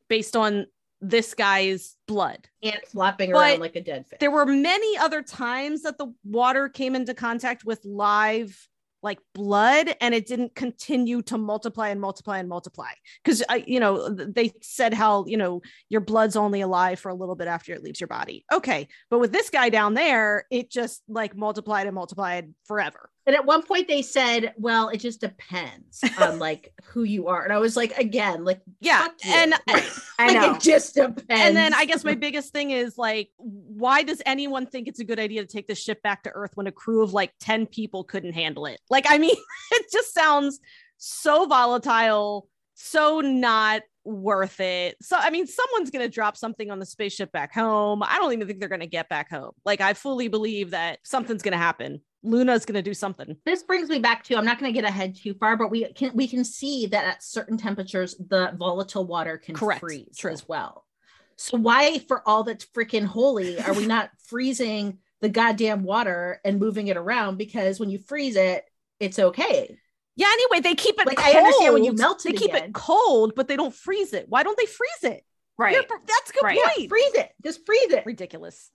based 0.09 0.37
on 0.37 0.67
this 1.01 1.35
guy's 1.35 1.97
blood 2.07 2.49
and 2.63 2.79
flopping 2.87 3.33
But 3.33 3.39
around 3.53 3.61
like 3.61 3.75
a 3.75 3.81
dead 3.81 4.07
fish. 4.07 4.19
there 4.21 4.31
were 4.31 4.47
many 4.47 4.97
other 4.99 5.21
times 5.23 5.83
that 5.83 5.99
the 5.99 6.13
water 6.25 6.69
came 6.69 6.95
into 6.95 7.13
contact 7.15 7.65
with 7.65 7.85
live 7.85 8.69
like 9.03 9.19
blood 9.35 9.95
and 10.01 10.15
it 10.15 10.27
didn't 10.27 10.55
continue 10.55 11.23
to 11.23 11.37
multiply 11.37 11.89
and 11.89 12.01
multiply 12.01 12.39
and 12.39 12.49
multiply. 12.49 12.91
Because 13.23 13.43
i 13.49 13.65
you 13.67 13.81
know 13.81 14.09
they 14.09 14.53
said 14.63 14.95
how 14.95 15.25
you 15.27 15.37
know 15.37 15.63
your 15.89 16.01
blood's 16.01 16.37
only 16.37 16.61
alive 16.61 16.99
for 16.99 17.09
a 17.09 17.15
little 17.15 17.35
bit 17.35 17.49
after 17.49 17.73
it 17.73 17.83
leaves 17.83 18.01
your 18.01 18.09
body. 18.09 18.45
Okay 18.53 18.89
but 19.11 19.19
with 19.19 19.33
this 19.33 19.51
guy 19.51 19.69
down 19.69 19.95
there 19.95 20.45
it 20.51 20.71
just 20.71 21.03
like 21.09 21.37
multiplied 21.37 21.87
and 21.87 21.95
multiplied 21.95 22.55
forever 22.67 23.11
And 23.27 23.37
at 23.37 23.45
one 23.45 23.63
point 23.63 23.89
they 23.89 24.03
said, 24.03 24.53
well, 24.57 24.89
it 24.89 24.99
just 24.99 25.21
depends 25.21 26.03
on 26.19 26.39
like 26.41 26.73
who 26.85 27.05
you 27.05 27.29
are. 27.29 27.45
And 27.45 27.53
I 27.53 27.59
was 27.59 27.77
like, 27.77 27.97
again, 27.97 28.45
like, 28.45 28.61
yeah 28.81 29.09
and 29.25 29.53
Like, 29.67 29.85
I 30.19 30.27
like, 30.27 30.35
know. 30.35 30.55
it 30.55 30.61
just 30.61 30.95
depends. 30.95 31.25
and 31.29 31.57
then 31.57 31.73
I 31.75 31.85
guess 31.85 32.05
my 32.05 32.15
biggest 32.15 32.53
thing 32.53 32.71
is 32.71 32.99
like, 32.99 33.31
why 33.37 34.03
does 34.03 34.23
anyone 34.27 34.67
think 34.67 34.89
it's 34.89 35.01
a 35.01 35.05
good 35.05 35.21
idea 35.21 35.43
to 35.43 35.47
take 35.47 35.69
the 35.69 35.75
ship 35.75 36.03
back 36.03 36.25
to 36.25 36.31
Earth 36.31 36.53
when 36.55 36.67
a 36.67 36.73
crew 36.73 37.03
of 37.03 37.13
like 37.13 37.33
10 37.41 37.67
people 37.67 38.05
couldn't 38.05 38.33
handle 38.33 38.67
it? 38.67 38.81
Like, 38.91 39.07
I 39.09 39.19
mean, 39.19 39.37
it 39.73 39.87
just 39.93 40.13
sounds 40.13 40.59
so 40.99 41.47
volatile, 41.47 42.49
so 42.75 43.21
not 43.21 43.83
worth 44.05 44.59
it. 44.61 44.97
So, 45.01 45.17
I 45.17 45.31
mean, 45.31 45.47
someone's 45.47 45.91
going 45.91 46.05
to 46.05 46.13
drop 46.13 46.37
something 46.37 46.71
on 46.71 46.81
the 46.81 46.87
spaceship 46.87 47.31
back 47.31 47.55
home. 47.55 48.03
I 48.03 48.19
don't 48.19 48.33
even 48.33 48.47
think 48.49 48.59
they're 48.59 48.69
going 48.69 48.81
to 48.81 48.87
get 48.87 49.09
back 49.09 49.31
home. 49.31 49.53
Like, 49.65 49.81
I 49.81 49.95
fully 49.95 50.29
believe 50.29 50.71
that 50.71 50.99
something's 51.05 51.43
going 51.43 51.53
to 51.53 51.59
happen. 51.59 52.01
Luna's 52.23 52.65
going 52.65 52.75
to 52.75 52.83
do 52.83 52.95
something. 52.95 53.37
this 53.45 53.63
brings 53.63 53.89
me 53.89 53.99
back 53.99 54.25
to 54.25 54.37
I'm 54.37 54.45
not 54.45 54.59
going 54.59 54.73
to 54.73 54.81
get 54.81 54.89
ahead 54.89 55.17
too 55.17 55.35
far, 55.35 55.57
but 55.57 55.71
we 55.71 55.93
can 55.93 56.13
we 56.15 56.29
can 56.29 56.45
see 56.45 56.87
that 56.87 57.05
at 57.05 57.23
certain 57.23 57.59
temperatures 57.59 58.15
the 58.17 58.53
volatile 58.57 59.05
water 59.05 59.39
can 59.39 59.55
Correct. 59.55 59.81
freeze 59.81 60.17
True. 60.17 60.33
as 60.33 60.47
well. 60.49 60.85
So 61.37 61.57
why, 61.59 61.99
for 62.07 62.23
all 62.29 62.45
that's 62.45 62.67
freaking 62.67 63.05
holy, 63.07 63.59
are 63.61 63.73
we 63.75 63.87
not 63.87 64.11
freezing 64.27 64.99
the 65.21 65.29
goddamn 65.29 65.83
water 65.83 66.41
and 66.45 66.61
moving 66.61 66.87
it 66.89 66.97
around? 66.97 67.39
Because 67.39 67.81
when 67.81 67.91
you 67.91 67.99
freeze 67.99 68.37
it, 68.37 68.65
it's 69.01 69.19
okay. 69.19 69.77
Yeah, 70.15 70.27
anyway, 70.31 70.61
they 70.61 70.75
keep 70.75 71.01
it 71.01 71.07
Like, 71.07 71.17
cold. 71.17 71.35
I 71.35 71.39
understand 71.39 71.75
when 71.75 71.85
you 71.85 71.95
melt 71.95 72.25
it. 72.27 72.33
They 72.33 72.39
keep 72.39 72.51
again. 72.53 72.69
it 72.69 72.75
cold, 72.75 73.33
but 73.35 73.49
they 73.49 73.57
don't 73.57 73.75
freeze 73.75 74.13
it. 74.13 74.27
Why 74.29 74.43
don't 74.43 74.59
they 74.59 74.67
freeze 74.67 75.15
it? 75.15 75.25
right. 75.59 75.75
Yeah, 75.75 75.83
that's 76.07 76.31
a 76.31 76.33
good 76.35 76.45
Right. 76.45 76.59
point. 76.77 76.89
Freeze 76.91 77.15
it. 77.15 77.31
Just 77.43 77.65
freeze 77.67 77.91
it. 77.93 78.05
Ridiculous. 78.07 78.71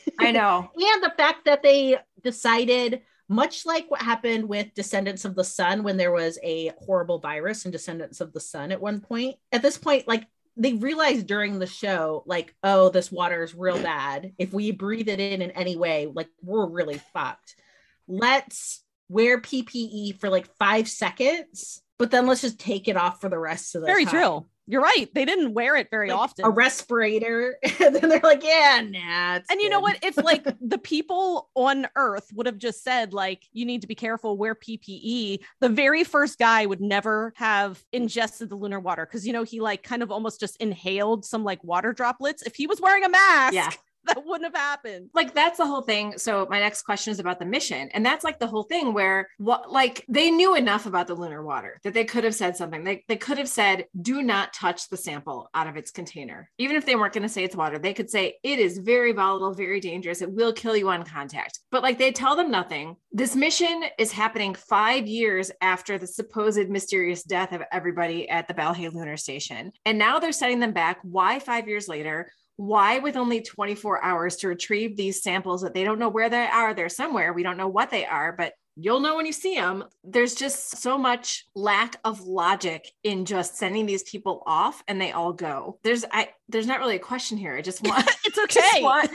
I 0.18 0.32
know. 0.32 0.70
and 0.74 1.02
the 1.02 1.12
fact 1.16 1.44
that 1.46 1.62
they 1.62 1.98
decided 2.22 3.02
much 3.28 3.66
like 3.66 3.90
what 3.90 4.00
happened 4.00 4.48
with 4.48 4.72
descendants 4.74 5.24
of 5.24 5.34
the 5.34 5.44
sun 5.44 5.82
when 5.82 5.96
there 5.96 6.12
was 6.12 6.38
a 6.42 6.72
horrible 6.78 7.18
virus 7.18 7.66
in 7.66 7.70
descendants 7.70 8.20
of 8.20 8.32
the 8.32 8.40
sun 8.40 8.72
at 8.72 8.80
one 8.80 9.00
point 9.00 9.36
at 9.52 9.60
this 9.62 9.76
point 9.76 10.08
like 10.08 10.26
they 10.56 10.72
realized 10.72 11.26
during 11.26 11.58
the 11.58 11.66
show 11.66 12.22
like 12.26 12.54
oh 12.62 12.88
this 12.88 13.12
water 13.12 13.42
is 13.42 13.54
real 13.54 13.80
bad 13.82 14.32
if 14.38 14.52
we 14.52 14.72
breathe 14.72 15.08
it 15.08 15.20
in 15.20 15.42
in 15.42 15.50
any 15.50 15.76
way 15.76 16.10
like 16.12 16.28
we're 16.42 16.66
really 16.66 17.00
fucked 17.12 17.54
let's 18.08 18.82
wear 19.10 19.40
ppe 19.40 20.18
for 20.18 20.30
like 20.30 20.48
five 20.58 20.88
seconds 20.88 21.82
but 21.98 22.10
then 22.10 22.26
let's 22.26 22.40
just 22.40 22.58
take 22.58 22.88
it 22.88 22.96
off 22.96 23.20
for 23.20 23.28
the 23.28 23.38
rest 23.38 23.74
of 23.74 23.82
the 23.82 23.86
Very 23.86 24.04
time. 24.04 24.14
true. 24.14 24.46
You're 24.70 24.82
right. 24.82 25.06
They 25.14 25.24
didn't 25.24 25.54
wear 25.54 25.76
it 25.76 25.88
very 25.90 26.10
Like, 26.10 26.18
often. 26.18 26.44
a 26.44 26.50
respirator 26.50 27.56
and 27.80 27.96
then 27.96 28.08
they're 28.10 28.20
like 28.22 28.44
yeah 28.44 28.82
nah 28.86 29.40
and 29.50 29.60
you 29.60 29.70
know 29.70 29.80
what? 29.80 29.98
If 30.04 30.16
like 30.18 30.44
the 30.60 30.76
people 30.78 31.48
on 31.54 31.86
Earth 31.96 32.30
would 32.34 32.44
have 32.46 32.58
just 32.58 32.84
said, 32.84 33.12
like, 33.14 33.44
you 33.52 33.64
need 33.64 33.80
to 33.80 33.86
be 33.88 33.94
careful, 33.94 34.36
wear 34.36 34.54
PPE, 34.54 35.40
the 35.60 35.68
very 35.70 36.04
first 36.04 36.38
guy 36.38 36.66
would 36.66 36.80
never 36.82 37.32
have 37.36 37.82
ingested 37.92 38.50
the 38.50 38.56
lunar 38.56 38.78
water 38.78 39.06
because, 39.06 39.26
you 39.26 39.32
know, 39.32 39.42
he 39.42 39.60
like 39.60 39.82
kind 39.82 40.02
of 40.02 40.10
almost 40.12 40.38
just 40.38 40.56
inhaled 40.60 41.24
some 41.24 41.44
like 41.44 41.62
water 41.64 41.92
droplets. 41.92 42.42
If 42.42 42.54
he 42.54 42.66
was 42.66 42.80
wearing 42.80 43.04
a 43.04 43.08
mask, 43.08 43.54
Yeah. 43.54 43.70
that 44.04 44.24
wouldn't 44.24 44.54
have 44.54 44.60
happened. 44.60 45.10
like 45.14 45.34
that's 45.34 45.58
the 45.58 45.66
whole 45.66 45.82
thing. 45.82 46.16
So 46.16 46.46
my 46.50 46.58
next 46.58 46.82
question 46.82 47.10
is 47.10 47.18
about 47.18 47.38
the 47.38 47.44
mission. 47.44 47.88
And 47.92 48.04
that's 48.04 48.24
like 48.24 48.38
the 48.38 48.46
whole 48.46 48.62
thing 48.62 48.94
where 48.94 49.28
what 49.38 49.70
like 49.70 50.04
they 50.08 50.30
knew 50.30 50.54
enough 50.54 50.86
about 50.86 51.06
the 51.06 51.14
lunar 51.14 51.42
water 51.42 51.80
that 51.84 51.94
they 51.94 52.04
could 52.04 52.24
have 52.24 52.34
said 52.34 52.56
something. 52.56 52.84
They, 52.84 53.04
they 53.08 53.16
could 53.16 53.38
have 53.38 53.48
said 53.48 53.86
do 54.00 54.22
not 54.22 54.52
touch 54.52 54.88
the 54.88 54.96
sample 54.96 55.48
out 55.54 55.66
of 55.66 55.76
its 55.76 55.90
container. 55.90 56.50
Even 56.58 56.76
if 56.76 56.86
they 56.86 56.96
weren't 56.96 57.12
going 57.12 57.22
to 57.22 57.28
say 57.28 57.44
it's 57.44 57.56
water 57.56 57.78
they 57.78 57.94
could 57.94 58.10
say 58.10 58.36
it 58.42 58.58
is 58.58 58.78
very 58.78 59.12
volatile 59.12 59.54
very 59.54 59.80
dangerous. 59.80 60.22
It 60.22 60.32
will 60.32 60.52
kill 60.52 60.76
you 60.76 60.88
on 60.88 61.04
contact. 61.04 61.60
But 61.70 61.82
like 61.82 61.98
they 61.98 62.12
tell 62.12 62.36
them 62.36 62.50
nothing. 62.50 62.96
This 63.12 63.34
mission 63.34 63.84
is 63.98 64.12
happening 64.12 64.54
five 64.54 65.06
years 65.06 65.50
after 65.60 65.98
the 65.98 66.06
supposed 66.06 66.68
mysterious 66.68 67.22
death 67.22 67.52
of 67.52 67.62
everybody 67.72 68.28
at 68.28 68.48
the 68.48 68.54
balhae 68.54 68.92
lunar 68.92 69.16
station. 69.16 69.72
And 69.84 69.98
now 69.98 70.18
they're 70.18 70.32
setting 70.32 70.60
them 70.60 70.72
back. 70.72 70.98
Why 71.02 71.38
five 71.38 71.68
years 71.68 71.88
later 71.88 72.30
why 72.58 72.98
with 72.98 73.16
only 73.16 73.40
24 73.40 74.02
hours 74.04 74.34
to 74.34 74.48
retrieve 74.48 74.96
these 74.96 75.22
samples 75.22 75.62
that 75.62 75.74
they 75.74 75.84
don't 75.84 76.00
know 76.00 76.08
where 76.08 76.28
they 76.28 76.44
are 76.44 76.74
they're 76.74 76.88
somewhere 76.88 77.32
we 77.32 77.44
don't 77.44 77.56
know 77.56 77.68
what 77.68 77.88
they 77.88 78.04
are 78.04 78.32
but 78.32 78.52
you'll 78.74 78.98
know 78.98 79.14
when 79.14 79.26
you 79.26 79.32
see 79.32 79.54
them 79.54 79.84
there's 80.02 80.34
just 80.34 80.76
so 80.76 80.98
much 80.98 81.46
lack 81.54 81.94
of 82.04 82.20
logic 82.22 82.90
in 83.04 83.24
just 83.24 83.56
sending 83.56 83.86
these 83.86 84.02
people 84.02 84.42
off 84.44 84.82
and 84.88 85.00
they 85.00 85.12
all 85.12 85.32
go 85.32 85.78
there's 85.84 86.04
i 86.10 86.28
there's 86.48 86.66
not 86.66 86.80
really 86.80 86.96
a 86.96 87.00
question 87.00 87.38
here 87.38 87.56
i 87.56 87.62
just 87.62 87.80
want 87.86 88.04
It's 88.24 88.38
okay. 88.38 88.82
want 88.82 89.08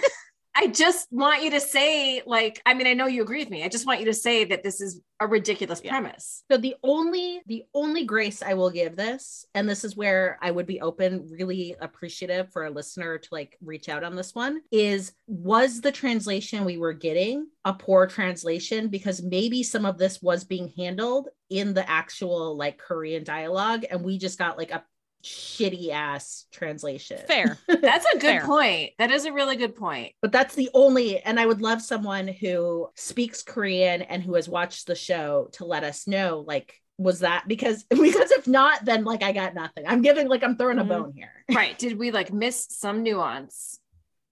I 0.56 0.68
just 0.68 1.08
want 1.12 1.44
you 1.44 1.50
to 1.52 1.60
say, 1.60 2.22
like, 2.26 2.62
I 2.66 2.76
mean, 2.76 2.86
I 2.86 2.94
know 2.94 3.08
you 3.08 3.24
agree 3.24 3.40
with 3.40 3.50
me. 3.50 3.64
I 3.64 3.70
just 3.70 3.88
want 3.88 4.00
you 4.00 4.06
to 4.06 4.14
say 4.14 4.44
that 4.46 4.62
this 4.62 4.82
is 4.82 5.02
a 5.20 5.26
ridiculous 5.26 5.82
Yeah. 5.84 5.92
premise. 5.92 6.44
So 6.52 6.58
the 6.58 6.76
only 6.84 7.42
the 7.48 7.64
only 7.74 8.04
grace 8.06 8.44
I 8.44 8.54
will 8.54 8.70
give 8.70 8.96
this, 8.96 9.46
and 9.56 9.68
this 9.68 9.84
is 9.84 9.96
where 9.96 10.38
I 10.42 10.52
would 10.52 10.68
be 10.68 10.80
open, 10.82 11.28
really 11.32 11.76
appreciative 11.82 12.52
for 12.52 12.66
a 12.66 12.70
listener 12.72 13.18
to 13.18 13.30
like 13.32 13.58
reach 13.64 13.90
out 13.90 14.04
on 14.04 14.16
this 14.16 14.36
one, 14.36 14.62
is 14.72 15.14
was 15.28 15.82
the 15.82 15.92
translation 15.92 16.66
we 16.66 16.78
were 16.78 16.94
getting 16.94 17.48
a 17.66 17.74
poor 17.74 18.06
translation 18.06 18.90
because 18.90 19.24
maybe 19.24 19.64
some 19.64 19.86
of 19.86 19.98
this 19.98 20.22
was 20.22 20.44
being 20.44 20.72
handled 20.78 21.30
in 21.50 21.74
the 21.74 21.90
actual 21.90 22.56
like 22.58 22.78
Korean 22.78 23.24
dialogue, 23.24 23.86
and 23.90 24.04
we 24.04 24.18
just 24.20 24.38
got 24.38 24.58
like 24.58 24.72
a 24.72 24.84
shitty 25.24 25.90
ass 25.90 26.46
translation. 26.52 27.20
Fair. 27.28 27.58
That's 27.68 28.06
a 28.14 28.18
good 28.20 28.22
Fair. 28.40 28.46
point. 28.46 28.92
That 29.00 29.12
is 29.12 29.26
a 29.26 29.34
really 29.34 29.56
good 29.56 29.76
point. 29.76 30.14
but 30.22 30.32
that's 30.32 30.56
the 30.56 30.70
only 30.74 31.20
and 31.20 31.40
i 31.40 31.46
would 31.46 31.62
love 31.62 31.82
someone 31.82 32.28
who 32.28 32.88
speaks 32.96 33.42
korean 33.44 34.02
and 34.02 34.22
who 34.22 34.34
has 34.36 34.48
watched 34.50 34.88
the 34.88 34.96
show 34.96 35.48
to 35.54 35.66
let 35.66 35.84
us 35.84 36.08
know 36.08 36.44
like 36.48 36.76
was 36.98 37.20
that 37.20 37.44
because 37.48 37.84
because 37.90 38.32
if 38.32 38.48
not 38.48 38.84
then 38.86 39.04
like 39.04 39.24
i 39.24 39.32
got 39.32 39.54
nothing 39.54 39.86
i'm 39.88 40.02
giving 40.02 40.28
like 40.28 40.44
i'm 40.44 40.58
throwing 40.58 40.78
Mhm. 40.78 40.82
a 40.82 40.86
bone 40.86 41.14
here 41.16 41.32
right. 41.56 41.78
Did 41.78 41.98
we 41.98 42.12
like 42.12 42.32
miss 42.34 42.68
some 42.70 43.04
nuance 43.04 43.80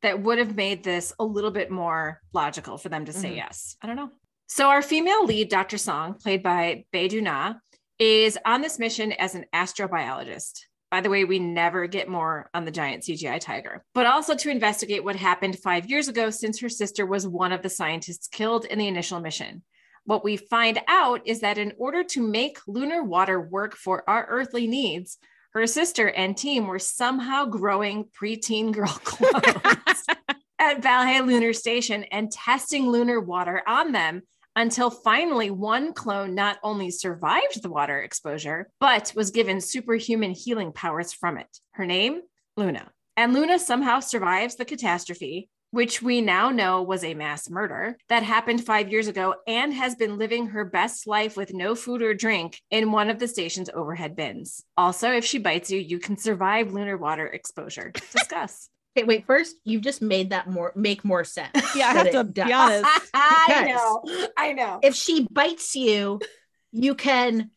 that 0.02 0.22
would 0.22 0.38
have 0.40 0.56
made 0.56 0.84
this 0.84 1.14
a 1.20 1.24
little 1.24 1.52
bit 1.52 1.70
more 1.72 2.22
logical 2.34 2.78
for 2.78 2.90
them 2.90 3.06
to 3.06 3.14
say 3.14 3.32
Mhm. 3.32 3.38
yes? 3.38 3.78
I 3.82 3.88
don't 3.88 3.96
know. 3.96 4.10
So 4.48 4.68
our 4.70 4.82
female 4.82 5.26
lead, 5.26 5.50
Dr. 5.50 5.78
Song, 5.78 6.16
played 6.16 6.44
by 6.44 6.86
Bae 6.92 7.08
Duna, 7.08 7.60
is 8.00 8.38
on 8.46 8.62
this 8.62 8.80
mission 8.80 9.12
as 9.14 9.36
an 9.36 9.46
astrobiologist. 9.54 10.62
By 10.92 11.00
the 11.00 11.10
way, 11.10 11.24
we 11.24 11.40
never 11.40 11.88
get 11.88 12.10
more 12.10 12.50
on 12.54 12.66
the 12.66 12.72
giant 12.72 13.04
CGI 13.04 13.40
tiger, 13.40 13.86
but 13.94 14.06
also 14.06 14.36
to 14.36 14.50
investigate 14.50 15.06
what 15.06 15.16
happened 15.16 15.58
five 15.58 15.90
years 15.90 16.10
ago 16.10 16.30
since 16.30 16.60
her 16.60 16.68
sister 16.68 17.06
was 17.06 17.26
one 17.26 17.54
of 17.54 17.62
the 17.62 17.70
scientists 17.70 18.28
killed 18.28 18.66
in 18.66 18.78
the 18.78 18.90
initial 18.90 19.22
mission. 19.22 19.64
What 20.04 20.26
we 20.26 20.36
find 20.36 20.82
out 20.90 21.22
is 21.26 21.40
that 21.40 21.58
in 21.58 21.72
order 21.78 22.04
to 22.04 22.28
make 22.28 22.58
lunar 22.68 23.04
water 23.04 23.40
work 23.40 23.78
for 23.78 24.04
our 24.10 24.26
earthly 24.30 24.68
needs, 24.68 25.18
her 25.54 25.66
sister 25.66 26.10
and 26.10 26.36
team 26.36 26.68
were 26.68 26.80
somehow 26.80 27.46
growing 27.46 28.06
preteen 28.06 28.74
girl 28.74 28.88
clones 29.04 30.04
at 30.60 30.82
Balhae 30.82 31.26
Lunar 31.26 31.54
Station 31.54 32.04
and 32.06 32.32
testing 32.32 32.90
lunar 32.90 33.22
water 33.22 33.62
on 33.66 33.94
them 33.94 34.24
until 34.56 34.90
finally 34.90 35.50
one 35.50 35.94
clone 35.94 36.36
not 36.36 36.58
only 36.64 36.92
survived 36.92 37.62
the 37.62 37.70
water 37.70 38.02
exposure, 38.02 38.70
but 38.80 39.14
was 39.16 39.32
given 39.32 39.62
superhuman 39.62 40.32
healing 40.32 40.72
powers 40.72 41.14
from 41.14 41.38
it. 41.38 41.58
Her 41.72 41.86
name, 41.86 42.22
Luna. 42.58 42.92
And 43.18 43.34
Luna 43.34 43.60
somehow 43.60 44.00
survives 44.00 44.56
the 44.56 44.66
catastrophe, 44.66 45.50
which 45.72 46.02
we 46.02 46.22
now 46.22 46.50
know 46.50 46.82
was 46.82 47.04
a 47.04 47.14
mass 47.14 47.50
murder 47.50 47.98
that 48.10 48.24
happened 48.24 48.66
five 48.66 48.92
years 48.92 49.08
ago 49.08 49.36
and 49.48 49.74
has 49.74 49.96
been 49.96 50.18
living 50.18 50.48
her 50.48 50.66
best 50.66 51.08
life 51.08 51.38
with 51.38 51.54
no 51.54 51.76
food 51.76 52.02
or 52.02 52.14
drink 52.14 52.60
in 52.70 52.92
one 52.92 53.10
of 53.10 53.20
the 53.20 53.28
station's 53.28 53.70
overhead 53.74 54.16
bins. 54.16 54.64
Also, 54.78 55.12
if 55.12 55.26
she 55.26 55.38
bites 55.40 55.72
you, 55.72 55.80
you 55.80 55.98
can 56.00 56.18
survive 56.18 56.74
lunar 56.74 56.98
water 56.98 57.26
exposure. 57.26 57.92
Discuss. 58.12 58.70
okay 58.98 59.06
wait 59.06 59.26
first 59.26 59.56
you've 59.64 59.82
just 59.82 60.02
made 60.02 60.30
that 60.32 60.50
more 60.50 60.72
make 60.76 61.04
more 61.06 61.24
sense 61.24 61.52
Yeah, 61.76 61.90
I 61.90 61.94
have 61.94 62.12
to 62.12 62.24
does. 62.24 62.46
be 62.48 62.54
honest. 62.54 62.90
I 63.14 63.64
know. 63.74 64.04
I 64.38 64.54
know. 64.54 64.80
if 64.84 64.96
she 64.96 65.28
bites 65.32 65.76
you 65.76 66.20
you 66.72 66.96
can 66.96 67.52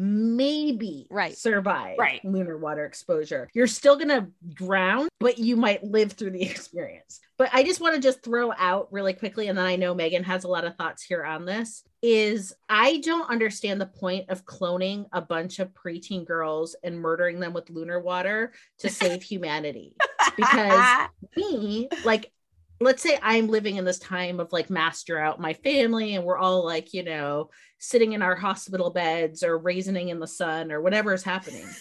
maybe 0.00 1.06
Right. 1.10 1.36
survive 1.36 1.96
Right. 1.98 2.24
lunar 2.24 2.56
water 2.56 2.84
exposure 2.84 3.48
you're 3.52 3.66
still 3.66 3.96
gonna 3.96 4.28
drown 4.54 5.08
but 5.18 5.38
you 5.38 5.56
might 5.56 5.82
live 5.82 6.12
through 6.12 6.30
the 6.30 6.42
experience 6.50 7.18
but 7.36 7.50
i 7.52 7.64
just 7.64 7.80
want 7.80 7.96
to 7.96 8.00
just 8.00 8.22
throw 8.22 8.52
out 8.56 8.92
really 8.92 9.12
quickly 9.12 9.48
and 9.48 9.58
then 9.58 9.66
i 9.66 9.74
know 9.74 9.94
megan 9.94 10.22
has 10.22 10.44
a 10.44 10.48
lot 10.48 10.64
of 10.64 10.76
thoughts 10.76 11.02
here 11.02 11.24
on 11.24 11.44
this 11.44 11.82
is 12.00 12.54
i 12.68 12.98
don't 12.98 13.28
understand 13.28 13.80
the 13.80 13.86
point 13.86 14.26
of 14.30 14.44
cloning 14.44 15.06
a 15.12 15.20
bunch 15.20 15.58
of 15.58 15.74
preteen 15.74 16.24
girls 16.24 16.76
and 16.84 16.96
murdering 17.00 17.40
them 17.40 17.52
with 17.52 17.68
lunar 17.68 17.98
water 17.98 18.52
to 18.78 18.88
save 18.88 19.20
humanity 19.20 19.96
because 20.38 21.08
me 21.36 21.88
like 22.04 22.32
let's 22.80 23.02
say 23.02 23.18
i'm 23.22 23.48
living 23.48 23.76
in 23.76 23.84
this 23.84 23.98
time 23.98 24.40
of 24.40 24.52
like 24.52 24.70
master 24.70 25.18
out 25.18 25.40
my 25.40 25.52
family 25.52 26.14
and 26.14 26.24
we're 26.24 26.38
all 26.38 26.64
like 26.64 26.94
you 26.94 27.02
know 27.02 27.50
sitting 27.78 28.12
in 28.12 28.22
our 28.22 28.36
hospital 28.36 28.90
beds 28.90 29.42
or 29.42 29.58
raisoning 29.58 30.08
in 30.08 30.20
the 30.20 30.26
sun 30.26 30.72
or 30.72 30.80
whatever 30.80 31.12
is 31.12 31.22
happening. 31.22 31.66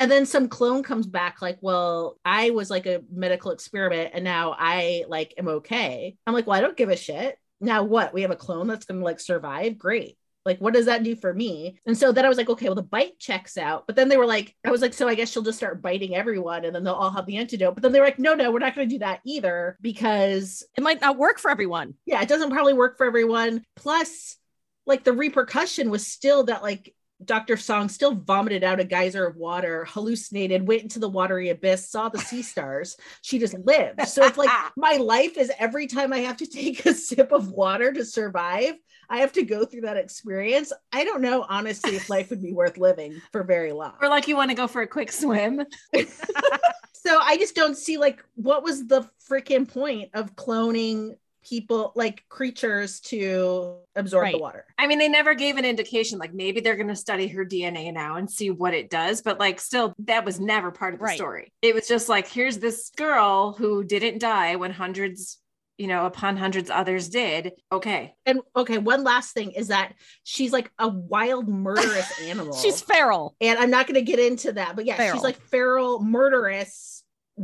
And 0.00 0.10
then 0.10 0.26
some 0.26 0.48
clone 0.48 0.82
comes 0.82 1.06
back 1.06 1.40
like 1.40 1.58
well 1.60 2.18
i 2.24 2.50
was 2.50 2.68
like 2.68 2.84
a 2.84 3.02
medical 3.12 3.52
experiment 3.52 4.10
and 4.12 4.24
now 4.24 4.54
i 4.58 5.04
like 5.08 5.32
am 5.38 5.46
okay. 5.46 6.16
I'm 6.26 6.34
like 6.34 6.48
well 6.48 6.58
i 6.58 6.60
don't 6.60 6.76
give 6.76 6.88
a 6.88 6.96
shit. 6.96 7.38
Now 7.60 7.84
what? 7.84 8.12
We 8.12 8.22
have 8.22 8.32
a 8.32 8.36
clone 8.36 8.66
that's 8.66 8.86
gonna 8.86 9.04
like 9.04 9.20
survive? 9.20 9.78
Great 9.78 10.18
like 10.44 10.58
what 10.58 10.74
does 10.74 10.86
that 10.86 11.02
do 11.02 11.16
for 11.16 11.32
me? 11.32 11.78
And 11.86 11.96
so 11.96 12.12
then 12.12 12.24
i 12.24 12.28
was 12.28 12.36
like 12.38 12.48
okay 12.50 12.66
well 12.66 12.74
the 12.74 12.82
bite 12.82 13.18
checks 13.18 13.56
out. 13.56 13.86
But 13.86 13.96
then 13.96 14.08
they 14.08 14.16
were 14.16 14.26
like 14.26 14.54
i 14.64 14.70
was 14.70 14.82
like 14.82 14.94
so 14.94 15.08
i 15.08 15.14
guess 15.14 15.30
she'll 15.30 15.42
just 15.42 15.58
start 15.58 15.82
biting 15.82 16.14
everyone 16.14 16.64
and 16.64 16.74
then 16.74 16.84
they'll 16.84 16.94
all 16.94 17.10
have 17.10 17.26
the 17.26 17.36
antidote. 17.38 17.74
But 17.74 17.82
then 17.82 17.92
they 17.92 18.00
were 18.00 18.06
like 18.06 18.18
no 18.18 18.34
no 18.34 18.50
we're 18.50 18.58
not 18.58 18.74
going 18.74 18.88
to 18.88 18.94
do 18.94 18.98
that 19.00 19.20
either 19.24 19.76
because 19.80 20.62
It 20.76 20.82
might 20.82 21.00
not 21.00 21.18
work 21.18 21.38
for 21.38 21.50
everyone. 21.50 21.94
yeah 22.06 22.20
it 22.22 22.28
doesn't 22.28 22.50
probably 22.50 22.74
work 22.74 22.96
for 22.96 23.06
everyone. 23.06 23.62
Plus 23.76 24.36
like 24.86 25.02
the 25.04 25.12
repercussion 25.14 25.88
was 25.90 26.06
still 26.06 26.44
that 26.44 26.62
like 26.62 26.94
Dr. 27.26 27.56
Song 27.56 27.88
still 27.88 28.14
vomited 28.14 28.64
out 28.64 28.80
a 28.80 28.84
geyser 28.84 29.26
of 29.26 29.36
water, 29.36 29.86
hallucinated, 29.88 30.66
went 30.66 30.82
into 30.82 30.98
the 30.98 31.08
watery 31.08 31.50
abyss, 31.50 31.88
saw 31.88 32.08
the 32.08 32.18
sea 32.18 32.42
stars. 32.42 32.96
She 33.22 33.38
just 33.38 33.54
lived. 33.58 34.06
So 34.08 34.24
it's 34.24 34.38
like 34.38 34.50
my 34.76 34.96
life 34.96 35.36
is 35.36 35.52
every 35.58 35.86
time 35.86 36.12
I 36.12 36.18
have 36.18 36.36
to 36.38 36.46
take 36.46 36.84
a 36.86 36.94
sip 36.94 37.32
of 37.32 37.50
water 37.50 37.92
to 37.92 38.04
survive, 38.04 38.74
I 39.08 39.18
have 39.18 39.32
to 39.32 39.42
go 39.42 39.64
through 39.64 39.82
that 39.82 39.96
experience. 39.96 40.72
I 40.92 41.04
don't 41.04 41.20
know, 41.20 41.44
honestly, 41.48 41.96
if 41.96 42.08
life 42.08 42.30
would 42.30 42.42
be 42.42 42.52
worth 42.52 42.78
living 42.78 43.20
for 43.32 43.42
very 43.42 43.72
long. 43.72 43.94
or 44.00 44.08
like 44.08 44.28
you 44.28 44.36
want 44.36 44.50
to 44.50 44.56
go 44.56 44.66
for 44.66 44.82
a 44.82 44.86
quick 44.86 45.12
swim. 45.12 45.62
So 47.06 47.18
I 47.20 47.36
just 47.36 47.54
don't 47.54 47.76
see 47.76 47.98
like 47.98 48.24
what 48.34 48.62
was 48.62 48.86
the 48.86 49.06
freaking 49.28 49.68
point 49.68 50.08
of 50.14 50.34
cloning 50.36 51.16
people 51.44 51.92
like 51.94 52.24
creatures 52.28 53.00
to 53.00 53.76
absorb 53.94 54.32
the 54.32 54.38
water. 54.38 54.64
I 54.78 54.86
mean, 54.86 54.98
they 54.98 55.08
never 55.08 55.34
gave 55.34 55.56
an 55.56 55.64
indication. 55.64 56.18
Like 56.18 56.34
maybe 56.34 56.60
they're 56.60 56.76
going 56.76 56.88
to 56.88 56.96
study 56.96 57.28
her 57.28 57.44
DNA 57.44 57.92
now 57.92 58.16
and 58.16 58.30
see 58.30 58.50
what 58.50 58.74
it 58.74 58.90
does, 58.90 59.22
but 59.22 59.38
like 59.38 59.60
still, 59.60 59.94
that 60.00 60.24
was 60.24 60.40
never 60.40 60.70
part 60.70 60.94
of 60.94 61.00
the 61.00 61.04
Right. 61.04 61.16
story. 61.16 61.52
It 61.62 61.74
was 61.74 61.86
just 61.86 62.08
like, 62.08 62.26
here's 62.28 62.58
this 62.58 62.90
girl 62.96 63.52
who 63.52 63.84
didn't 63.84 64.18
die 64.20 64.56
when 64.56 64.70
hundreds, 64.72 65.38
you 65.78 65.86
know, 65.86 66.06
upon 66.06 66.36
hundreds 66.36 66.70
others 66.70 67.08
did. 67.08 67.52
Okay. 67.72 68.14
And 68.26 68.40
okay, 68.56 68.78
one 68.78 69.02
last 69.04 69.32
thing 69.34 69.50
is 69.52 69.68
that 69.68 69.92
she's 70.22 70.52
like 70.52 70.70
a 70.78 70.88
wild 70.88 71.48
murderous 71.48 72.10
animal. 72.22 72.56
She's 72.56 72.80
feral. 72.80 73.36
and 73.40 73.58
I'm 73.58 73.70
not 73.70 73.86
going 73.86 73.96
to 73.96 74.02
get 74.02 74.18
into 74.18 74.52
that, 74.52 74.76
but 74.76 74.84
yeah, 74.86 74.96
Feral. 74.96 75.14
she's 75.14 75.24
like 75.24 75.40
feral, 75.40 76.00
murderous 76.02 77.02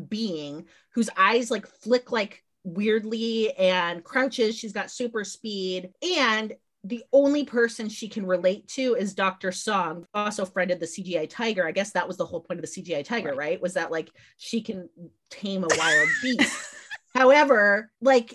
being 0.09 0.67
whose 0.95 1.11
eyes 1.17 1.51
like 1.51 1.67
flick 1.67 2.13
like 2.13 2.45
weirdly 2.65 3.53
and 3.57 4.05
crouches. 4.05 4.57
She's 4.57 4.73
got 4.73 4.91
super 4.91 5.25
speed, 5.25 5.91
and 6.03 6.55
the 6.85 7.05
only 7.13 7.45
person 7.45 7.91
she 7.91 8.09
can 8.09 8.25
relate 8.25 8.67
to 8.69 8.95
is 8.95 9.13
Dr. 9.13 9.53
Song, 9.53 10.07
also 10.15 10.47
friend 10.47 10.71
of 10.71 10.81
the 10.81 10.87
CGI 10.87 11.29
tiger. 11.29 11.67
I 11.67 11.73
guess 11.73 11.93
that 11.93 12.09
was 12.09 12.17
the 12.17 12.25
whole 12.25 12.41
point 12.41 12.59
of 12.59 12.63
the 12.63 12.83
CGI 12.83 13.05
tiger, 13.05 13.29
Right. 13.31 13.39
right? 13.39 13.61
Was 13.63 13.75
that 13.75 13.91
like 13.91 14.11
she 14.39 14.63
can 14.63 14.89
tame 15.31 15.63
a 15.65 15.69
wild 15.77 16.09
beast. 16.23 16.75
However, 17.15 17.91
like 18.01 18.35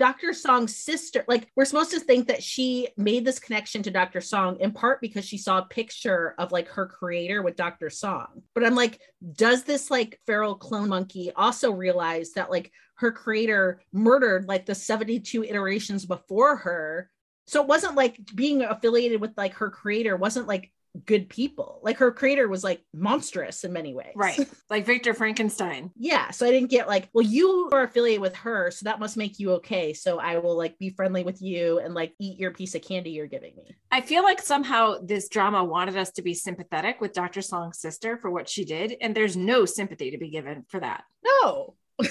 Dr. 0.00 0.32
Song's 0.32 0.74
sister, 0.74 1.26
like 1.28 1.48
we're 1.54 1.66
supposed 1.66 1.90
to 1.90 2.00
think 2.00 2.28
that 2.28 2.42
she 2.42 2.88
made 2.96 3.22
this 3.22 3.38
connection 3.38 3.82
to 3.82 3.90
Dr. 3.90 4.22
Song 4.22 4.56
in 4.58 4.72
part 4.72 4.98
because 5.02 5.26
she 5.26 5.36
saw 5.36 5.58
a 5.58 5.66
picture 5.66 6.34
of 6.38 6.52
like 6.52 6.68
her 6.68 6.86
creator 6.86 7.42
with 7.42 7.54
Dr. 7.54 7.90
Song. 7.90 8.42
But 8.54 8.64
I'm 8.64 8.74
like, 8.74 8.98
does 9.34 9.64
this 9.64 9.90
like 9.90 10.18
feral 10.24 10.54
clone 10.54 10.88
monkey 10.88 11.32
also 11.36 11.70
realize 11.70 12.32
that 12.32 12.50
like 12.50 12.72
her 12.94 13.12
creator 13.12 13.82
murdered 13.92 14.48
like 14.48 14.64
the 14.64 14.74
72 14.74 15.44
iterations 15.44 16.06
before 16.06 16.56
her? 16.56 17.10
So 17.46 17.60
it 17.60 17.68
wasn't 17.68 17.94
like 17.94 18.18
being 18.34 18.62
affiliated 18.62 19.20
with 19.20 19.32
like 19.36 19.52
her 19.56 19.68
creator 19.68 20.16
wasn't 20.16 20.48
like 20.48 20.72
good 21.06 21.28
people. 21.28 21.80
Like 21.82 21.98
her 21.98 22.10
creator 22.10 22.48
was 22.48 22.64
like 22.64 22.82
monstrous 22.92 23.64
in 23.64 23.72
many 23.72 23.94
ways. 23.94 24.12
Right. 24.14 24.48
Like 24.70 24.86
Victor 24.86 25.14
Frankenstein. 25.14 25.90
Yeah. 25.96 26.30
So 26.30 26.46
I 26.46 26.52
didn't 26.52 26.70
get 26.70 26.86
like, 26.86 27.08
well, 27.12 27.26
you 27.26 27.68
are 27.72 27.82
affiliated 27.82 28.20
with 28.20 28.36
her, 28.36 28.70
so 28.70 28.84
that 28.84 29.00
must 29.00 29.16
make 29.16 29.40
you 29.40 29.52
okay. 29.54 29.92
So 29.92 30.20
I 30.20 30.38
will 30.38 30.56
like 30.56 30.78
be 30.78 30.90
friendly 30.90 31.24
with 31.24 31.42
you 31.42 31.80
and 31.80 31.92
like 31.92 32.14
eat 32.20 32.38
your 32.38 32.52
piece 32.52 32.76
of 32.76 32.82
candy 32.82 33.10
you're 33.10 33.26
giving 33.26 33.56
me. 33.56 33.74
I 33.90 34.00
feel 34.00 34.22
like 34.22 34.40
somehow 34.40 34.98
this 35.02 35.28
drama 35.28 35.64
wanted 35.64 35.96
us 35.96 36.12
to 36.12 36.22
be 36.22 36.34
sympathetic 36.34 37.00
with 37.00 37.12
Dr. 37.12 37.42
Song's 37.42 37.80
sister 37.80 38.16
for 38.16 38.30
what 38.30 38.48
she 38.48 38.64
did. 38.64 38.94
And 39.00 39.12
there's 39.12 39.36
no 39.36 39.64
sympathy 39.64 40.12
to 40.12 40.18
be 40.18 40.30
given 40.30 40.64
for 40.68 40.78
that. 40.78 41.02
No. 41.24 41.74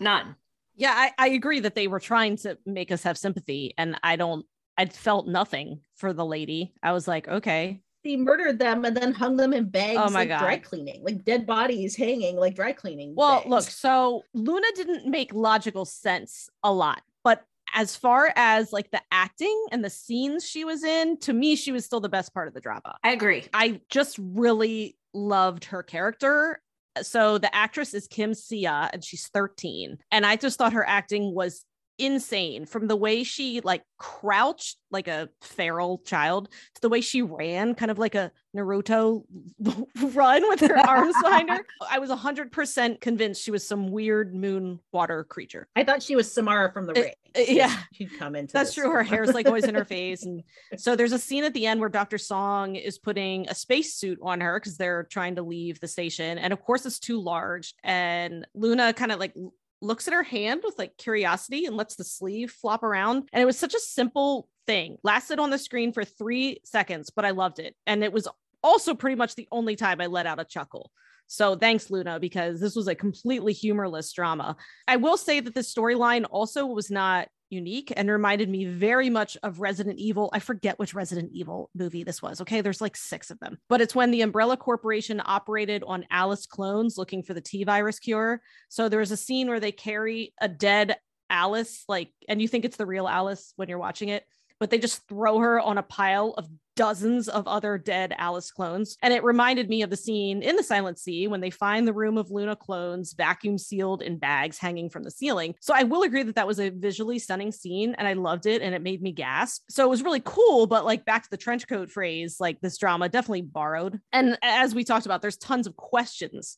None. 0.00 0.36
Yeah, 0.76 0.92
I, 0.94 1.12
I 1.18 1.28
agree 1.28 1.60
that 1.60 1.74
they 1.74 1.86
were 1.86 2.00
trying 2.00 2.36
to 2.38 2.58
make 2.66 2.90
us 2.90 3.02
have 3.02 3.18
sympathy, 3.18 3.74
and 3.76 3.98
I 4.02 4.16
don't. 4.16 4.46
I 4.76 4.86
felt 4.86 5.28
nothing 5.28 5.80
for 5.96 6.12
the 6.12 6.24
lady. 6.24 6.72
I 6.82 6.92
was 6.92 7.06
like, 7.06 7.28
okay, 7.28 7.82
He 8.02 8.16
murdered 8.16 8.58
them 8.58 8.84
and 8.84 8.96
then 8.96 9.12
hung 9.12 9.36
them 9.36 9.52
in 9.52 9.68
bags 9.68 9.98
Oh 10.00 10.10
my 10.10 10.20
like 10.20 10.28
God. 10.28 10.38
dry 10.40 10.58
cleaning, 10.58 11.02
like 11.04 11.24
dead 11.24 11.46
bodies 11.46 11.94
hanging 11.96 12.36
like 12.36 12.54
dry 12.56 12.72
cleaning. 12.72 13.14
Well, 13.16 13.38
bags. 13.40 13.50
look, 13.50 13.64
so 13.64 14.22
Luna 14.34 14.66
didn't 14.74 15.06
make 15.08 15.32
logical 15.32 15.84
sense 15.84 16.48
a 16.64 16.72
lot, 16.72 17.02
but 17.22 17.44
as 17.74 17.96
far 17.96 18.32
as 18.36 18.72
like 18.72 18.90
the 18.90 19.00
acting 19.12 19.66
and 19.70 19.84
the 19.84 19.90
scenes 19.90 20.44
she 20.46 20.64
was 20.64 20.82
in, 20.84 21.16
to 21.20 21.32
me, 21.32 21.56
she 21.56 21.72
was 21.72 21.84
still 21.84 22.00
the 22.00 22.08
best 22.08 22.34
part 22.34 22.48
of 22.48 22.54
the 22.54 22.60
drama. 22.60 22.96
I 23.02 23.12
agree. 23.12 23.44
I 23.54 23.80
just 23.88 24.18
really 24.20 24.96
loved 25.14 25.64
her 25.66 25.82
character. 25.82 26.60
So 27.00 27.38
the 27.38 27.54
actress 27.54 27.94
is 27.94 28.06
Kim 28.06 28.34
Sia 28.34 28.90
and 28.92 29.02
she's 29.02 29.28
13. 29.28 29.96
And 30.10 30.26
I 30.26 30.36
just 30.36 30.58
thought 30.58 30.74
her 30.74 30.86
acting 30.86 31.34
was 31.34 31.64
insane 32.04 32.66
from 32.66 32.86
the 32.88 32.96
way 32.96 33.22
she 33.24 33.60
like 33.60 33.82
crouched 33.98 34.76
like 34.90 35.08
a 35.08 35.28
feral 35.40 35.98
child 36.04 36.48
to 36.74 36.80
the 36.82 36.88
way 36.88 37.00
she 37.00 37.22
ran 37.22 37.74
kind 37.74 37.90
of 37.90 37.98
like 37.98 38.14
a 38.14 38.30
Naruto 38.54 39.24
run 40.14 40.46
with 40.48 40.60
her 40.60 40.76
arms 40.78 41.14
behind 41.22 41.48
her. 41.48 41.64
I 41.90 41.98
was 41.98 42.10
100% 42.10 43.00
convinced 43.00 43.42
she 43.42 43.50
was 43.50 43.66
some 43.66 43.90
weird 43.90 44.34
moon 44.34 44.80
water 44.92 45.24
creature. 45.24 45.66
I 45.74 45.84
thought 45.84 46.02
she 46.02 46.16
was 46.16 46.30
Samara 46.30 46.70
from 46.72 46.86
the 46.86 46.92
Uh, 46.92 47.02
Ring. 47.02 47.12
uh, 47.36 47.40
yeah. 47.48 47.74
she'd 47.92 48.10
come 48.18 48.36
into. 48.36 48.52
That's 48.52 48.74
true. 48.74 48.90
Her 48.90 49.02
hair's 49.02 49.32
like 49.32 49.46
always 49.46 49.64
in 49.64 49.74
her 49.74 49.84
face. 49.86 50.24
And 50.24 50.42
so 50.76 50.94
there's 50.96 51.12
a 51.12 51.18
scene 51.18 51.44
at 51.44 51.54
the 51.54 51.66
end 51.66 51.80
where 51.80 51.88
Dr. 51.88 52.18
Song 52.18 52.76
is 52.76 52.98
putting 52.98 53.48
a 53.48 53.54
spacesuit 53.54 54.18
on 54.20 54.42
her 54.42 54.60
because 54.60 54.76
they're 54.76 55.04
trying 55.04 55.36
to 55.36 55.42
leave 55.42 55.80
the 55.80 55.88
station. 55.88 56.36
And 56.36 56.52
of 56.52 56.60
course, 56.60 56.84
it's 56.84 56.98
too 56.98 57.18
large. 57.20 57.74
And 57.82 58.46
Luna 58.54 58.92
kind 58.92 59.12
of 59.12 59.18
like 59.18 59.34
looks 59.82 60.06
at 60.06 60.14
her 60.14 60.22
hand 60.22 60.62
with 60.64 60.78
like 60.78 60.96
curiosity 60.96 61.66
and 61.66 61.76
lets 61.76 61.96
the 61.96 62.04
sleeve 62.04 62.50
flop 62.50 62.82
around. 62.82 63.28
And 63.32 63.42
it 63.42 63.46
was 63.46 63.58
such 63.58 63.74
a 63.74 63.80
simple 63.80 64.48
thing, 64.66 64.96
lasted 65.02 65.38
on 65.38 65.50
the 65.50 65.58
screen 65.58 65.92
for 65.92 66.04
three 66.04 66.60
seconds, 66.64 67.10
but 67.10 67.24
I 67.24 67.30
loved 67.30 67.58
it. 67.58 67.74
And 67.86 68.04
it 68.04 68.12
was 68.12 68.28
also 68.62 68.94
pretty 68.94 69.16
much 69.16 69.34
the 69.34 69.48
only 69.50 69.76
time 69.76 70.00
I 70.00 70.06
let 70.06 70.26
out 70.26 70.40
a 70.40 70.44
chuckle. 70.44 70.90
So 71.26 71.56
thanks, 71.56 71.90
Luna, 71.90 72.20
because 72.20 72.60
this 72.60 72.76
was 72.76 72.88
a 72.88 72.94
completely 72.94 73.52
humorless 73.52 74.12
drama. 74.12 74.56
I 74.86 74.96
will 74.96 75.16
say 75.16 75.40
that 75.40 75.54
the 75.54 75.60
storyline 75.60 76.26
also 76.30 76.66
was 76.66 76.90
not 76.90 77.28
unique 77.52 77.92
and 77.96 78.10
reminded 78.10 78.48
me 78.48 78.64
very 78.64 79.10
much 79.10 79.36
of 79.42 79.60
Resident 79.60 79.98
Evil. 79.98 80.30
I 80.32 80.38
forget 80.38 80.78
which 80.78 80.94
Resident 80.94 81.30
Evil 81.32 81.70
movie 81.74 82.04
this 82.04 82.22
was. 82.22 82.40
Okay, 82.40 82.60
there's 82.60 82.80
like 82.80 82.96
six 82.96 83.30
of 83.30 83.38
them, 83.38 83.58
but 83.68 83.80
it's 83.80 83.94
when 83.94 84.10
the 84.10 84.22
Umbrella 84.22 84.56
Corporation 84.56 85.20
operated 85.24 85.84
on 85.86 86.06
Alice 86.10 86.46
clones 86.46 86.98
looking 86.98 87.22
for 87.22 87.34
the 87.34 87.40
T 87.40 87.64
virus 87.64 87.98
cure. 87.98 88.40
So 88.68 88.88
there 88.88 89.00
was 89.00 89.12
a 89.12 89.16
scene 89.16 89.48
where 89.48 89.60
they 89.60 89.72
carry 89.72 90.34
a 90.40 90.48
dead 90.48 90.96
Alice, 91.30 91.84
like, 91.88 92.10
and 92.28 92.42
you 92.42 92.48
think 92.48 92.64
it's 92.64 92.76
the 92.76 92.86
real 92.86 93.08
Alice 93.08 93.54
when 93.56 93.68
you're 93.68 93.78
watching 93.78 94.10
it, 94.10 94.24
but 94.62 94.70
they 94.70 94.78
just 94.78 95.08
throw 95.08 95.40
her 95.40 95.58
on 95.58 95.76
a 95.76 95.82
pile 95.82 96.34
of 96.38 96.48
dozens 96.76 97.28
of 97.28 97.48
other 97.48 97.76
dead 97.76 98.14
Alice 98.16 98.52
clones. 98.52 98.96
And 99.02 99.12
it 99.12 99.24
reminded 99.24 99.68
me 99.68 99.82
of 99.82 99.90
the 99.90 99.96
scene 99.96 100.40
in 100.40 100.54
the 100.54 100.62
Silent 100.62 101.00
Sea 101.00 101.26
when 101.26 101.40
they 101.40 101.50
find 101.50 101.84
the 101.84 101.92
room 101.92 102.16
of 102.16 102.30
Luna 102.30 102.54
clones 102.54 103.12
vacuum 103.12 103.58
sealed 103.58 104.02
in 104.02 104.18
bags 104.18 104.58
hanging 104.58 104.88
from 104.88 105.02
the 105.02 105.10
ceiling. 105.10 105.56
So 105.60 105.74
I 105.74 105.82
will 105.82 106.04
agree 106.04 106.22
that 106.22 106.36
that 106.36 106.46
was 106.46 106.60
a 106.60 106.70
visually 106.70 107.18
stunning 107.18 107.50
scene 107.50 107.96
and 107.98 108.06
I 108.06 108.12
loved 108.12 108.46
it 108.46 108.62
and 108.62 108.72
it 108.72 108.82
made 108.82 109.02
me 109.02 109.10
gasp. 109.10 109.64
So 109.68 109.84
it 109.84 109.90
was 109.90 110.04
really 110.04 110.22
cool, 110.24 110.68
but 110.68 110.84
like 110.84 111.04
back 111.04 111.24
to 111.24 111.30
the 111.30 111.36
trench 111.36 111.66
coat 111.66 111.90
phrase, 111.90 112.36
like 112.38 112.60
this 112.60 112.78
drama 112.78 113.08
definitely 113.08 113.42
borrowed. 113.42 113.98
And 114.12 114.38
as 114.44 114.76
we 114.76 114.84
talked 114.84 115.06
about, 115.06 115.22
there's 115.22 115.38
tons 115.38 115.66
of 115.66 115.74
questions 115.74 116.56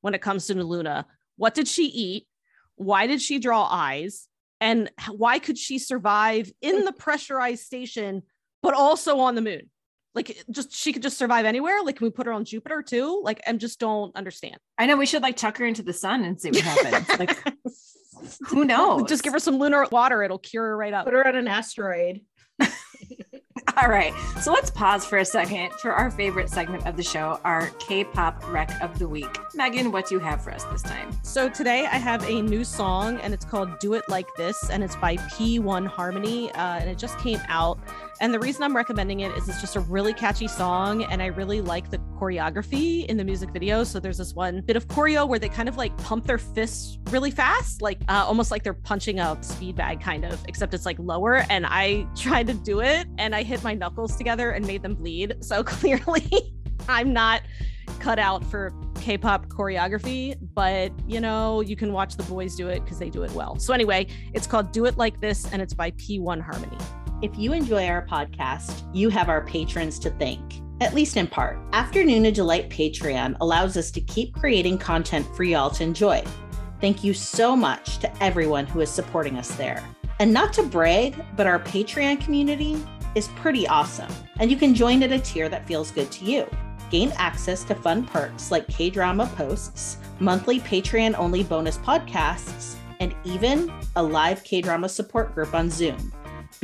when 0.00 0.12
it 0.14 0.22
comes 0.22 0.48
to 0.48 0.54
Luna. 0.54 1.06
What 1.36 1.54
did 1.54 1.68
she 1.68 1.84
eat? 1.84 2.26
Why 2.74 3.06
did 3.06 3.22
she 3.22 3.38
draw 3.38 3.68
eyes? 3.70 4.26
And 4.64 4.90
why 5.10 5.40
could 5.40 5.58
she 5.58 5.78
survive 5.78 6.50
in 6.62 6.86
the 6.86 6.92
pressurized 6.92 7.64
station, 7.64 8.22
but 8.62 8.72
also 8.72 9.18
on 9.18 9.34
the 9.34 9.42
moon? 9.42 9.68
Like, 10.14 10.42
just 10.50 10.72
she 10.72 10.94
could 10.94 11.02
just 11.02 11.18
survive 11.18 11.44
anywhere. 11.44 11.82
Like, 11.82 11.96
can 11.96 12.06
we 12.06 12.10
put 12.10 12.24
her 12.24 12.32
on 12.32 12.46
Jupiter 12.46 12.80
too? 12.80 13.20
Like, 13.22 13.42
I 13.46 13.52
just 13.52 13.78
don't 13.78 14.16
understand. 14.16 14.56
I 14.78 14.86
know 14.86 14.96
we 14.96 15.04
should 15.04 15.20
like 15.20 15.36
chuck 15.36 15.58
her 15.58 15.66
into 15.66 15.82
the 15.82 15.92
sun 15.92 16.24
and 16.24 16.40
see 16.40 16.48
what 16.48 16.62
happens. 16.62 17.18
like, 17.18 17.36
who 18.48 18.64
knows? 18.64 19.02
just 19.06 19.22
give 19.22 19.34
her 19.34 19.38
some 19.38 19.58
lunar 19.58 19.86
water; 19.92 20.22
it'll 20.22 20.38
cure 20.38 20.64
her 20.64 20.76
right 20.78 20.94
up. 20.94 21.04
Put 21.04 21.12
her 21.12 21.28
on 21.28 21.36
an 21.36 21.46
asteroid. 21.46 22.22
All 23.82 23.88
right. 23.88 24.14
So 24.40 24.52
let's 24.52 24.70
pause 24.70 25.04
for 25.04 25.18
a 25.18 25.24
second 25.24 25.72
for 25.74 25.92
our 25.92 26.10
favorite 26.10 26.48
segment 26.48 26.86
of 26.86 26.96
the 26.96 27.02
show, 27.02 27.40
our 27.44 27.70
K 27.80 28.04
pop 28.04 28.40
rec 28.52 28.70
of 28.80 28.98
the 29.00 29.08
week. 29.08 29.38
Megan, 29.54 29.90
what 29.90 30.06
do 30.06 30.14
you 30.14 30.20
have 30.20 30.42
for 30.42 30.52
us 30.52 30.62
this 30.64 30.82
time? 30.82 31.10
So 31.22 31.48
today 31.48 31.86
I 31.86 31.96
have 31.96 32.22
a 32.28 32.40
new 32.40 32.62
song 32.62 33.18
and 33.18 33.34
it's 33.34 33.44
called 33.44 33.80
Do 33.80 33.94
It 33.94 34.08
Like 34.08 34.28
This 34.36 34.70
and 34.70 34.84
it's 34.84 34.94
by 34.96 35.16
P1 35.16 35.86
Harmony 35.86 36.52
uh, 36.52 36.78
and 36.78 36.88
it 36.88 36.98
just 36.98 37.18
came 37.18 37.40
out. 37.48 37.78
And 38.20 38.32
the 38.32 38.38
reason 38.38 38.62
I'm 38.62 38.76
recommending 38.76 39.20
it 39.20 39.32
is 39.36 39.48
it's 39.48 39.60
just 39.60 39.76
a 39.76 39.80
really 39.80 40.12
catchy 40.12 40.46
song 40.46 41.02
and 41.04 41.20
I 41.20 41.26
really 41.26 41.60
like 41.60 41.90
the 41.90 41.98
choreography 42.18 43.04
in 43.06 43.16
the 43.16 43.24
music 43.24 43.50
video. 43.50 43.84
So 43.84 43.98
there's 43.98 44.18
this 44.18 44.34
one 44.34 44.60
bit 44.60 44.76
of 44.76 44.86
choreo 44.86 45.26
where 45.28 45.38
they 45.38 45.48
kind 45.48 45.68
of 45.68 45.76
like 45.76 45.96
pump 45.98 46.26
their 46.26 46.38
fists 46.38 46.98
really 47.10 47.30
fast, 47.30 47.82
like 47.82 48.00
uh, 48.08 48.24
almost 48.26 48.50
like 48.50 48.62
they're 48.62 48.72
punching 48.72 49.18
a 49.18 49.36
speed 49.42 49.76
bag 49.76 50.00
kind 50.00 50.24
of, 50.24 50.40
except 50.46 50.74
it's 50.74 50.86
like 50.86 50.98
lower. 50.98 51.44
And 51.50 51.66
I 51.66 52.06
tried 52.16 52.46
to 52.46 52.54
do 52.54 52.80
it 52.80 53.06
and 53.18 53.34
I 53.34 53.42
hit 53.42 53.62
my 53.64 53.74
knuckles 53.74 54.16
together 54.16 54.50
and 54.50 54.66
made 54.66 54.82
them 54.82 54.94
bleed. 54.94 55.36
So 55.40 55.64
clearly 55.64 56.54
I'm 56.88 57.12
not 57.12 57.42
cut 57.98 58.18
out 58.18 58.44
for 58.44 58.72
K-pop 59.00 59.48
choreography, 59.48 60.36
but 60.54 60.92
you 61.06 61.20
know, 61.20 61.60
you 61.60 61.76
can 61.76 61.92
watch 61.92 62.16
the 62.16 62.22
boys 62.24 62.54
do 62.54 62.68
it 62.68 62.84
because 62.84 62.98
they 62.98 63.10
do 63.10 63.22
it 63.22 63.32
well. 63.32 63.58
So 63.58 63.74
anyway, 63.74 64.06
it's 64.32 64.46
called 64.46 64.72
Do 64.72 64.86
It 64.86 64.96
Like 64.96 65.20
This 65.20 65.50
and 65.52 65.60
it's 65.60 65.74
by 65.74 65.90
P1 65.92 66.40
Harmony. 66.40 66.78
If 67.22 67.38
you 67.38 67.52
enjoy 67.52 67.86
our 67.86 68.04
podcast, 68.04 68.82
you 68.92 69.08
have 69.08 69.28
our 69.28 69.46
patrons 69.46 69.98
to 70.00 70.10
thank, 70.10 70.60
at 70.80 70.94
least 70.94 71.16
in 71.16 71.28
part. 71.28 71.58
Afternoona 71.70 72.34
Delight 72.34 72.68
Patreon 72.68 73.36
allows 73.40 73.76
us 73.76 73.90
to 73.92 74.00
keep 74.00 74.34
creating 74.34 74.78
content 74.78 75.24
for 75.36 75.44
y'all 75.44 75.70
to 75.70 75.84
enjoy. 75.84 76.24
Thank 76.80 77.04
you 77.04 77.14
so 77.14 77.56
much 77.56 77.98
to 77.98 78.22
everyone 78.22 78.66
who 78.66 78.80
is 78.80 78.90
supporting 78.90 79.38
us 79.38 79.54
there. 79.54 79.82
And 80.18 80.32
not 80.32 80.52
to 80.54 80.64
brag, 80.64 81.14
but 81.36 81.46
our 81.46 81.60
Patreon 81.60 82.20
community 82.20 82.84
is 83.14 83.28
pretty 83.28 83.66
awesome, 83.68 84.12
and 84.40 84.50
you 84.50 84.56
can 84.56 84.74
join 84.74 85.02
at 85.04 85.12
a 85.12 85.20
tier 85.20 85.48
that 85.48 85.66
feels 85.66 85.92
good 85.92 86.10
to 86.10 86.24
you. 86.24 86.50
Gain 86.90 87.12
access 87.16 87.62
to 87.64 87.76
fun 87.76 88.04
perks 88.04 88.50
like 88.50 88.66
K 88.66 88.90
drama 88.90 89.30
posts, 89.36 89.98
monthly 90.18 90.60
Patreon 90.60 91.14
only 91.16 91.44
bonus 91.44 91.78
podcasts, 91.78 92.74
and 92.98 93.14
even 93.24 93.72
a 93.96 94.02
live 94.02 94.42
K 94.42 94.60
drama 94.60 94.88
support 94.88 95.32
group 95.34 95.54
on 95.54 95.70
Zoom 95.70 96.12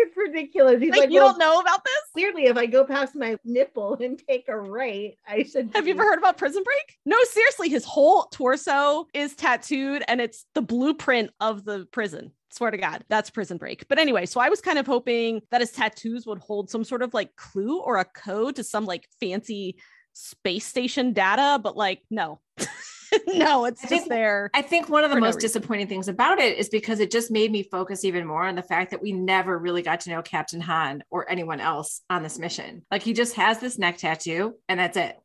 It's 0.00 0.16
ridiculous. 0.16 0.80
He's 0.80 0.90
like, 0.90 1.00
like, 1.00 1.10
you 1.10 1.20
well, 1.20 1.30
don't 1.30 1.38
know 1.38 1.60
about 1.60 1.82
this? 1.82 1.94
clearly, 2.12 2.44
if 2.44 2.56
I 2.56 2.66
go 2.66 2.84
past 2.84 3.16
my 3.16 3.36
nipple 3.44 3.96
and 4.00 4.20
take 4.28 4.46
a 4.48 4.56
right, 4.56 5.16
I 5.26 5.44
should. 5.44 5.70
Have 5.74 5.88
you 5.88 5.94
ever 5.94 6.02
heard 6.02 6.18
about 6.18 6.36
Prison 6.36 6.62
Break? 6.62 6.98
No, 7.06 7.16
seriously, 7.24 7.68
his 7.68 7.84
whole 7.84 8.24
torso 8.24 9.06
is 9.14 9.34
tattooed 9.34 10.04
and 10.06 10.20
it's 10.20 10.44
the 10.54 10.60
blueprint 10.60 11.30
of 11.40 11.64
the 11.64 11.86
prison. 11.90 12.32
Swear 12.50 12.70
to 12.70 12.76
God, 12.76 13.04
that's 13.08 13.30
Prison 13.30 13.56
Break. 13.56 13.88
But 13.88 13.98
anyway, 13.98 14.26
so 14.26 14.40
I 14.40 14.50
was 14.50 14.60
kind 14.60 14.78
of 14.78 14.86
hoping 14.86 15.40
that 15.50 15.62
his 15.62 15.72
tattoos 15.72 16.26
would 16.26 16.38
hold 16.38 16.68
some 16.70 16.84
sort 16.84 17.02
of 17.02 17.14
like 17.14 17.34
clue 17.36 17.80
or 17.80 17.96
a 17.96 18.04
code 18.04 18.56
to 18.56 18.64
some 18.64 18.84
like 18.84 19.08
fancy 19.20 19.78
space 20.12 20.66
station 20.66 21.12
data, 21.12 21.58
but 21.62 21.76
like, 21.76 22.02
no. 22.10 22.40
no, 23.26 23.64
it's 23.64 23.84
I 23.84 23.88
just 23.88 24.02
think- 24.02 24.08
there. 24.08 24.50
I 24.54 24.62
think 24.62 24.88
one 24.88 25.04
of 25.04 25.10
the 25.10 25.16
For 25.16 25.20
no 25.20 25.26
most 25.26 25.40
disappointing 25.40 25.86
things 25.88 26.08
about 26.08 26.38
it 26.38 26.58
is 26.58 26.68
because 26.68 27.00
it 27.00 27.10
just 27.10 27.30
made 27.30 27.50
me 27.50 27.62
focus 27.62 28.04
even 28.04 28.26
more 28.26 28.44
on 28.44 28.54
the 28.54 28.62
fact 28.62 28.90
that 28.90 29.02
we 29.02 29.12
never 29.12 29.58
really 29.58 29.82
got 29.82 30.00
to 30.00 30.10
know 30.10 30.22
Captain 30.22 30.60
Han 30.60 31.02
or 31.10 31.30
anyone 31.30 31.60
else 31.60 32.02
on 32.10 32.22
this 32.22 32.38
mission. 32.38 32.84
Like 32.90 33.02
he 33.02 33.12
just 33.12 33.34
has 33.34 33.58
this 33.60 33.78
neck 33.78 33.98
tattoo 33.98 34.54
and 34.68 34.78
that's 34.80 34.96
it. 34.96 35.16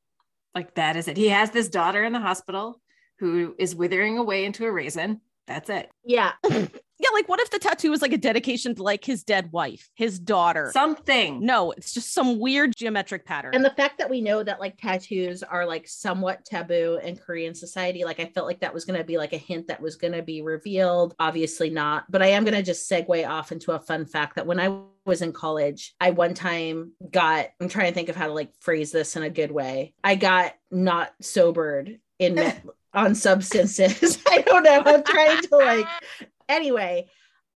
Like 0.55 0.75
that 0.75 0.95
is 0.95 1.07
it. 1.07 1.17
He 1.17 1.29
has 1.29 1.51
this 1.51 1.69
daughter 1.69 2.03
in 2.03 2.13
the 2.13 2.19
hospital 2.19 2.79
who 3.19 3.55
is 3.57 3.75
withering 3.75 4.17
away 4.17 4.45
into 4.45 4.65
a 4.65 4.71
raisin. 4.71 5.21
That's 5.47 5.69
it. 5.69 5.89
Yeah. 6.05 6.31
Yeah, 6.99 7.09
like 7.13 7.27
what 7.27 7.39
if 7.39 7.49
the 7.49 7.59
tattoo 7.59 7.91
was 7.91 8.01
like 8.01 8.13
a 8.13 8.17
dedication 8.17 8.75
to 8.75 8.83
like 8.83 9.03
his 9.03 9.23
dead 9.23 9.51
wife, 9.51 9.89
his 9.95 10.19
daughter? 10.19 10.69
Something. 10.71 11.43
no, 11.45 11.71
it's 11.71 11.93
just 11.93 12.13
some 12.13 12.39
weird 12.39 12.75
geometric 12.75 13.25
pattern. 13.25 13.55
And 13.55 13.65
the 13.65 13.71
fact 13.71 13.97
that 13.97 14.09
we 14.09 14.21
know 14.21 14.43
that 14.43 14.59
like 14.59 14.77
tattoos 14.77 15.43
are 15.43 15.65
like 15.65 15.87
somewhat 15.87 16.45
taboo 16.45 16.99
in 17.03 17.17
Korean 17.17 17.55
society, 17.55 18.05
like 18.05 18.19
I 18.19 18.25
felt 18.25 18.47
like 18.47 18.59
that 18.61 18.73
was 18.73 18.85
going 18.85 18.99
to 18.99 19.03
be 19.03 19.17
like 19.17 19.33
a 19.33 19.37
hint 19.37 19.67
that 19.67 19.81
was 19.81 19.95
going 19.95 20.13
to 20.13 20.21
be 20.21 20.41
revealed. 20.41 21.15
Obviously 21.19 21.69
not. 21.69 22.09
But 22.09 22.21
I 22.21 22.27
am 22.27 22.43
going 22.43 22.55
to 22.55 22.63
just 22.63 22.89
segue 22.89 23.27
off 23.27 23.51
into 23.51 23.71
a 23.71 23.79
fun 23.79 24.05
fact 24.05 24.35
that 24.35 24.45
when 24.45 24.59
I 24.59 24.79
was 25.05 25.21
in 25.21 25.33
college, 25.33 25.95
I 25.99 26.11
one 26.11 26.33
time 26.33 26.93
got, 27.09 27.47
I'm 27.59 27.69
trying 27.69 27.87
to 27.87 27.93
think 27.93 28.09
of 28.09 28.15
how 28.15 28.27
to 28.27 28.33
like 28.33 28.51
phrase 28.59 28.91
this 28.91 29.15
in 29.15 29.23
a 29.23 29.29
good 29.29 29.51
way. 29.51 29.93
I 30.03 30.15
got 30.15 30.53
not 30.71 31.11
sobered 31.21 31.99
in 32.19 32.39
on 32.93 33.15
substances. 33.15 34.19
I 34.27 34.41
don't 34.41 34.63
know. 34.63 34.83
I'm 34.85 35.03
trying 35.03 35.41
to 35.41 35.57
like, 35.57 35.87
anyway. 36.49 37.07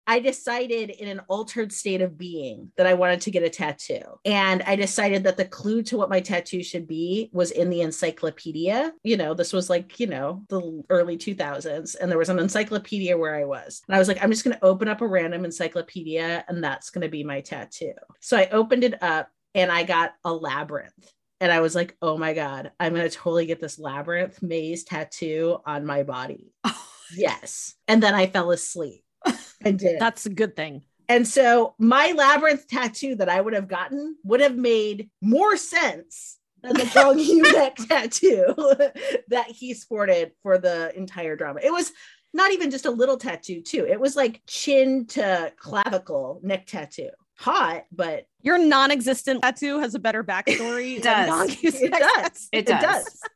I 0.06 0.20
decided 0.20 0.90
in 0.90 1.08
an 1.08 1.22
altered 1.30 1.72
state 1.72 2.02
of 2.02 2.18
being 2.18 2.72
that 2.76 2.88
I 2.88 2.94
wanted 2.94 3.22
to 3.22 3.32
get 3.32 3.44
a 3.44 3.50
tattoo. 3.50 4.02
And 4.26 4.62
I 4.64 4.76
decided 4.76 5.24
that 5.24 5.38
the 5.38 5.46
clue 5.46 5.82
to 5.84 5.98
what 5.98 6.10
my 6.10 6.20
tattoo 6.20 6.62
should 6.62 6.88
be 6.88 7.30
was 7.32 7.52
in 7.52 7.70
the 7.70 7.82
encyclopedia. 7.82 8.92
You 9.04 9.18
know, 9.18 9.34
this 9.34 9.54
was 9.54 9.70
like, 9.70 10.00
you 10.00 10.08
know, 10.08 10.44
the 10.50 10.84
early 10.90 11.18
2000s. 11.18 11.96
And 12.00 12.12
there 12.12 12.18
was 12.18 12.30
an 12.30 12.40
encyclopedia 12.40 13.18
where 13.18 13.36
I 13.36 13.46
was. 13.46 13.82
And 13.88 13.96
I 13.96 14.00
was 14.00 14.10
like, 14.10 14.22
I'm 14.22 14.30
just 14.30 14.44
going 14.44 14.58
to 14.58 14.66
open 14.66 14.90
up 14.90 15.02
a 15.02 15.08
random 15.08 15.46
encyclopedia 15.46 16.44
and 16.50 16.62
that's 16.62 16.90
going 16.90 17.04
to 17.04 17.10
be 17.10 17.24
my 17.24 17.40
tattoo. 17.40 17.94
So 18.20 18.38
I 18.38 18.50
opened 18.50 18.84
it 18.84 19.02
up 19.02 19.30
and 19.56 19.72
I 19.72 19.84
got 19.84 20.16
a 20.26 20.34
labyrinth. 20.34 21.14
And 21.40 21.52
I 21.52 21.60
was 21.60 21.76
like, 21.76 21.96
oh 22.02 22.18
my 22.18 22.34
God, 22.34 22.72
I'm 22.80 22.94
going 22.94 23.10
to 23.10 23.16
totally 23.16 23.46
get 23.46 23.60
this 23.60 23.80
labyrinth 23.80 24.42
maze 24.42 24.84
tattoo 24.84 25.58
on 25.66 25.86
my 25.86 26.04
body. 26.04 26.52
yes. 27.16 27.74
And 27.88 28.02
then 28.02 28.14
I 28.14 28.28
fell 28.28 28.52
asleep. 28.52 29.04
I 29.26 29.72
did. 29.72 30.00
That's 30.00 30.26
a 30.26 30.30
good 30.30 30.56
thing. 30.56 30.84
And 31.10 31.28
so 31.28 31.76
my 31.78 32.14
labyrinth 32.14 32.68
tattoo 32.68 33.16
that 33.16 33.30
I 33.30 33.40
would 33.40 33.54
have 33.54 33.68
gotten 33.68 34.16
would 34.24 34.42
have 34.42 34.56
made 34.56 35.10
more 35.22 35.58
sense 35.58 36.38
than 36.62 36.74
the 36.74 36.90
Gong 36.94 37.20
Yu 37.20 37.42
neck 37.42 37.76
tattoo 37.76 38.56
that 39.28 39.48
he 39.48 39.74
sported 39.74 40.32
for 40.42 40.58
the 40.58 40.96
entire 40.96 41.36
drama. 41.36 41.60
It 41.62 41.72
was 41.72 41.92
not 42.34 42.52
even 42.52 42.72
just 42.72 42.86
a 42.86 42.92
little 42.92 43.18
tattoo, 43.18 43.62
too. 43.62 43.86
It 43.86 44.00
was 44.00 44.16
like 44.16 44.42
chin 44.48 45.06
to 45.08 45.52
clavicle 45.58 46.40
neck 46.42 46.66
tattoo. 46.68 47.10
Hot, 47.38 47.84
but 47.92 48.26
Your 48.42 48.58
non-existent 48.58 49.42
tattoo 49.42 49.80
has 49.80 49.96
a 49.96 50.00
better 50.00 50.24
backstory. 50.24 50.98
It 50.98 51.04
than 51.04 51.28
does. 51.28 51.58
It 51.64 51.92
does. 51.92 52.50
It 52.52 52.66
does. 52.66 53.22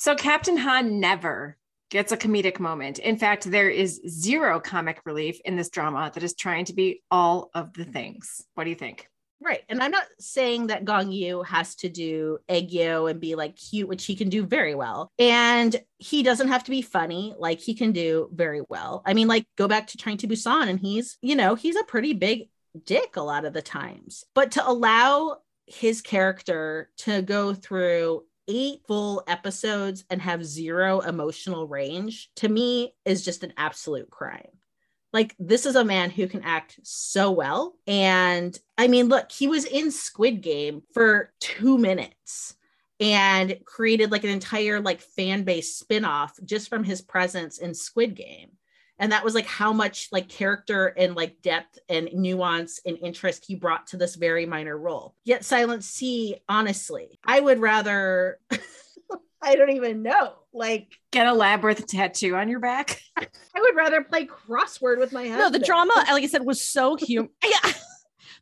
So 0.00 0.14
Captain 0.14 0.56
Han 0.56 1.00
never 1.00 1.57
gets 1.90 2.12
a 2.12 2.16
comedic 2.16 2.60
moment. 2.60 2.98
In 2.98 3.16
fact, 3.16 3.50
there 3.50 3.70
is 3.70 4.00
zero 4.06 4.60
comic 4.60 5.00
relief 5.04 5.40
in 5.44 5.56
this 5.56 5.70
drama 5.70 6.10
that 6.14 6.22
is 6.22 6.34
trying 6.34 6.64
to 6.66 6.74
be 6.74 7.02
all 7.10 7.50
of 7.54 7.72
the 7.72 7.84
things. 7.84 8.44
What 8.54 8.64
do 8.64 8.70
you 8.70 8.76
think? 8.76 9.08
Right. 9.40 9.62
And 9.68 9.80
I'm 9.80 9.92
not 9.92 10.06
saying 10.18 10.66
that 10.66 10.84
Gong 10.84 11.12
Yu 11.12 11.42
has 11.42 11.76
to 11.76 11.88
do 11.88 12.38
aegyo 12.48 13.08
and 13.08 13.20
be 13.20 13.36
like 13.36 13.56
cute, 13.56 13.88
which 13.88 14.04
he 14.04 14.16
can 14.16 14.28
do 14.28 14.44
very 14.44 14.74
well. 14.74 15.12
And 15.18 15.80
he 15.98 16.24
doesn't 16.24 16.48
have 16.48 16.64
to 16.64 16.72
be 16.72 16.82
funny, 16.82 17.34
like 17.38 17.60
he 17.60 17.74
can 17.74 17.92
do 17.92 18.30
very 18.32 18.62
well. 18.68 19.02
I 19.06 19.14
mean, 19.14 19.28
like 19.28 19.46
go 19.56 19.68
back 19.68 19.86
to 19.88 19.96
Train 19.96 20.16
to 20.18 20.26
Busan, 20.26 20.68
and 20.68 20.80
he's, 20.80 21.18
you 21.22 21.36
know, 21.36 21.54
he's 21.54 21.76
a 21.76 21.84
pretty 21.84 22.14
big 22.14 22.48
dick 22.84 23.16
a 23.16 23.22
lot 23.22 23.44
of 23.44 23.52
the 23.52 23.62
times. 23.62 24.24
But 24.34 24.52
to 24.52 24.68
allow 24.68 25.38
his 25.66 26.00
character 26.00 26.90
to 26.96 27.22
go 27.22 27.54
through 27.54 28.24
eight 28.48 28.80
full 28.86 29.22
episodes 29.28 30.04
and 30.10 30.20
have 30.22 30.44
zero 30.44 31.00
emotional 31.00 31.68
range 31.68 32.30
to 32.36 32.48
me 32.48 32.94
is 33.04 33.24
just 33.24 33.44
an 33.44 33.52
absolute 33.56 34.10
crime. 34.10 34.48
Like 35.12 35.34
this 35.38 35.66
is 35.66 35.76
a 35.76 35.84
man 35.84 36.10
who 36.10 36.26
can 36.26 36.42
act 36.42 36.80
so 36.82 37.30
well. 37.30 37.76
And 37.86 38.58
i 38.76 38.88
mean 38.88 39.08
look 39.08 39.30
he 39.30 39.46
was 39.46 39.64
in 39.64 39.90
squid 39.90 40.40
game 40.40 40.82
for 40.92 41.32
two 41.40 41.78
minutes 41.78 42.54
and 43.00 43.58
created 43.64 44.10
like 44.10 44.24
an 44.24 44.30
entire 44.30 44.80
like 44.80 45.00
fan 45.00 45.44
base 45.44 45.76
spin-off 45.76 46.38
just 46.44 46.68
from 46.68 46.84
his 46.84 47.00
presence 47.00 47.58
in 47.58 47.74
squid 47.74 48.14
game 48.14 48.50
and 48.98 49.12
that 49.12 49.24
was 49.24 49.34
like 49.34 49.46
how 49.46 49.72
much 49.72 50.08
like 50.12 50.28
character 50.28 50.86
and 50.86 51.14
like 51.14 51.40
depth 51.42 51.78
and 51.88 52.08
nuance 52.12 52.80
and 52.84 52.98
interest 53.02 53.44
he 53.46 53.54
brought 53.54 53.86
to 53.86 53.96
this 53.96 54.14
very 54.14 54.46
minor 54.46 54.76
role 54.76 55.14
yet 55.24 55.44
Silent 55.44 55.84
Sea 55.84 56.36
honestly 56.48 57.18
i 57.24 57.38
would 57.38 57.60
rather 57.60 58.38
i 59.42 59.54
don't 59.54 59.70
even 59.70 60.02
know 60.02 60.34
like 60.52 60.98
Get 61.10 61.26
a 61.26 61.32
labyrinth 61.32 61.86
tattoo 61.86 62.36
on 62.36 62.48
your 62.48 62.60
back? 62.60 63.00
I 63.16 63.26
would 63.60 63.74
rather 63.74 64.02
play 64.02 64.26
crossword 64.26 64.98
with 64.98 65.12
my 65.12 65.26
husband. 65.26 65.38
No, 65.38 65.50
the 65.50 65.64
drama, 65.64 65.92
like 66.10 66.22
I 66.22 66.26
said, 66.26 66.44
was 66.44 66.60
so 66.60 66.98
hum. 67.00 67.30
yeah. 67.42 67.72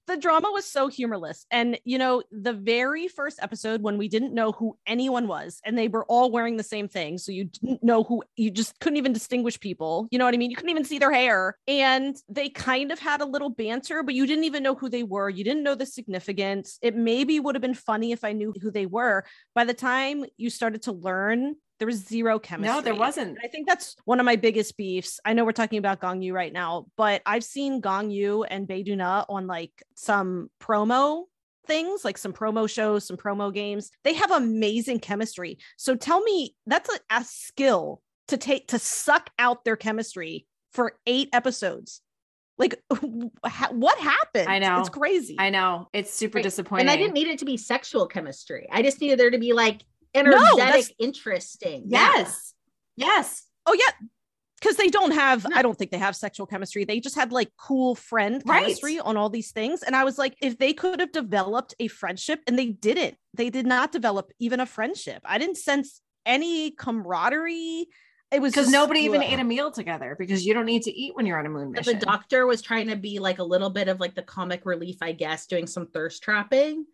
The 0.07 0.17
drama 0.17 0.51
was 0.53 0.65
so 0.65 0.89
humorless. 0.89 1.47
And, 1.51 1.79
you 1.85 1.99
know, 1.99 2.23
the 2.31 2.53
very 2.53 3.09
first 3.09 3.41
episode 3.43 3.83
when 3.83 3.99
we 3.99 4.09
didn't 4.09 4.35
know 4.35 4.53
who 4.53 4.77
anyone 4.87 5.27
was 5.27 5.61
and 5.65 5.77
they 5.77 5.89
were 5.89 6.05
all 6.05 6.31
wearing 6.31 6.57
the 6.57 6.63
same 6.63 6.89
thing. 6.89 7.19
So 7.19 7.33
you 7.33 7.45
didn't 7.45 7.83
know 7.83 8.05
who, 8.05 8.23
you 8.37 8.51
just 8.51 8.79
couldn't 8.79 8.99
even 8.99 9.13
distinguish 9.13 9.59
people. 9.59 10.07
You 10.11 10.19
know 10.19 10.25
what 10.25 10.35
I 10.35 10.37
mean? 10.37 10.51
You 10.51 10.57
couldn't 10.57 10.71
even 10.71 10.85
see 10.85 10.99
their 10.99 11.13
hair. 11.13 11.57
And 11.67 12.17
they 12.29 12.49
kind 12.49 12.93
of 12.93 13.01
had 13.01 13.21
a 13.21 13.27
little 13.27 13.51
banter, 13.51 14.03
but 14.03 14.15
you 14.15 14.27
didn't 14.27 14.45
even 14.45 14.63
know 14.63 14.75
who 14.75 14.89
they 14.89 15.03
were. 15.03 15.29
You 15.29 15.43
didn't 15.43 15.65
know 15.65 15.75
the 15.75 15.87
significance. 15.87 16.79
It 16.83 16.95
maybe 16.95 17.41
would 17.41 17.55
have 17.55 17.63
been 17.63 17.75
funny 17.75 18.13
if 18.13 18.23
I 18.23 18.33
knew 18.33 18.55
who 18.63 18.71
they 18.71 18.87
were. 18.87 19.25
By 19.55 19.65
the 19.65 19.75
time 19.75 20.25
you 20.37 20.51
started 20.51 20.83
to 20.83 20.93
learn, 20.93 21.57
there 21.79 21.87
was 21.87 21.99
zero 22.07 22.39
chemistry. 22.39 22.75
No, 22.75 22.81
there 22.81 22.95
wasn't. 22.95 23.31
And 23.31 23.39
I 23.45 23.49
think 23.49 23.69
that's 23.69 23.97
one 24.05 24.19
of 24.21 24.25
my 24.27 24.37
biggest 24.37 24.77
beefs. 24.77 25.21
I 25.25 25.33
know 25.35 25.45
we're 25.45 25.53
talking 25.53 25.79
about 25.79 26.01
Gong 26.01 26.23
Yu 26.23 26.35
right 26.35 26.53
now, 26.53 26.87
but 26.97 27.23
I've 27.27 27.45
seen 27.45 27.81
Gong 27.81 28.11
Yu 28.11 28.45
and 28.45 28.67
Bae 28.67 28.83
Duna 28.83 29.27
on 29.29 29.47
like 29.47 29.83
some 29.95 30.51
promo 30.61 31.25
things, 31.67 32.05
like 32.05 32.17
some 32.17 32.33
promo 32.33 32.69
shows, 32.71 33.05
some 33.07 33.17
promo 33.17 33.53
games. 33.53 33.91
They 34.05 34.15
have 34.15 34.31
amazing 34.31 35.01
chemistry. 35.01 35.59
So 35.77 35.95
tell 35.97 36.21
me, 36.23 36.55
that's 36.67 36.89
a, 36.89 36.99
a 37.11 37.25
skill 37.25 38.01
to 38.29 38.37
take 38.37 38.69
to 38.69 38.79
suck 38.79 39.31
out 39.39 39.65
their 39.65 39.77
chemistry 39.77 40.47
for 40.73 40.95
eight 41.07 41.29
episodes. 41.33 42.01
Like, 42.59 42.81
what 43.71 43.99
happened? 43.99 44.49
I 44.49 44.59
know. 44.61 44.81
it's 44.81 44.89
crazy. 44.89 45.37
I 45.39 45.51
know. 45.51 45.89
It's 45.93 46.13
super 46.15 46.39
Right. 46.39 46.43
disappointing. 46.43 46.83
And 46.89 46.91
I 46.91 46.97
didn't 46.97 47.13
need 47.15 47.27
it 47.29 47.39
to 47.41 47.45
be 47.45 47.57
sexual 47.59 48.07
chemistry. 48.07 48.67
I 48.73 48.83
just 48.83 49.01
needed 49.01 49.19
there 49.19 49.31
to 49.31 49.39
be 49.39 49.53
like 49.53 49.83
that's- 50.15 50.35
energetic, 50.57 50.95
interesting. 50.99 51.85
Yeah. 51.87 52.13
Yes. 52.17 52.55
Yes. 52.97 53.43
oh 53.67 53.75
yeah, 53.75 54.07
because 54.61 54.77
they 54.77 54.89
don't 54.89 55.13
have. 55.13 55.45
I 55.55 55.61
don't 55.63 55.77
think 55.77 55.91
they 55.91 55.99
have 55.99 56.17
sexual 56.17 56.47
chemistry. 56.47 56.85
They 56.85 56.99
just 57.01 57.15
had 57.15 57.31
like 57.33 57.51
cool 57.59 57.95
friend 57.95 58.43
Right. 58.47 58.63
chemistry 58.63 58.99
on 58.99 59.17
all 59.17 59.29
these 59.29 59.53
things. 59.53 59.83
And 59.83 59.95
I 59.95 60.05
was 60.05 60.17
like, 60.19 60.37
if 60.41 60.57
they 60.59 60.73
could 60.73 61.01
have 61.01 61.13
developed 61.13 61.75
a 61.79 61.89
friendship, 61.89 62.41
and 62.47 62.59
they 62.59 62.67
didn't. 62.69 63.17
They 63.35 63.51
did 63.51 63.67
not 63.67 63.93
develop 63.93 64.31
even 64.39 64.61
a 64.61 64.67
friendship. 64.67 65.21
I 65.27 65.37
didn't 65.39 65.59
sense 65.59 66.01
any 66.25 66.71
camaraderie. 66.71 67.87
It 68.33 68.41
was 68.43 68.53
Because 68.53 68.71
nobody 68.71 69.01
even 69.01 69.21
Ugh. 69.23 69.29
ate 69.31 69.39
a 69.39 69.45
meal 69.45 69.71
together 69.71 70.17
because 70.19 70.45
you 70.45 70.53
don't 70.53 70.67
need 70.67 70.83
to 70.83 70.91
eat 70.91 71.15
when 71.15 71.27
you're 71.27 71.39
on 71.39 71.47
a 71.47 71.49
moon 71.49 71.71
mission. 71.71 71.99
the 71.99 72.05
doctor 72.05 72.45
was 72.47 72.61
trying 72.61 72.89
to 72.89 72.97
be 72.97 73.21
like 73.21 73.39
a 73.39 73.45
little 73.45 73.71
bit 73.71 73.87
of 73.89 74.01
like 74.01 74.15
the 74.17 74.23
comic 74.23 74.67
relief, 74.67 74.97
I 75.01 75.13
guess, 75.13 75.47
doing 75.47 75.67
some 75.69 75.87
thirst 75.87 76.23
trapping. 76.25 76.87